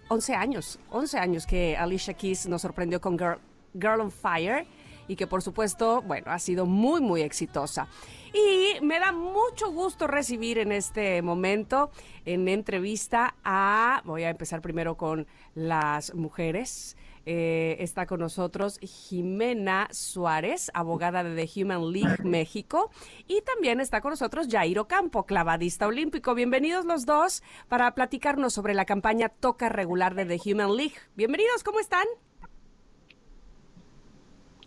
[0.09, 0.79] 11 años.
[0.91, 3.39] 11 años que Alicia Keys nos sorprendió con Girl,
[3.73, 4.67] Girl on Fire.
[5.07, 7.87] y que por supuesto, bueno, ha sido muy, muy exitosa.
[8.31, 11.89] Y me da mucho gusto recibir en este momento
[12.25, 16.95] en entrevista a, voy a empezar primero con las mujeres.
[17.25, 22.91] Eh, está con nosotros Jimena Suárez, abogada de The Human League México,
[23.27, 26.35] y también está con nosotros Jairo Campo, clavadista olímpico.
[26.35, 30.95] Bienvenidos los dos para platicarnos sobre la campaña Toca Regular de The Human League.
[31.15, 32.05] Bienvenidos, ¿cómo están?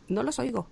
[0.08, 0.68] No los oigo.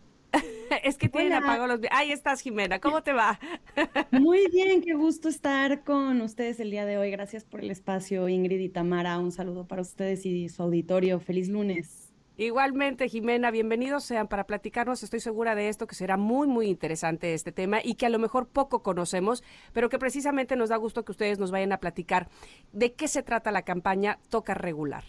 [0.85, 1.39] es que tienen Hola.
[1.39, 1.81] apagado los...
[1.91, 2.79] Ahí estás, Jimena.
[2.81, 3.39] ¿Cómo te va?
[4.11, 7.11] Muy bien, qué gusto estar con ustedes el día de hoy.
[7.11, 9.19] Gracias por el espacio, Ingrid y Tamara.
[9.19, 11.21] Un saludo para ustedes y su auditorio.
[11.21, 12.13] Feliz lunes.
[12.39, 15.03] Igualmente, Jimena, bienvenidos sean para platicarnos.
[15.03, 18.19] Estoy segura de esto, que será muy, muy interesante este tema y que a lo
[18.19, 22.29] mejor poco conocemos, pero que precisamente nos da gusto que ustedes nos vayan a platicar
[22.73, 25.05] de qué se trata la campaña Toca Regular.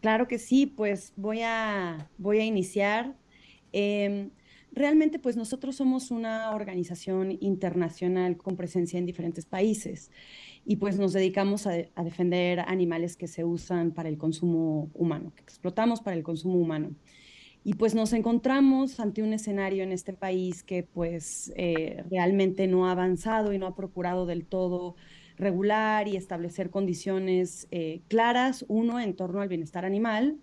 [0.00, 3.16] Claro que sí, pues voy a, voy a iniciar.
[3.72, 4.30] Em,
[4.72, 10.10] realmente, pues nosotros somos una organización internacional con presencia en diferentes países
[10.64, 15.32] y pues nos dedicamos a, a defender animales que se usan para el consumo humano,
[15.34, 16.94] que explotamos para el consumo humano.
[17.64, 22.88] Y pues nos encontramos ante un escenario en este país que pues eh, realmente no
[22.88, 24.96] ha avanzado y no ha procurado del todo
[25.36, 30.38] regular y establecer condiciones eh, claras, uno, en torno al bienestar animal,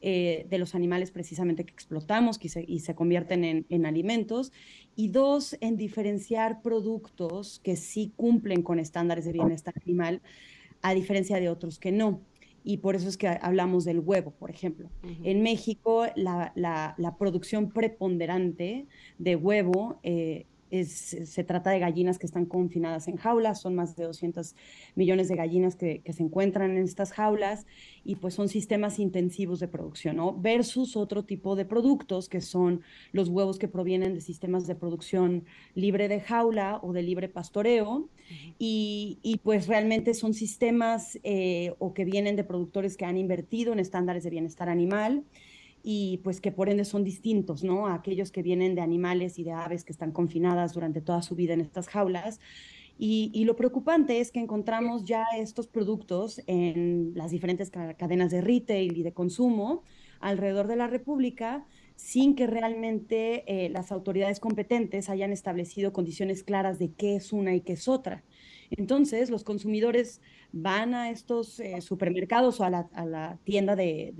[0.00, 4.52] eh, de los animales precisamente que explotamos que se- y se convierten en, en alimentos,
[4.96, 10.22] y dos, en diferenciar productos que sí cumplen con estándares de bienestar animal,
[10.82, 12.20] a diferencia de otros que no.
[12.62, 14.90] Y por eso es que hablamos del huevo, por ejemplo.
[15.24, 18.86] En México, la, la- la producción preponderante
[19.18, 23.96] de huevo eh, es, se trata de gallinas que están confinadas en jaulas, son más
[23.96, 24.54] de 200
[24.94, 27.66] millones de gallinas que, que se encuentran en estas jaulas
[28.04, 30.32] y pues son sistemas intensivos de producción, ¿no?
[30.32, 32.82] Versus otro tipo de productos que son
[33.12, 35.44] los huevos que provienen de sistemas de producción
[35.74, 38.08] libre de jaula o de libre pastoreo
[38.58, 43.72] y, y, pues realmente son sistemas eh, o que vienen de productores que han invertido
[43.72, 45.24] en estándares de bienestar animal
[45.82, 47.86] y pues que por ende son distintos, ¿no?
[47.86, 51.34] A aquellos que vienen de animales y de aves que están confinadas durante toda su
[51.36, 52.40] vida en estas jaulas.
[52.98, 58.42] Y, lo preocupante es que encontramos ya estos productos en las diferentes ca- cadenas de
[58.42, 59.84] retail y de consumo
[60.20, 61.66] alrededor de la República
[61.96, 67.54] sin que realmente eh, las autoridades competentes hayan establecido condiciones claras de qué es una
[67.54, 68.24] y qué es otra.
[68.70, 70.20] Entonces, los consumidores
[70.52, 74.14] van a estos eh, supermercados o a la, tienda de,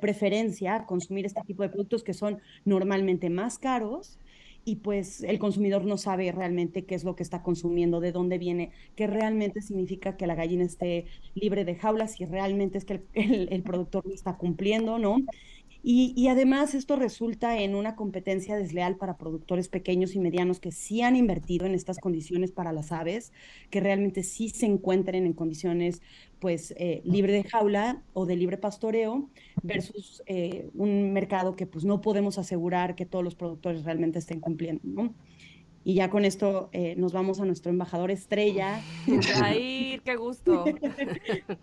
[0.00, 4.18] preferencia a consumir este tipo de productos que son normalmente más caros
[4.66, 8.38] y pues el consumidor no sabe realmente qué es lo que está consumiendo, de dónde
[8.38, 11.04] viene, qué realmente significa que la gallina esté
[11.34, 15.18] libre de jaulas, si realmente es que el, el- el productor lo está cumpliendo, ¿no?
[15.86, 20.72] Y, y además esto resulta en una competencia desleal para productores pequeños y medianos que
[20.72, 23.34] sí han invertido en estas condiciones para las aves,
[23.68, 26.00] que realmente sí se encuentren en condiciones
[26.38, 29.28] pues eh, libre de jaula o de libre pastoreo
[29.62, 34.40] versus eh, un mercado que pues no podemos asegurar que todos los productores realmente estén
[34.40, 35.14] cumpliendo, ¿no?
[35.84, 38.80] Y ya con esto eh, nos vamos a nuestro embajador estrella.
[39.34, 40.64] Jair, qué gusto.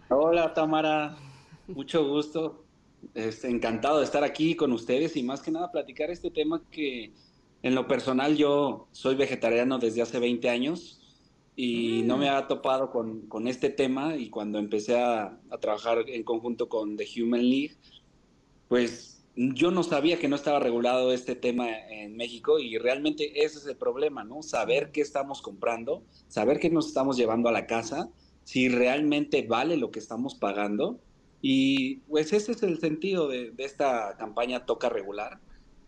[0.10, 1.18] Hola Tamara,
[1.68, 2.71] mucho gusto.
[3.14, 7.12] Este, encantado de estar aquí con ustedes y más que nada platicar este tema que
[7.64, 11.02] en lo personal yo soy vegetariano desde hace 20 años
[11.56, 16.06] y no me había topado con, con este tema y cuando empecé a, a trabajar
[16.08, 17.76] en conjunto con The Human League,
[18.68, 23.60] pues yo no sabía que no estaba regulado este tema en México y realmente ese
[23.60, 24.44] es el problema, ¿no?
[24.44, 28.10] Saber qué estamos comprando, saber qué nos estamos llevando a la casa,
[28.44, 31.00] si realmente vale lo que estamos pagando.
[31.42, 35.40] Y pues ese es el sentido de, de esta campaña Toca Regular,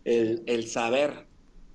[0.04, 1.26] el, el saber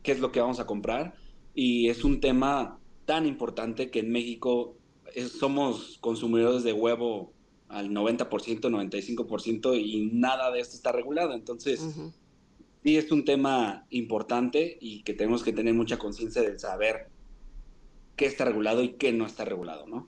[0.03, 1.15] qué es lo que vamos a comprar.
[1.53, 4.76] Y es un tema tan importante que en México
[5.15, 7.31] es- somos consumidores de huevo
[7.69, 11.34] al 90%, 95% y nada de esto está regulado.
[11.34, 11.80] Entonces,
[12.84, 17.10] sí es un tema importante y que tenemos que tener mucha conciencia del saber
[18.15, 20.07] qué está regulado y qué no está regulado, ¿no?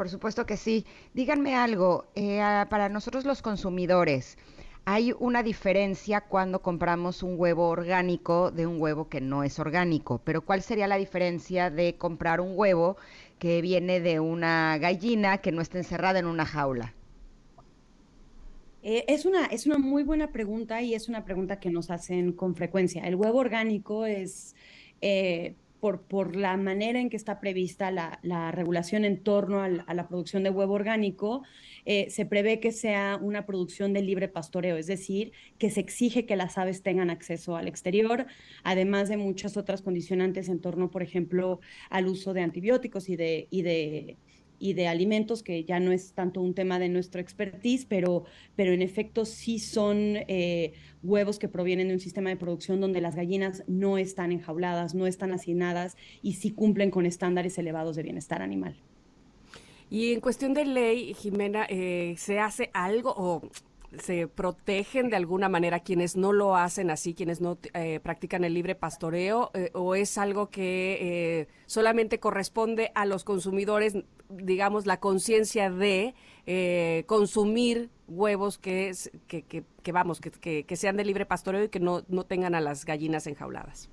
[0.00, 0.86] Por supuesto que sí.
[1.12, 2.40] Díganme algo, eh,
[2.70, 4.38] para nosotros los consumidores,
[4.86, 10.22] ¿hay una diferencia cuando compramos un huevo orgánico de un huevo que no es orgánico?
[10.24, 12.96] Pero ¿cuál sería la diferencia de comprar un huevo
[13.38, 16.94] que viene de una gallina que no está encerrada en una jaula?
[18.82, 22.32] Eh, es una, es una muy buena pregunta y es una pregunta que nos hacen
[22.32, 23.02] con frecuencia.
[23.02, 24.54] El huevo orgánico es,
[25.02, 29.84] eh, por, por la manera en que está prevista la, la regulación en torno al-
[29.86, 31.42] a la producción de huevo orgánico,
[31.84, 36.26] eh, se prevé que sea una producción de libre pastoreo, es decir, que se exige
[36.26, 38.26] que las aves tengan acceso al exterior,
[38.62, 43.48] además de muchas otras condicionantes en torno, por ejemplo, al uso de antibióticos y de,
[43.50, 44.18] y de,
[44.58, 48.24] y de alimentos, que ya no es tanto un tema de nuestro expertise, pero,
[48.56, 49.96] pero en efecto sí son
[50.28, 54.94] eh, huevos que provienen de un sistema de producción donde las gallinas no están enjauladas,
[54.94, 58.76] no están hacinadas y sí cumplen con estándares elevados de bienestar animal.
[59.88, 63.42] Y en cuestión de ley, Jimena, eh, ¿se hace algo o
[63.98, 68.54] se protegen de alguna manera quienes no lo hacen así, quienes no eh, practican el
[68.54, 69.50] libre pastoreo?
[69.52, 73.94] eh, ¿O es algo que solamente corresponde a los consumidores,
[74.30, 76.14] digamos, la conciencia de
[76.46, 81.64] eh, consumir huevos que, es- que, que- que, vamos, que, que- sean de libre pastoreo
[81.64, 83.88] y que no, no tengan a las gallinas enjauladas?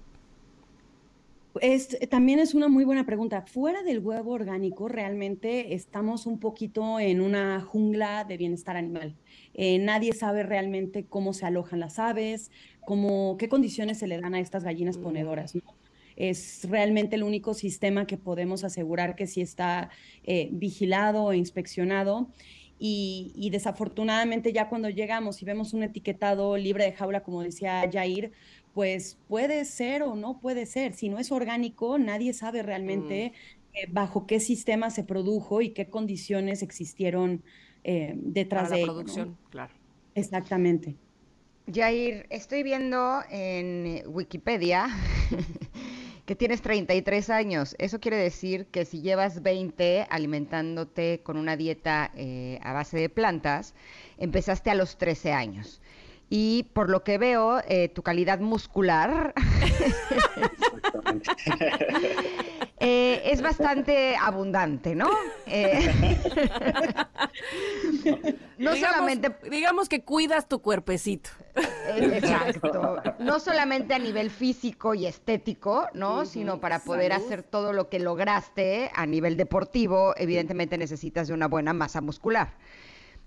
[1.60, 3.42] Es, también es una muy buena pregunta.
[3.42, 9.16] Fuera del huevo orgánico, realmente estamos un poquito en una jungla de bienestar animal.
[9.56, 12.52] Eh, nadie sabe realmente cómo se alojan las aves,
[12.86, 15.56] cómo, qué condiciones se le dan a estas gallinas ponedoras.
[15.56, 15.62] ¿no?
[16.18, 19.90] Es realmente el único sistema que podemos asegurar que sí está
[20.24, 22.28] eh, vigilado e inspeccionado.
[22.80, 27.90] Y, y desafortunadamente ya cuando llegamos y vemos un etiquetado libre de jaula, como decía
[27.92, 28.34] Jair,
[28.74, 30.94] pues puede ser o no puede ser.
[30.94, 33.34] Si no es orgánico, nadie sabe realmente
[33.74, 37.44] eh, bajo qué sistema se produjo y qué condiciones existieron
[37.84, 38.94] eh, detrás Para de la ello, ¿no?
[38.94, 39.74] producción, claro.
[40.14, 40.96] Exactamente.
[41.74, 44.88] Jair, estoy viendo en Wikipedia
[46.28, 47.76] que tienes 33 años.
[47.80, 53.08] Eso quiere decir que si llevas 20 alimentándote con una dieta eh, a base de
[53.08, 53.74] plantas,
[54.18, 55.82] empezaste a los 13 años.
[56.30, 59.34] Y por lo que veo, eh, tu calidad muscular
[62.80, 65.10] eh, es bastante abundante, ¿no?
[65.48, 66.18] Eh,
[68.58, 71.32] no digamos, solamente digamos que cuidas tu cuerpecito.
[71.56, 73.02] Eh, Exacto.
[73.18, 76.26] No solamente a nivel físico y estético, ¿no?
[76.26, 77.26] Sino para poder Salud.
[77.26, 82.54] hacer todo lo que lograste a nivel deportivo, evidentemente necesitas de una buena masa muscular.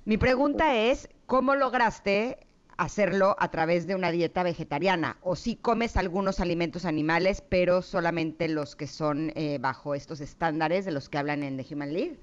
[0.04, 2.46] Mi pregunta es, ¿cómo lograste
[2.80, 5.18] hacerlo a través de una dieta vegetariana?
[5.22, 10.84] ¿O si comes algunos alimentos animales, pero solamente los que son eh, bajo estos estándares
[10.84, 12.18] de los que hablan en The Human League?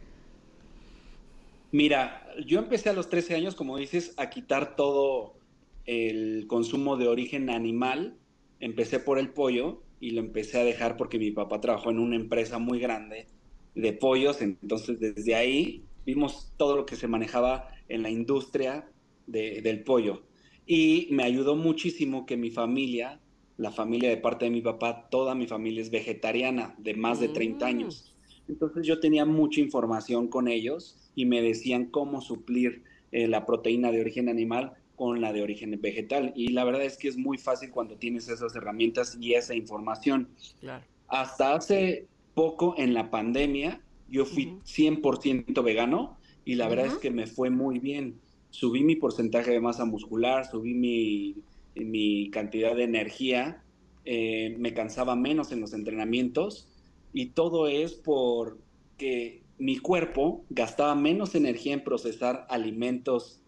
[1.71, 5.41] Mira, yo empecé a los 13 años, como dices, a quitar todo
[5.85, 8.21] el consumo de origen animal.
[8.59, 12.15] Empecé por el pollo y lo empecé a dejar porque mi papá trabajó en una
[12.15, 13.27] empresa muy grande
[13.73, 18.91] de pollos, entonces desde ahí vimos todo lo que se manejaba en la industria
[19.25, 20.26] de- del pollo.
[20.67, 23.23] Y me ayudó muchísimo que mi familia,
[23.57, 27.29] la familia de parte de mi papá, toda mi familia es vegetariana de más de
[27.29, 27.69] 30 Mm.
[27.69, 28.17] años.
[28.47, 33.91] Entonces yo tenía mucha información con ellos y me decían cómo suplir eh, la proteína
[33.91, 36.33] de origen animal con la de origen vegetal.
[36.35, 40.35] Y la verdad es que es muy fácil cuando tienes esas herramientas y esa información.
[40.59, 40.85] Claro.
[41.07, 44.61] Hasta hace poco en la pandemia yo fui Ujú.
[44.65, 48.21] 100% vegano y la verdad es que me fue muy bien.
[48.57, 51.35] Subí mi porcentaje de masa muscular, subí mi,
[51.75, 53.61] mi cantidad de energía,
[54.03, 56.67] eh, me cansaba menos en los entrenamientos
[57.13, 63.41] y todo es porque mi cuerpo gastaba menos energía en procesar alimentos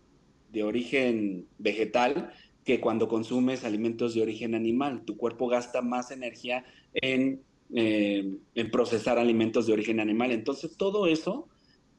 [0.51, 2.31] de origen vegetal
[2.63, 5.05] que cuando consumes alimentos de origen animal.
[5.05, 7.41] Tu cuerpo gasta más energía en,
[7.73, 10.29] eh, en procesar alimentos de origen animal.
[10.31, 11.47] Entonces, todo eso,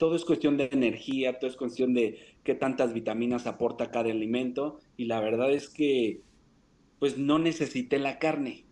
[0.00, 4.80] todo es cuestión de energía, todo es cuestión de qué tantas vitaminas aporta cada alimento.
[4.96, 6.22] Y la verdad es que,
[6.98, 8.64] pues, no necesité la carne.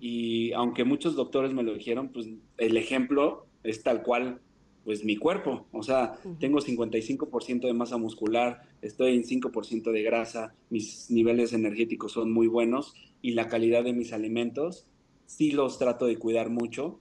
[0.00, 2.26] Y aunque muchos doctores me lo dijeron, pues
[2.56, 4.40] el ejemplo es tal cual,
[4.84, 5.66] pues mi cuerpo.
[5.72, 6.36] O sea, Ujú.
[6.38, 12.46] tengo 55% de masa muscular, estoy en 5% de grasa, mis niveles energéticos son muy
[12.46, 14.86] buenos y la calidad de mis alimentos
[15.26, 17.00] sí los trato de cuidar mucho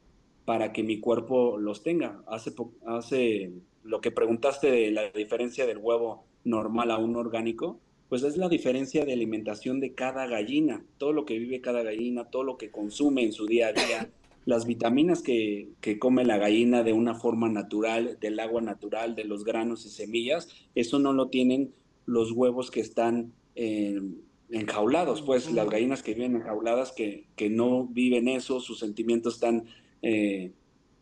[0.52, 2.22] para que mi cuerpo los tenga.
[2.28, 2.52] Hace,
[2.86, 3.54] hace
[3.86, 7.80] lo que preguntaste de la diferencia del huevo normal a un orgánico,
[8.10, 12.26] pues es la diferencia de alimentación de cada gallina, todo lo que vive cada gallina,
[12.26, 14.10] todo lo que consume en su día a día,
[14.46, 19.24] las vitaminas que, que come la gallina de una forma natural, del agua natural, de
[19.24, 21.72] los granos y semillas, eso no lo tienen
[22.06, 24.02] los huevos que están eh,
[24.50, 29.64] enjaulados, pues las gallinas que viven enjauladas, que, que no viven eso, sus sentimientos están,
[30.02, 30.52] eh,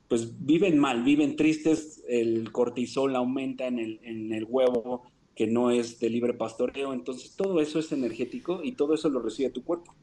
[0.08, 5.04] pues viven mal, viven tristes, el cortisol aumenta en el, en el huevo,
[5.36, 9.22] que no es de libre pastoreo, entonces todo eso es energético y todo eso lo
[9.22, 9.94] recibe tu cuerpo.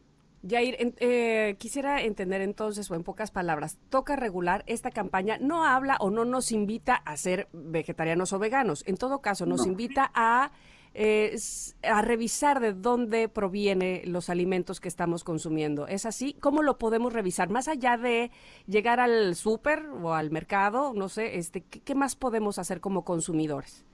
[0.48, 5.96] Jair, eh, quisiera entender entonces, o en pocas palabras, toca regular esta campaña, no habla
[5.98, 8.84] o no nos invita a ser vegetarianos o veganos.
[8.86, 9.72] En todo caso, nos No.
[9.72, 10.52] invita a,
[10.98, 11.36] eh,
[11.82, 15.86] a revisar de dónde provienen los alimentos que estamos consumiendo.
[15.86, 16.34] ¿Es así?
[16.40, 17.50] ¿Cómo lo podemos revisar?
[17.50, 18.30] Más allá de
[18.66, 23.04] llegar al súper o al mercado, no sé, este, ¿qué, qué más podemos hacer como
[23.04, 23.84] consumidores?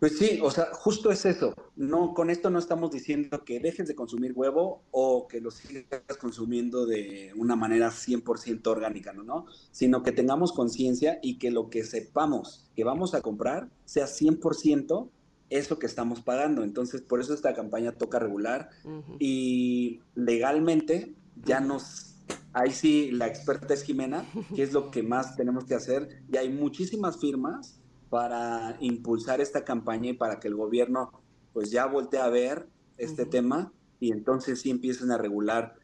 [0.00, 1.54] Pues sí, o sea, justo es eso.
[1.76, 6.02] No, con esto no estamos diciendo que dejes de consumir huevo o que lo sigas
[6.18, 9.24] consumiendo de una manera 100% orgánica, ¿no?
[9.24, 9.44] ¿no?
[9.70, 15.10] Sino que tengamos conciencia y que lo que sepamos que vamos a comprar sea 100%
[15.50, 16.62] eso que estamos pagando.
[16.62, 18.70] Entonces, por eso esta campaña toca regular
[19.18, 21.14] y legalmente
[21.44, 22.06] ya nos...
[22.52, 24.24] Ahí sí, la experta es Jimena,
[24.54, 26.22] que es lo que más tenemos que hacer.
[26.32, 27.79] Y hay muchísimas firmas
[28.10, 31.12] para impulsar esta campaña y para que el gobierno
[31.52, 32.68] pues ya voltee a ver
[32.98, 35.74] este tema y entonces sí empiecen a regular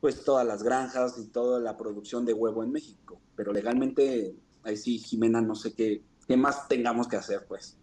[0.00, 3.20] pues todas las granjas y toda la producción de huevo en México.
[3.34, 7.78] Pero legalmente, ahí sí, Jimena, no sé qué, qué más tengamos que hacer, pues.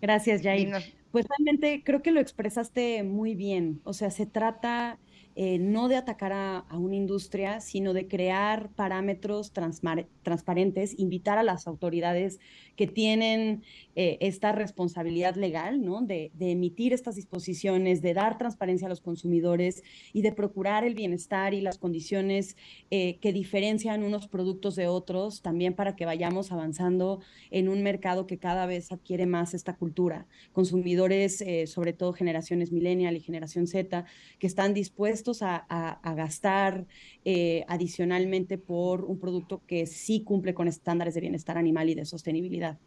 [0.00, 0.72] Gracias, Jair.
[1.10, 3.80] Pues realmente creo que lo expresaste muy bien.
[3.84, 4.98] O sea, se trata
[5.36, 11.68] eh, no de atacar a, una industria, sino de crear parámetros transparentes, invitar a las
[11.68, 12.40] autoridades
[12.74, 13.62] que tienen
[13.94, 16.02] eh, esta responsabilidad legal, ¿no?
[16.02, 21.54] De, emitir estas disposiciones, de dar transparencia a los consumidores y de procurar el bienestar
[21.54, 22.56] y las condiciones
[22.90, 28.26] eh, que diferencian unos productos de otros, también para que vayamos avanzando en un mercado
[28.26, 30.26] que cada vez adquiere más esta cultura.
[30.52, 34.04] Consumidores, sobre todo generaciones millennial y generación Z,
[34.38, 36.86] que están dispuestos a, a- a gastar
[37.24, 42.04] eh, adicionalmente por un producto que sí cumple con estándares de bienestar animal y de
[42.04, 42.78] sostenibilidad.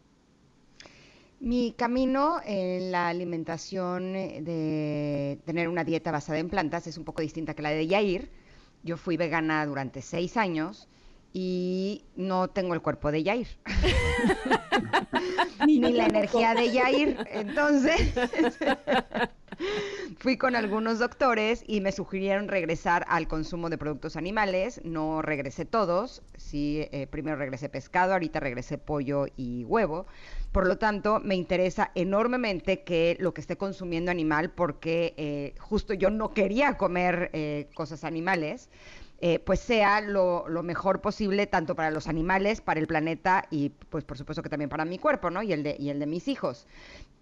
[1.40, 7.04] Mi camino en la alimentación eh, de tener una dieta basada en plantas es un
[7.04, 8.30] poco distinta que la de Yair.
[8.84, 10.88] Yo fui vegana durante seis años
[11.32, 13.48] y no tengo el cuerpo de Yair.
[15.66, 17.16] Ni la energía de Yair.
[17.32, 18.12] Entonces,
[20.18, 24.80] fui con algunos doctores y me sugirieron regresar al consumo de productos animales.
[24.84, 26.22] No regresé todos.
[26.36, 30.06] Sí, eh, primero regresé pescado, ahorita regresé pollo y huevo.
[30.52, 35.94] Por lo tanto, me interesa enormemente que lo que esté consumiendo animal, porque eh, justo
[35.94, 38.68] yo no quería comer eh, cosas animales,
[39.24, 44.02] eh, pues sea lo, mejor posible tanto para los animales, para el planeta y pues
[44.02, 45.44] por supuesto que también para mi cuerpo, ¿no?
[45.44, 46.66] Y el de, y el de mis hijos.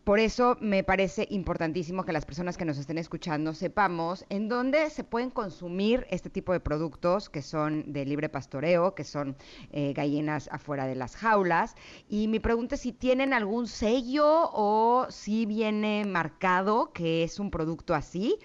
[0.05, 4.89] Por eso me parece importantísimo que las personas que nos estén escuchando sepamos en dónde
[4.89, 9.36] se pueden consumir este tipo de productos que son de libre pastoreo, que son
[9.70, 11.74] eh, gallinas afuera de las jaulas.
[12.09, 17.51] Y mi pregunta es si tienen algún sello o si viene marcado que es un
[17.51, 18.39] producto así.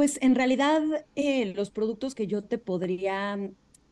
[0.00, 0.82] Pues en realidad
[1.14, 3.38] eh, los productos que yo te podría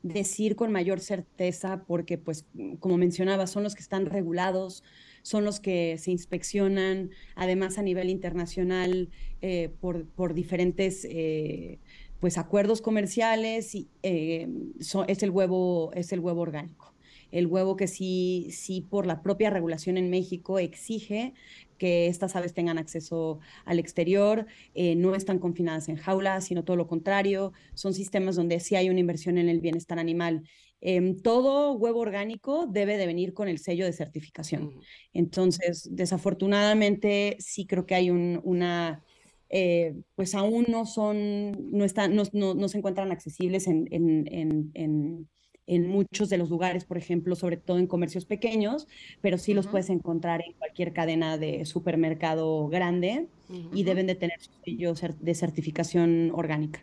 [0.03, 2.47] decir con mayor certeza, porque pues
[2.81, 4.83] como mencionaba, son los que están regulados,
[5.21, 9.11] son los que se inspeccionan, además a nivel internacional
[9.43, 11.79] eh, por, por diferentes eh,
[12.21, 16.88] pues acuerdos comerciales y es el huevo, es el huevo orgánico.
[17.31, 21.35] El huevo que sí, sí por la propia regulación en México exige
[21.79, 26.77] que estas aves tengan acceso al exterior, eh, no están confinadas en jaulas, sino todo
[26.77, 30.43] lo contrario, son sistemas donde sí hay una inversión en el bienestar animal.
[30.81, 34.71] Em, todo huevo orgánico debe de venir con el sello de certificación.
[35.13, 39.03] Entonces, desafortunadamente, sí creo que hay un- una,
[39.51, 44.27] eh, pues aún no son, no, están, no, no- no se encuentran accesibles en, en-
[44.33, 45.29] en- en-
[45.69, 48.89] en muchos de los lugares, por ejemplo, sobre todo en comercios pequeños,
[49.21, 53.29] pero sí los puedes encontrar en cualquier cadena de supermercado grande
[53.73, 56.83] y deben de tener su sello de certificación orgánica.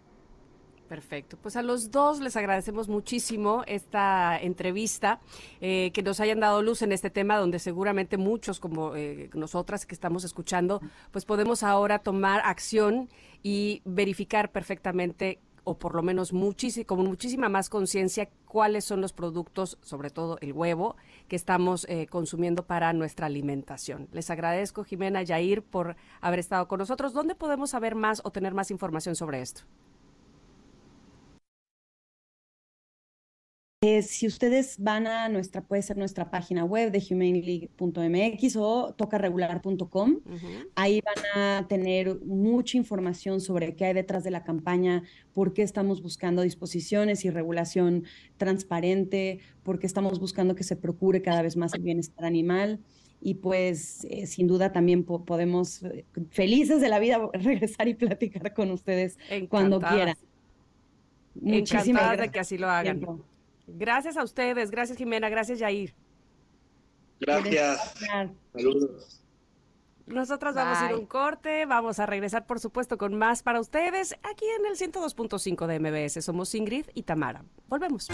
[0.87, 1.37] Perfecto.
[1.41, 5.19] Pues a los dos les agradecemos muchísimo esta entrevista,
[5.59, 9.87] eh, que nos hayan dado luz en este tema, donde seguramente muchos como eh, nosotras
[9.87, 10.81] que estamos escuchando,
[11.11, 13.09] pues podemos ahora tomar acción
[13.41, 19.11] y verificar perfectamente o por lo menos muchísimo, con muchísima más conciencia cuáles son los
[19.11, 20.95] productos, sobre todo el huevo,
[21.27, 24.07] que estamos eh, consumiendo para nuestra alimentación.
[24.13, 27.11] Les agradezco, Jimena Yair, por haber estado con nosotros.
[27.11, 29.63] ¿Dónde podemos saber más o tener más información sobre esto?
[33.87, 40.21] Eh, si ustedes van a nuestra, puede ser nuestra página web de humaneleague.mx o tocaregular.com,
[40.75, 41.23] ahí van
[41.61, 45.03] a tener mucha información sobre qué hay detrás de la campaña,
[45.33, 48.05] por qué estamos buscando disposiciones y regulación
[48.37, 52.79] transparente, por qué estamos buscando que se procure cada vez más el bienestar animal
[53.21, 57.93] y pues eh, sin duda también po- podemos, eh, felices de la vida, regresar y
[57.93, 59.17] platicar con ustedes
[59.49, 59.95] cuando Encantadas.
[59.95, 60.15] quieran.
[61.35, 62.33] Muchísimas Encantadas de gracias.
[62.33, 62.99] que así lo hagan.
[62.99, 63.23] Tiempo.
[63.67, 65.95] Gracias a ustedes, gracias Jimena, gracias Yair.
[67.19, 67.93] Gracias.
[68.53, 69.21] Saludos.
[70.05, 73.59] Nosotras vamos a ir a un corte, vamos a regresar por supuesto con más para
[73.59, 76.23] ustedes aquí en el 102.5 de MBS.
[76.23, 77.43] Somos Ingrid y Tamara.
[77.67, 78.07] Volvemos.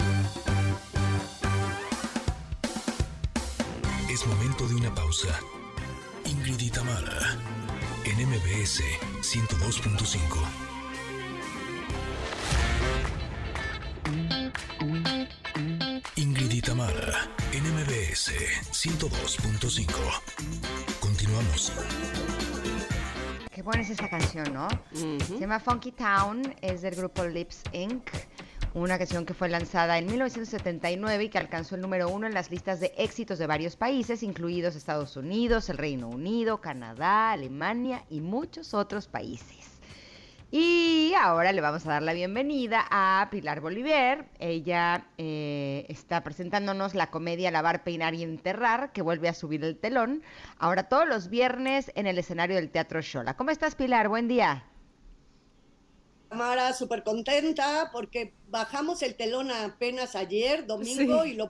[4.10, 5.38] Es momento de una pausa.
[6.24, 7.36] Ingrid y Tamara,
[8.04, 8.82] en MBS
[9.20, 10.71] 102.5.
[16.22, 18.30] Ingrid y Tamara, en MBS
[18.70, 19.92] 102.5.
[21.00, 21.72] Continuamos.
[23.50, 24.68] Qué buena es esta canción, ¿no?
[24.92, 28.08] Se llama Funky Town, es del grupo Lips Inc.,
[28.72, 32.52] una canción que fue lanzada en 1979 y que alcanzó el número uno en las
[32.52, 38.20] listas de éxitos de varios países, incluidos Estados Unidos, el Reino Unido, Canadá, Alemania y
[38.20, 39.71] muchos otros países.
[40.54, 44.28] Y ahora le vamos a dar la bienvenida a Pilar Bolívar.
[44.38, 49.78] Ella eh, está presentándonos la comedia Lavar, Peinar y Enterrar, que vuelve a subir el
[49.78, 50.22] telón.
[50.58, 53.34] Ahora todos los viernes en el escenario del Teatro Shola.
[53.34, 54.10] ¿Cómo estás, Pilar?
[54.10, 54.66] Buen día.
[56.28, 61.30] Tamara súper contenta porque bajamos el telón apenas ayer, domingo, Sí.
[61.30, 61.48] y lo,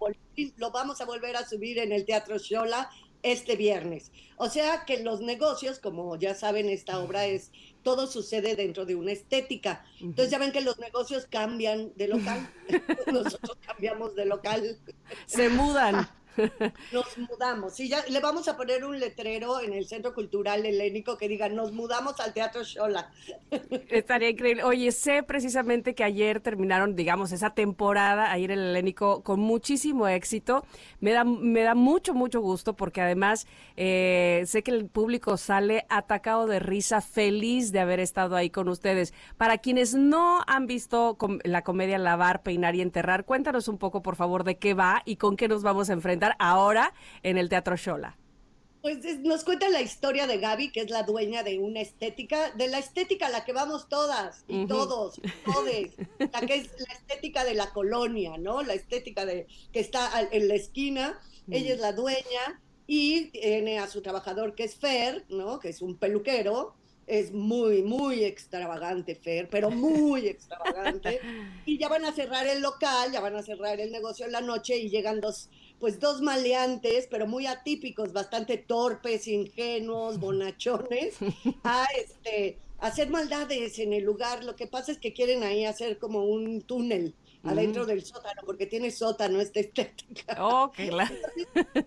[0.58, 2.88] lo vamos a volver a subir en el Teatro Xola
[3.24, 4.12] este viernes.
[4.36, 7.50] O sea que los negocios, como ya saben, esta obra es,
[7.82, 9.84] todo sucede dentro de una estética.
[10.00, 12.48] Entonces ya ven que los negocios cambian de local,
[13.12, 14.78] nosotros cambiamos de local.
[15.26, 16.09] Se mudan.
[16.92, 17.78] Nos mudamos.
[17.80, 21.48] Y ya le vamos a poner un letrero en el Centro Cultural Helénico que diga,
[21.48, 23.10] nos mudamos al Teatro Xola.
[23.88, 24.64] Estaría increíble.
[24.64, 30.09] Oye, sé precisamente que ayer terminaron, digamos, esa temporada ahí en el Helénico con muchísimo
[30.09, 30.64] éxito.
[31.00, 33.46] Me da, me da mucho, mucho gusto porque además
[33.76, 38.68] eh, sé que el público sale atacado de risa, feliz de haber estado ahí con
[38.68, 39.12] ustedes.
[39.36, 44.16] Para quienes no han visto la comedia Lavar, Peinar y Enterrar, cuéntanos un poco, por
[44.16, 46.93] favor, de qué va y con qué nos vamos a enfrentar ahora
[47.23, 48.16] en el Teatro Shola.
[48.81, 52.51] Pues es- nos cuenta la historia de Gaby, que es la dueña de una estética,
[52.51, 54.66] de la estética a la que vamos todas y Ujú.
[54.69, 55.93] todos, y todes,
[56.32, 58.62] la que es la estética de la colonia, ¿no?
[58.62, 63.86] La estética de que está en la esquina, ella es la dueña y tiene a
[63.86, 65.61] su trabajador que es Fer, ¿no?
[65.61, 66.74] Que es un peluquero,
[67.07, 71.20] es muy, muy extravagante Fer, pero muy extravagante.
[71.66, 74.40] Y ya van a cerrar el local, ya van a cerrar el negocio en la
[74.40, 75.51] noche y llegan dos,
[75.82, 81.16] pues dos maleantes, pero muy atípicos, bastante torpes, ingenuos, bonachones,
[81.64, 84.44] a este hacer maldades en el lugar.
[84.44, 87.86] Lo que pasa es que quieren ahí hacer como un túnel adentro Mm.
[87.88, 90.36] del sótano, porque tiene sótano esta estética.
[90.38, 91.16] Oh, claro.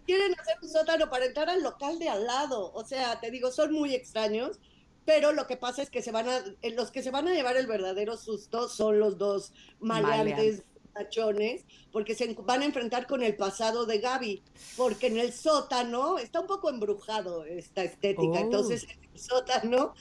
[0.06, 2.74] Quieren hacer un sótano para entrar al local de al lado.
[2.74, 4.60] O sea, te digo, son muy extraños.
[5.06, 7.34] Pero lo que pasa es que se van a, eh, los que se van a
[7.34, 10.64] llevar el verdadero susto son los dos maleantes
[10.96, 14.42] tachones, porque se van a enfrentar con el pasado de Gaby,
[14.78, 18.44] porque en el sótano está un poco embrujado esta estética, Oh.
[18.44, 19.94] entonces en el sótano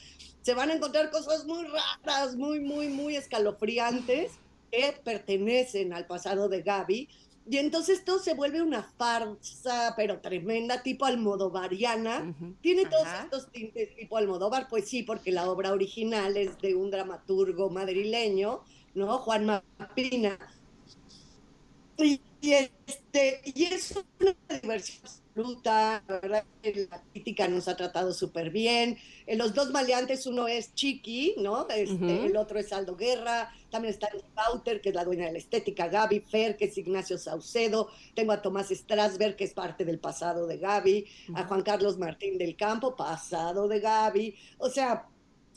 [0.43, 4.33] se van a encontrar cosas muy raras, muy, muy, muy escalofriantes
[4.71, 7.09] que pertenecen al pasado de Gaby.
[7.47, 12.35] Y entonces todo se vuelve una farsa, pero tremenda, tipo almodovariana.
[12.63, 13.25] Tiene todos Ajá.
[13.25, 18.63] estos tintes tipo Almodóvar, pues sí, porque la obra original es de un dramaturgo madrileño,
[18.95, 19.19] ¿no?
[19.19, 19.45] Juan
[19.79, 20.39] Mapina.
[21.99, 27.77] Y, y este, y es una diversión absoluta, la verdad que la crítica nos ha
[27.77, 28.99] tratado súper bien.
[29.27, 31.69] Eh, los dos maleantes, uno es Chiqui, ¿no?
[31.69, 32.27] Este.
[32.27, 35.89] El otro es Aldo Guerra, también está Bauter, que es la dueña de la estética,
[35.89, 40.47] Gaby Fer, que es Ignacio Saucedo, tengo a Tomás Strasberg, que es parte del pasado
[40.47, 44.37] de Gaby, a Juan Carlos Martín del Campo, pasado de Gaby.
[44.59, 45.09] O sea,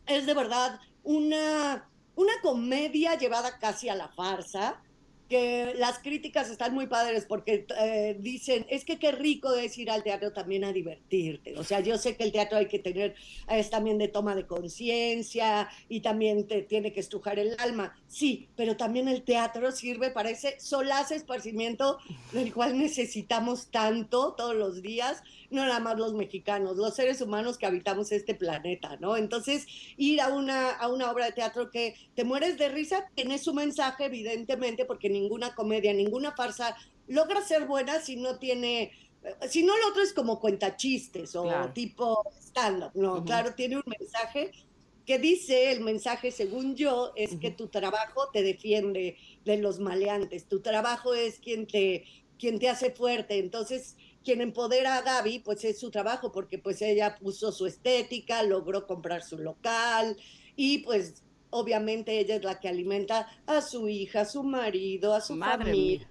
[0.06, 4.82] es de verdad una, una comedia llevada casi a la farsa,
[5.28, 9.92] que las críticas están muy padres porque eh, dicen, es que qué rico es ir
[9.92, 11.58] al teatro también a divertirte.
[11.58, 13.16] O sea, yo sé que el teatro hay que tener,
[13.50, 17.96] es también de toma de conciencia y también te tiene que estrujar el alma.
[18.08, 22.00] Sí, pero también el teatro sirve para ese solaz esparcimiento
[22.32, 27.58] del cual necesitamos tanto todos los días, no nada más los mexicanos, los seres humanos
[27.58, 29.16] que habitamos este planeta, ¿no?
[29.16, 29.66] Entonces,
[29.96, 33.54] ir a una, a una obra de teatro que te mueres de risa, tiene su
[33.54, 36.76] mensaje, evidentemente, porque ninguna comedia, ninguna farsa
[37.08, 38.92] logra ser buena si no tiene,
[39.24, 41.72] eh, si no lo otro es como cuentachistes o Claro.
[41.74, 44.52] tipo stand-up, no, claro, tiene un mensaje
[45.06, 49.16] que dice, el mensaje según yo, es que tu trabajo te defiende
[49.46, 52.04] de los maleantes, tu trabajo es quien te,
[52.38, 53.96] quien te hace fuerte, entonces
[54.28, 58.86] quien empodera a Gaby, pues es su trabajo, porque pues ella puso su estética, logró
[58.88, 60.18] comprar su local
[60.56, 65.22] y pues obviamente ella es la que alimenta a su hija, a su marido, a
[65.22, 66.08] su Madre familia.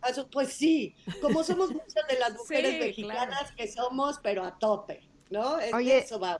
[0.00, 4.44] a su- pues sí, como somos muchas de las mujeres Sí, mexicanas que somos, pero
[4.44, 5.58] a tope, ¿no?
[5.60, 6.38] Es Oye, eso va.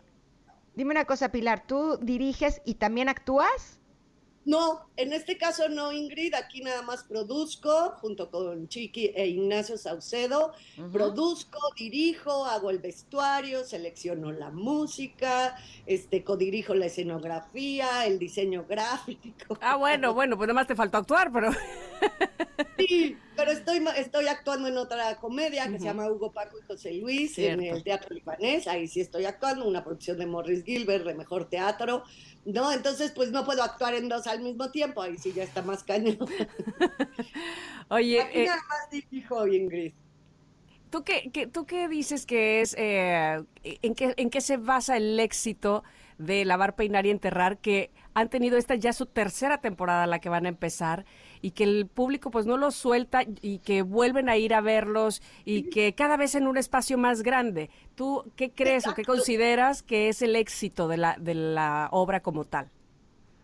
[0.75, 3.81] Dime una cosa, Pilar, ¿tú diriges y también actúas?
[4.45, 9.79] No, en este caso no, Ingrid, aquí nada más produzco junto con Chiqui e Ignacio
[9.79, 10.53] Saucedo,
[10.93, 15.57] produzco, dirijo, hago el vestuario, selecciono la música,
[15.87, 19.59] este, codirijo la escenografía, el diseño gráfico.
[19.61, 21.51] Ah, bueno, bueno, pues nada más te faltó actuar, pero...
[22.77, 26.93] Sí, pero estoy, estoy actuando en otra comedia que se llama Hugo Paco y José
[26.95, 27.63] Luis Cierto.
[27.63, 28.67] en el Teatro Libanés.
[28.67, 32.05] Ahí sí estoy actuando, una producción de Morris Gilbert de Mejor Teatro.
[32.45, 34.90] No, entonces pues no puedo actuar en dos al mismo tiempo.
[34.97, 36.19] Ahí sí ya está más cañón.
[37.89, 39.93] Oye, Aquí eh, nada más dirijo, Ingrid.
[40.91, 44.97] ¿Tú qué, qué- ¿Tú qué dices que es, eh, en, qué, en qué se basa
[44.97, 45.85] el éxito
[46.19, 50.29] de Lavar, Peinar y Enterrar, que han tenido esta ya su tercera temporada la que
[50.29, 51.05] van a empezar
[51.41, 55.23] y que el público pues no los suelta y que vuelven a ir a verlos
[55.45, 57.71] y que cada vez en un espacio más grande?
[57.95, 62.21] ¿Tú qué crees o qué consideras que es el éxito de la, de la obra
[62.21, 62.69] como tal?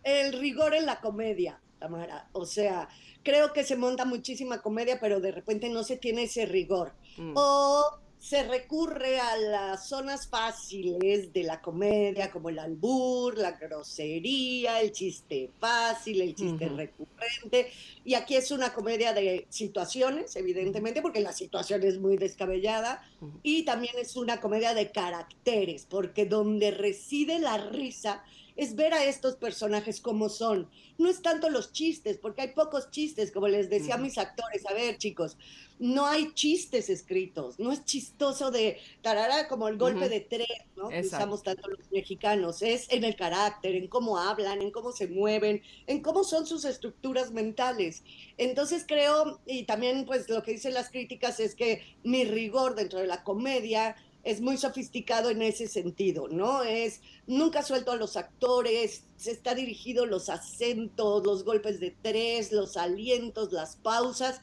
[0.07, 2.29] El rigor en la comedia, Tamara.
[2.31, 2.87] O sea,
[3.23, 6.93] creo que se monta muchísima comedia, pero de repente no se tiene ese rigor.
[7.17, 7.33] Mm.
[7.35, 14.79] O se recurre a las zonas fáciles de la comedia, como el albur, la grosería,
[14.79, 17.69] el chiste fácil, el chiste recurrente.
[18.05, 23.03] Y aquí es una comedia de situaciones, evidentemente, porque la situación es muy descabellada.
[23.43, 28.23] Y también es una comedia de caracteres, porque donde reside la risa
[28.57, 30.69] es ver a estos personajes como son.
[30.97, 34.65] No es tanto los chistes, porque hay pocos chistes, como les decía a mis actores.
[34.65, 35.37] A ver, chicos,
[35.79, 40.89] no hay chistes escritos, no es chistoso de tarara como el golpe de tres, ¿no?
[40.89, 42.63] Que usamos tanto los mexicanos.
[42.63, 46.65] Es en el carácter, en cómo hablan, en cómo se mueven, en cómo son sus
[46.65, 48.03] estructuras mentales.
[48.37, 52.99] Entonces creo, y también pues lo que dicen las críticas es que mi rigor dentro
[52.99, 53.95] de la comedia
[54.27, 56.61] es muy sofisticado en ese sentido, ¿no?
[56.61, 62.51] Es, nunca suelto a los actores, se está dirigido los acentos, los golpes de tres,
[62.51, 64.41] los alientos, las pausas.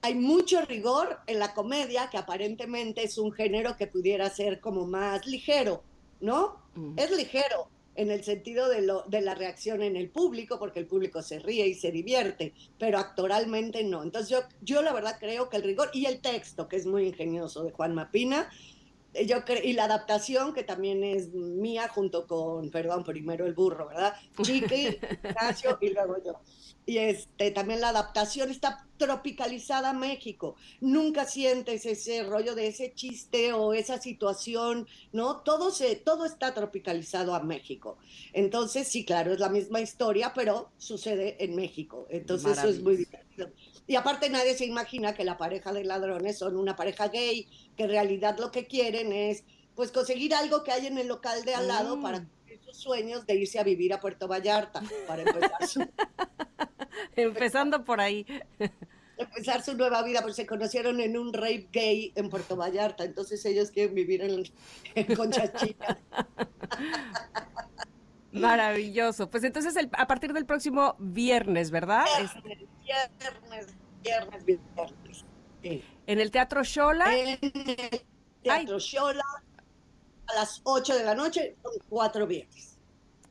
[0.00, 4.86] Hay mucho rigor en la comedia, que aparentemente es un género que pudiera ser como
[4.86, 5.82] más ligero,
[6.20, 6.62] ¿no?
[6.76, 6.94] Ujú.
[6.96, 10.86] Es ligero en el sentido de, lo, de la reacción en el público, porque el
[10.86, 14.04] público se ríe y se divierte, pero actoralmente no.
[14.04, 17.08] Entonces yo, yo la verdad creo que el rigor y el texto, que es muy
[17.08, 18.48] ingenioso de Juan Mapina,
[19.24, 24.14] yo y la adaptación, que también es mía, junto con, perdón, primero el burro, ¿verdad?
[24.42, 26.40] Chiqui, Ignacio y luego yo.
[26.88, 30.54] Y este, también la adaptación está tropicalizada a México.
[30.80, 35.38] Nunca sientes ese rollo de ese chiste o esa situación, ¿no?
[35.38, 37.98] Todo, se, todo está tropicalizado a México.
[38.32, 42.06] Entonces, sí, claro, es la misma historia, pero sucede en México.
[42.08, 43.50] Entonces, eso es muy divertido.
[43.86, 47.46] Y aparte, nadie se imagina que la pareja de ladrones son una pareja gay,
[47.76, 49.44] que en realidad lo que quieren es,
[49.74, 52.02] pues, conseguir algo que hay en el local de al lado Mm.
[52.02, 55.80] para cumplir sus sueños de irse a vivir a Puerto Vallarta, para empezar su,
[57.16, 58.26] Empezando por ahí.
[59.18, 63.44] empezar su nueva vida, porque se conocieron en un rave gay en Puerto Vallarta, entonces
[63.46, 64.42] ellos quieren vivir en,
[64.94, 65.96] en Conchas Chicas.
[68.40, 69.28] Maravilloso.
[69.30, 72.04] Pues entonces el- a partir del próximo viernes, ¿verdad?
[72.20, 73.66] Es- Viernes, viernes,
[74.02, 75.24] viernes, viernes.
[75.62, 75.82] Sí.
[76.06, 77.06] en el Teatro Shola.
[77.16, 78.04] En el
[78.42, 79.24] Teatro Xola,
[80.28, 82.75] a las 8 de la noche, son cuatro viernes.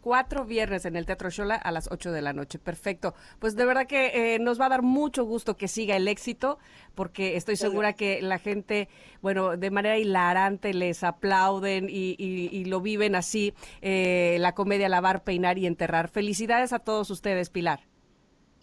[0.06, 2.60] Cuatro viernes en el Teatro Shola a las 8 de la noche.
[2.60, 3.15] Perfecto.
[3.40, 6.60] Pues de verdad que eh, nos va a dar mucho gusto que siga el éxito,
[6.94, 8.88] porque estoy segura que la gente,
[9.23, 14.90] bueno, de manera hilarante les aplauden y, y- y lo viven así, eh, la comedia
[14.90, 16.07] Lavar, Peinar y Enterrar.
[16.07, 17.80] Felicidades a todos ustedes, Pilar.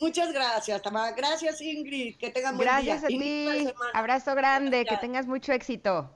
[0.01, 1.11] Muchas gracias, Tamara.
[1.17, 2.19] Gracias, Ingrid.
[2.19, 3.19] Que tengan buen Gracias día.
[3.19, 3.59] a ti.
[3.67, 3.91] semana.
[3.95, 6.09] Abrazo grande, que tengas mucho éxito.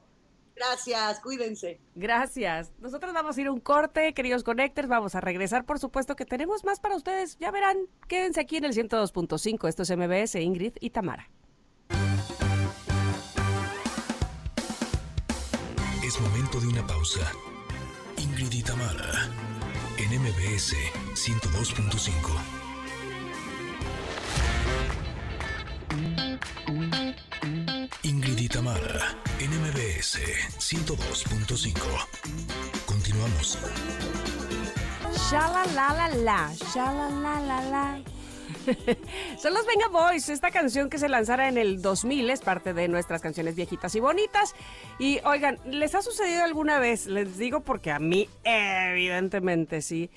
[0.57, 1.79] Gracias, cuídense.
[1.93, 2.71] Gracias.
[2.79, 4.87] Nosotros vamos a ir a un corte, queridos Connectors.
[4.87, 7.37] Vamos a regresar, por supuesto, que tenemos más para ustedes.
[7.37, 7.77] Ya verán,
[8.07, 9.67] quédense aquí en el 102.5.
[9.69, 11.29] Esto es MBS, Ingrid y Tamara.
[16.03, 17.31] Es momento de una pausa.
[18.17, 19.29] Ingrid y Tamara,
[19.97, 20.73] en MBS
[21.13, 22.57] 102.5.
[28.07, 30.19] Ingrid y Tamara, en MBS
[30.59, 31.73] 102.5.
[32.85, 33.57] Continuamos.
[35.29, 38.01] Shala la la la, shala la la la.
[39.41, 42.87] Son los Venga Boys, esta canción que se lanzara en el 2000 es parte de
[42.87, 44.53] nuestras canciones viejitas y bonitas.
[44.99, 47.07] Y oigan, ¿les ha sucedido alguna vez?
[47.07, 50.09] Les digo porque a mí evidentemente sí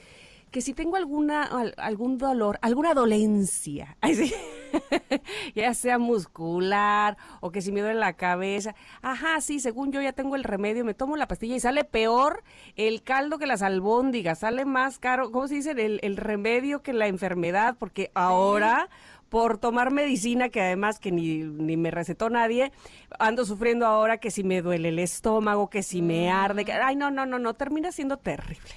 [0.51, 4.35] que si tengo alguna al- algún dolor, alguna dolencia, ay, sí,
[5.55, 10.13] ya sea muscular o que si me duele la cabeza, ajá, sí, según yo ya
[10.13, 12.43] tengo el remedio, me tomo la pastilla y sale peor
[12.77, 15.71] el caldo que las albóndigas, sale más caro, ¿cómo se dice?
[15.73, 18.89] El, el remedio que la enfermedad, porque ahora
[19.31, 22.73] por tomar medicina que además que ni, ni me recetó nadie,
[23.19, 26.97] ando sufriendo ahora que si me duele el estómago, que si me arde, que, ay
[26.97, 28.71] no, no, no, no, termina siendo terrible,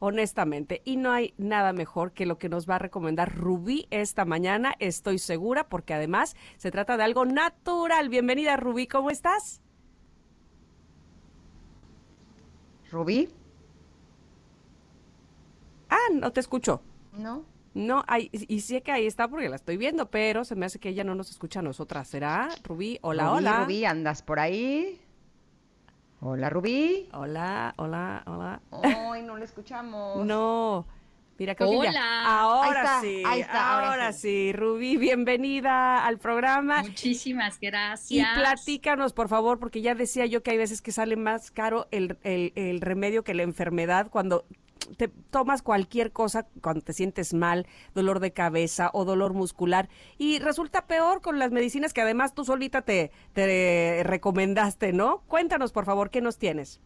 [0.00, 0.82] honestamente.
[0.84, 4.74] Y no hay nada mejor que lo que nos va a recomendar Rubí esta mañana,
[4.80, 8.08] estoy segura, porque además se trata de algo natural.
[8.08, 9.60] Bienvenida Rubí, ¿cómo estás?
[12.90, 13.28] Rubí,
[15.90, 16.80] Ah, no te escucho.
[17.18, 17.44] ¿no?
[17.74, 20.78] No, ay, y sé que ahí está porque la estoy viendo, pero se me hace
[20.80, 22.08] que ella no nos escucha a nosotras.
[22.08, 22.48] ¿Será?
[22.64, 23.64] Rubí, hola, Rubí, hola.
[23.64, 25.00] Rubí, ¿andas por ahí?
[26.20, 27.08] Hola, Rubí.
[27.12, 28.60] Hola, hola, hola.
[28.82, 30.24] Ay, no le escuchamos.
[30.26, 30.86] No.
[31.38, 32.24] Mira, creo que ya- Hola.
[32.40, 33.22] Ahora Ahí está, sí.
[33.26, 34.20] ahí está, ahora ahora sí.
[34.20, 34.52] sí.
[34.52, 36.82] Rubí, bienvenida al programa.
[36.82, 38.28] Muchísimas Y gracias.
[38.38, 42.18] platícanos, por favor, porque ya decía yo que hay veces que sale más caro el,
[42.24, 44.44] el- el remedio que la enfermedad cuando
[44.96, 49.88] te tomas cualquier cosa, cuando te sientes mal, dolor de cabeza o dolor muscular,
[50.18, 55.22] y resulta peor con las medicinas que además tú solita te, te recomendaste, ¿no?
[55.28, 56.80] Cuéntanos, por favor, ¿qué nos tienes?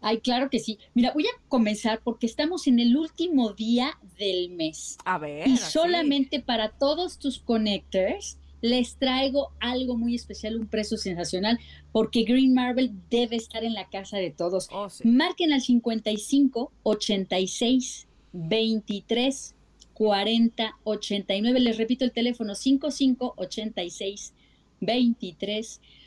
[0.00, 0.78] Ay, claro que sí.
[0.92, 4.98] Mira, voy a comenzar porque estamos en el último día del mes.
[5.06, 5.48] A ver.
[5.48, 11.60] Y solamente para todos tus connectors les traigo algo muy especial, un precio sensacional,
[11.92, 14.68] porque Green Marble debe estar en la casa de todos.
[14.72, 15.06] Oh, sí.
[15.06, 19.54] Marquen al 55 86 23
[19.92, 21.60] 40 89.
[21.60, 24.32] Les repito el teléfono 55 86
[24.80, 26.03] 23 40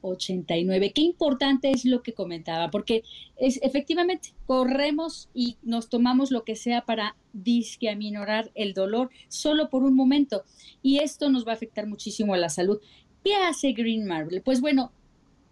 [0.00, 0.92] 89.
[0.92, 3.02] Qué importante es lo que comentaba, porque
[3.36, 9.68] es efectivamente corremos y nos tomamos lo que sea para disque aminorar el dolor solo
[9.68, 10.44] por un momento
[10.82, 12.80] y esto nos va a afectar muchísimo a la salud.
[13.24, 14.40] ¿Qué hace Green Marble?
[14.40, 14.92] Pues bueno,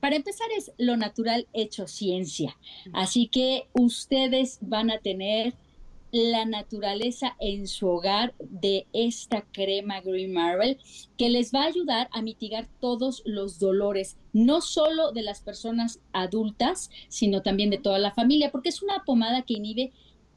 [0.00, 2.56] para empezar es lo natural hecho ciencia.
[2.92, 5.54] Así que ustedes van a tener
[6.14, 10.78] la naturaleza en su hogar de esta crema Green Marble
[11.18, 15.98] que les va a ayudar a mitigar todos los dolores, no solo de las personas
[16.12, 19.90] adultas, sino también de toda la familia, porque es una pomada que inhibe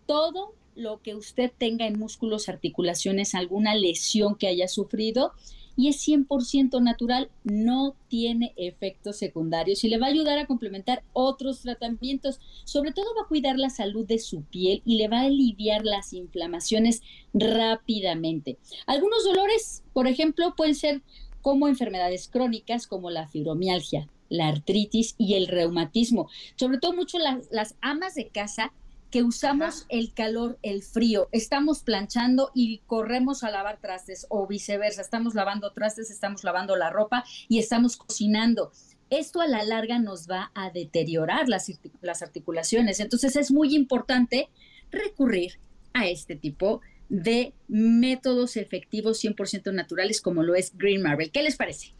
[0.07, 5.33] todo lo que usted tenga en músculos, articulaciones, alguna lesión que haya sufrido
[5.77, 11.03] y es 100% natural, no tiene efectos secundarios y le va a ayudar a complementar
[11.13, 12.39] otros tratamientos.
[12.65, 15.85] Sobre todo va a cuidar la salud de su piel y le va a aliviar
[15.85, 18.57] las inflamaciones rápidamente.
[18.87, 21.03] Algunos dolores, por ejemplo, pueden ser
[21.43, 26.27] como enfermedades crónicas como la fibromialgia, la artritis y el reumatismo.
[26.55, 28.73] Sobre todo mucho las, las amas de casa
[29.11, 35.01] que usamos el calor, el frío, estamos planchando y corremos a lavar trastes o viceversa,
[35.01, 38.71] estamos lavando trastes, estamos lavando la ropa y estamos cocinando.
[39.09, 43.73] Esto a la larga nos va a deteriorar las, artic- las articulaciones, entonces es muy
[43.75, 44.49] importante
[44.91, 45.59] recurrir
[45.93, 51.29] a este tipo de métodos efectivos 100% naturales como lo es Green Marble.
[51.29, 51.93] ¿Qué les parece?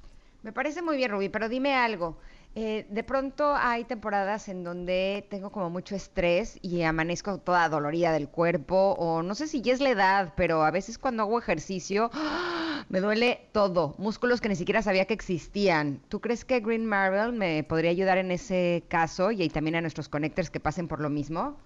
[0.43, 2.17] Me parece muy bien, Rubí, pero dime algo.
[2.55, 8.11] Eh, de pronto hay temporadas en donde tengo como mucho estrés y amanezco toda dolorida
[8.11, 11.37] del cuerpo, o no sé si ya es la edad, pero a veces cuando hago
[11.37, 12.09] ejercicio
[12.89, 16.01] me duele todo, músculos que ni siquiera sabía que existían.
[16.09, 20.09] ¿Tú crees que Green Marble me podría ayudar en ese caso y, también a nuestros
[20.09, 21.57] connectors que pasen por lo mismo?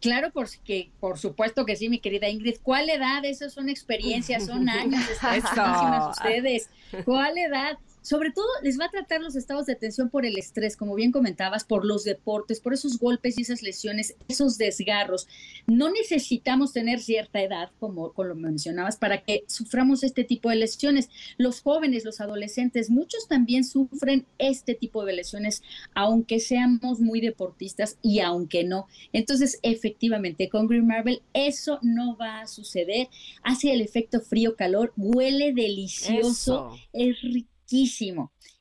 [0.00, 2.56] Claro, por, que, por supuesto que sí, mi querida Ingrid.
[2.62, 3.24] ¿Cuál edad?
[3.24, 5.06] Esas son experiencias, son años.
[5.10, 6.10] Están Eso.
[6.10, 6.70] ustedes.
[7.04, 7.78] ¿Cuál edad?
[8.04, 11.10] Sobre todo les va a tratar los estados de tensión por el estrés, como bien
[11.10, 15.26] comentabas, por los deportes, por esos golpes y esas lesiones, esos desgarros.
[15.66, 20.56] No necesitamos tener cierta edad, como, como lo mencionabas, para que suframos este tipo de
[20.56, 21.08] lesiones.
[21.38, 25.62] Los jóvenes, los adolescentes, muchos también sufren este tipo de lesiones,
[25.94, 28.86] aunque seamos muy deportistas y aunque no.
[29.14, 33.08] Entonces, efectivamente, con Green Marble eso no va a suceder.
[33.42, 36.78] Hace el efecto frío-calor, huele delicioso, Eso.
[36.92, 37.16] es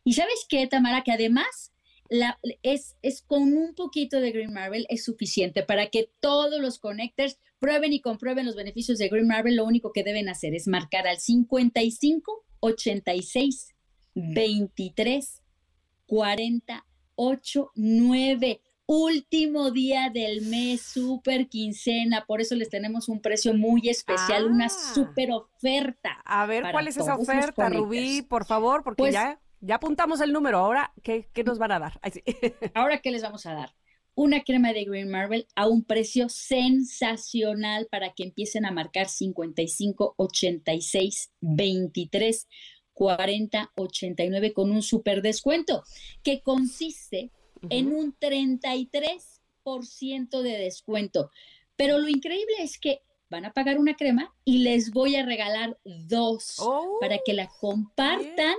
[0.03, 1.73] Y sabes qué, Tamara, que además
[2.61, 7.93] es, con un poquito de Green Marble es suficiente para que todos los connectors prueben
[7.93, 9.55] y comprueben los beneficios de Green Marble.
[9.55, 13.69] Lo único que deben hacer es marcar al 55 86
[14.15, 15.41] 23
[16.05, 16.85] 40
[17.15, 23.87] 8 9 último día del mes, super quincena, por eso les tenemos un precio muy
[23.89, 24.93] especial, una Ah.
[24.93, 26.21] super oferta.
[26.25, 27.69] A ver, ¿cuál es esa oferta.
[27.69, 28.21] Rubí?
[28.21, 30.57] Por favor, porque Pues- ya, ya apuntamos el número.
[30.59, 31.99] Ahora, ¿qué, qué nos van a dar?
[32.01, 32.23] Ay, sí.
[32.75, 33.73] Ahora, ¿qué les vamos a dar?
[34.15, 40.13] Una crema de Green Marble a un precio sensacional para que empiecen a marcar 55,
[40.17, 42.47] 86, 23,
[42.93, 45.83] 40, 89 con un super descuento
[46.21, 47.31] que consiste
[47.69, 51.29] en un 33% de descuento.
[51.75, 55.79] Pero lo increíble es que van a pagar una crema y les voy a regalar
[55.83, 58.55] dos Oh, para que la compartan.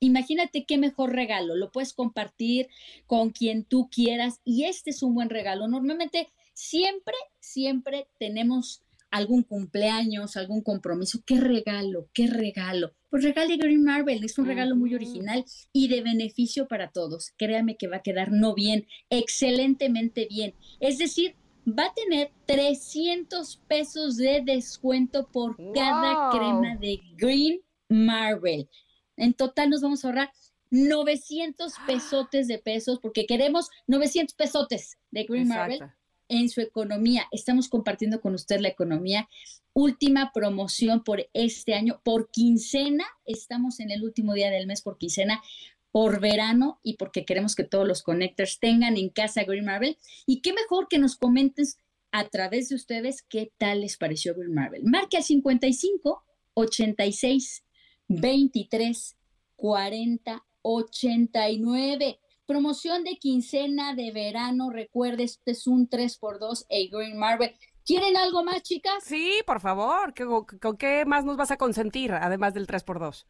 [0.00, 1.54] Imagínate qué mejor regalo.
[1.54, 2.68] Lo puedes compartir
[3.06, 5.68] con quien tú quieras y este es un buen regalo.
[5.68, 11.20] Normalmente siempre, siempre tenemos algún cumpleaños, algún compromiso.
[11.26, 12.08] ¿Qué regalo?
[12.12, 12.94] ¿Qué regalo?
[13.08, 14.20] Pues regale Green Marble.
[14.22, 17.32] Es un regalo muy original y de beneficio para todos.
[17.36, 20.54] Créame que va a quedar no bien, excelentemente bien.
[20.78, 21.34] Es decir,
[21.66, 28.68] va a tener 300 pesos de descuento por cada crema de Green Marble.
[29.16, 30.30] En total nos vamos a ahorrar
[30.70, 35.99] 900 pesotes de pesos porque queremos 900 pesotes de Green Exacto.
[36.30, 37.26] En su economía.
[37.32, 39.28] Estamos compartiendo con usted la economía.
[39.74, 43.04] Última promoción por este año, por quincena.
[43.26, 45.42] Estamos en el último día del mes por quincena,
[45.90, 49.98] por verano y porque queremos que todos los connectors tengan en casa Green Marble.
[50.24, 51.66] Y qué mejor que nos comenten
[52.12, 54.80] a través de ustedes qué tal les pareció Green Marble.
[54.84, 56.24] Marque al 55
[56.54, 57.64] 86
[58.08, 59.16] 23
[59.56, 62.19] 40 89.
[62.54, 64.70] Promoción de quincena de verano.
[64.70, 67.54] Recuerde, este es un 3x2 a Green Marble.
[67.86, 69.04] ¿Quieren algo más, chicas?
[69.04, 70.12] Sí, por favor.
[70.14, 73.24] ¿qué- ¿Con, con qué más nos vas a consentir, además del 3x2?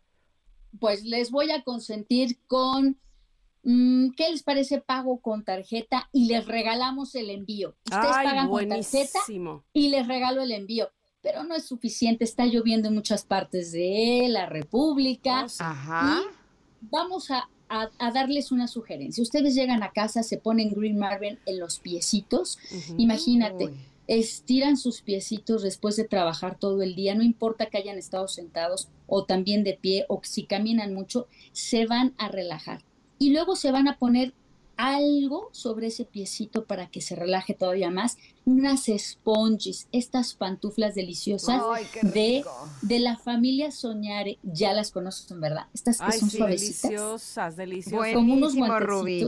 [0.81, 2.99] Pues les voy a consentir con,
[3.63, 6.09] mm, ¿qué les parece pago con tarjeta?
[6.13, 7.77] Y les regalamos el envío.
[7.85, 9.65] Ustedes Ay, pagan con tarjeta buenísimo.
[9.75, 10.89] y les regalo el envío.
[11.21, 15.47] Pero no es suficiente, está lloviendo en muchas partes de la República.
[15.59, 16.23] Ajá.
[16.23, 19.23] Y vamos a, a- a darles una sugerencia.
[19.23, 22.59] Ustedes llegan a casa, se ponen Green Marble en los piecitos.
[22.99, 23.75] Imagínate, Uy.
[24.09, 28.89] estiran sus piecitos después de trabajar todo el día, no importa que hayan estado sentados
[29.07, 32.83] o también de pie o si caminan mucho, se van a relajar.
[33.21, 34.33] Y luego se van a poner
[34.81, 38.17] algo sobre ese piecito para que se relaje todavía más.
[38.45, 42.45] Unas sponges, estas pantuflas deliciosas Ay, de,
[42.83, 44.39] de la familia Soñare.
[44.43, 45.67] Ya las conocen, ¿verdad?
[45.75, 48.15] Estas que Ay, son sí, suavecitas deliciosas, deliciosas.
[48.15, 49.27] como unos Rubí.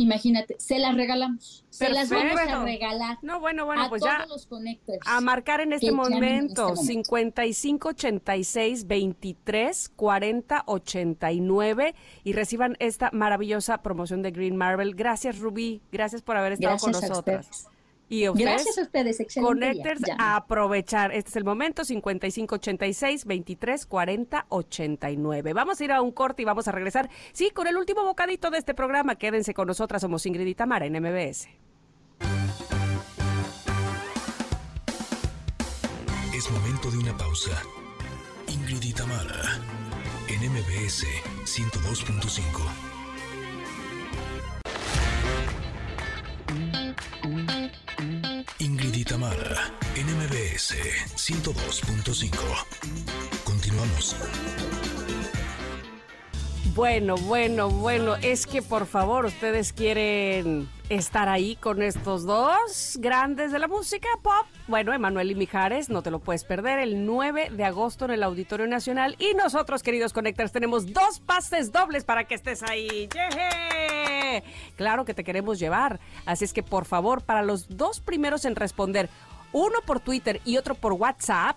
[0.00, 1.62] Imagínate, se las regalamos.
[1.68, 2.64] Se las vamos a Perfecto.
[2.64, 4.98] regalar No, bueno, bueno, a pues todos ya los connectors.
[5.04, 6.82] a marcar en este que llamen en momento, este momento.
[6.82, 11.94] 55 86 23 40 89
[12.24, 14.92] y reciban esta maravillosa promoción de Green Marble.
[14.94, 15.82] Gracias, Rubí.
[15.92, 17.68] Gracias por haber estado con Gracias a nosotras.
[18.10, 19.70] Y a ustedes, Gracias a ustedes, excelente día.
[19.84, 20.16] Connectors, Ya.
[20.18, 21.12] a aprovechar.
[21.12, 25.52] Este es el momento, 55 86 23 40 89.
[25.52, 28.50] Vamos a ir a un corte y vamos a regresar, sí, con el último bocadito
[28.50, 29.14] de este programa.
[29.14, 31.48] Quédense con nosotras, somos Ingrid y Tamara en MBS.
[36.34, 37.62] Es momento de una pausa.
[38.48, 39.60] Ingrid y Tamara,
[40.28, 41.06] en MBS
[41.44, 42.42] 102.5.
[49.20, 50.76] Tamara, en MBS
[51.14, 52.30] 102.5.
[53.44, 54.16] Continuamos.
[56.74, 63.52] Bueno, bueno, bueno, es que por favor ustedes quieren estar ahí con estos dos grandes
[63.52, 64.46] de la música pop.
[64.68, 68.22] Bueno, Emanuel y Mijares, no te lo puedes perder el 9 de agosto en el
[68.22, 69.16] Auditorio Nacional.
[69.18, 73.08] Y nosotros, queridos Connectors, tenemos dos pases dobles para que estés ahí.
[74.76, 75.98] Claro que te queremos llevar.
[76.24, 79.10] Así es que por favor, para los dos primeros en responder,
[79.52, 81.56] uno por Twitter y otro por WhatsApp,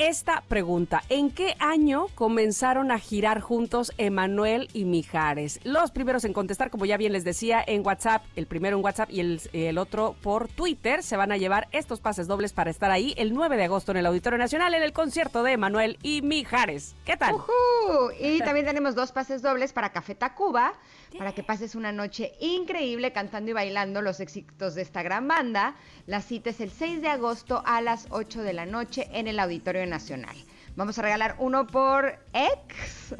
[0.00, 1.02] esta pregunta.
[1.10, 5.60] ¿En qué año comenzaron a girar juntos Emanuel y Mijares?
[5.62, 9.10] Los primeros en contestar, como ya bien les decía, en WhatsApp, el primero en WhatsApp
[9.10, 12.90] y el, el otro por Twitter, se van a llevar estos pases dobles para estar
[12.90, 16.22] ahí el 9 de agosto en el Auditorio Nacional en el concierto de Emanuel y
[16.22, 16.94] Mijares.
[17.04, 17.34] ¿Qué tal?
[17.34, 18.12] Ujú.
[18.18, 20.72] Y también tenemos dos pases dobles para Café Tacuba,
[21.18, 25.74] para que pases una noche increíble cantando y bailando los éxitos de esta gran banda.
[26.10, 29.38] La cita es el 6 de agosto a las 8 de la noche en el
[29.38, 30.34] Auditorio Nacional.
[30.74, 33.14] Vamos a regalar uno por ex.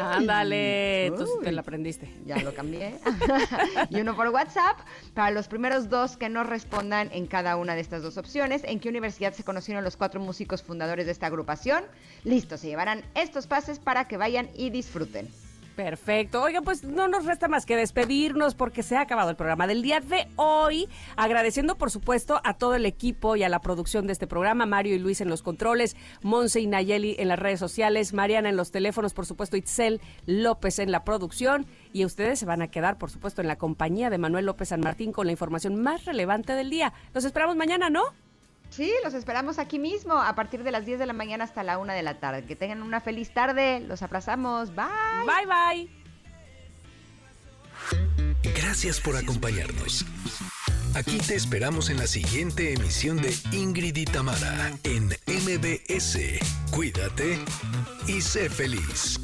[0.00, 2.08] Ándale, tú te la aprendiste.
[2.24, 3.00] Ya lo cambié.
[3.90, 4.78] y uno por WhatsApp
[5.12, 8.62] para los primeros dos que nos respondan en cada una de estas dos opciones.
[8.62, 11.82] ¿En qué universidad se conocieron los cuatro músicos fundadores de esta agrupación?
[12.22, 15.28] Listo, se llevarán estos pases para que vayan y disfruten.
[15.76, 16.42] Perfecto.
[16.42, 19.82] Oiga, pues no nos resta más que despedirnos porque se ha acabado el programa del
[19.82, 20.88] día de hoy.
[21.16, 24.94] Agradeciendo, por supuesto, a todo el equipo y a la producción de este programa, Mario
[24.94, 28.70] y Luis en los controles, Monse y Nayeli en las redes sociales, Mariana en los
[28.70, 31.66] teléfonos, por supuesto, Itzel López en la producción.
[31.92, 34.80] Y ustedes se van a quedar, por supuesto, en la compañía de Manuel López San
[34.80, 36.94] Martín con la información más relevante del día.
[37.12, 38.25] Los esperamos mañana, ¿no?
[38.70, 41.78] Sí, los esperamos aquí mismo a partir de las 10 de la mañana hasta la
[41.78, 42.44] 1 de la tarde.
[42.44, 43.80] Que tengan una feliz tarde.
[43.80, 44.74] Los abrazamos.
[44.74, 44.86] Bye.
[45.24, 45.90] Bye, bye.
[48.54, 50.04] Gracias por acompañarnos.
[50.94, 56.18] Aquí te esperamos en la siguiente emisión de Ingrid y Tamara en MBS.
[56.70, 57.38] Cuídate
[58.06, 59.20] y sé feliz.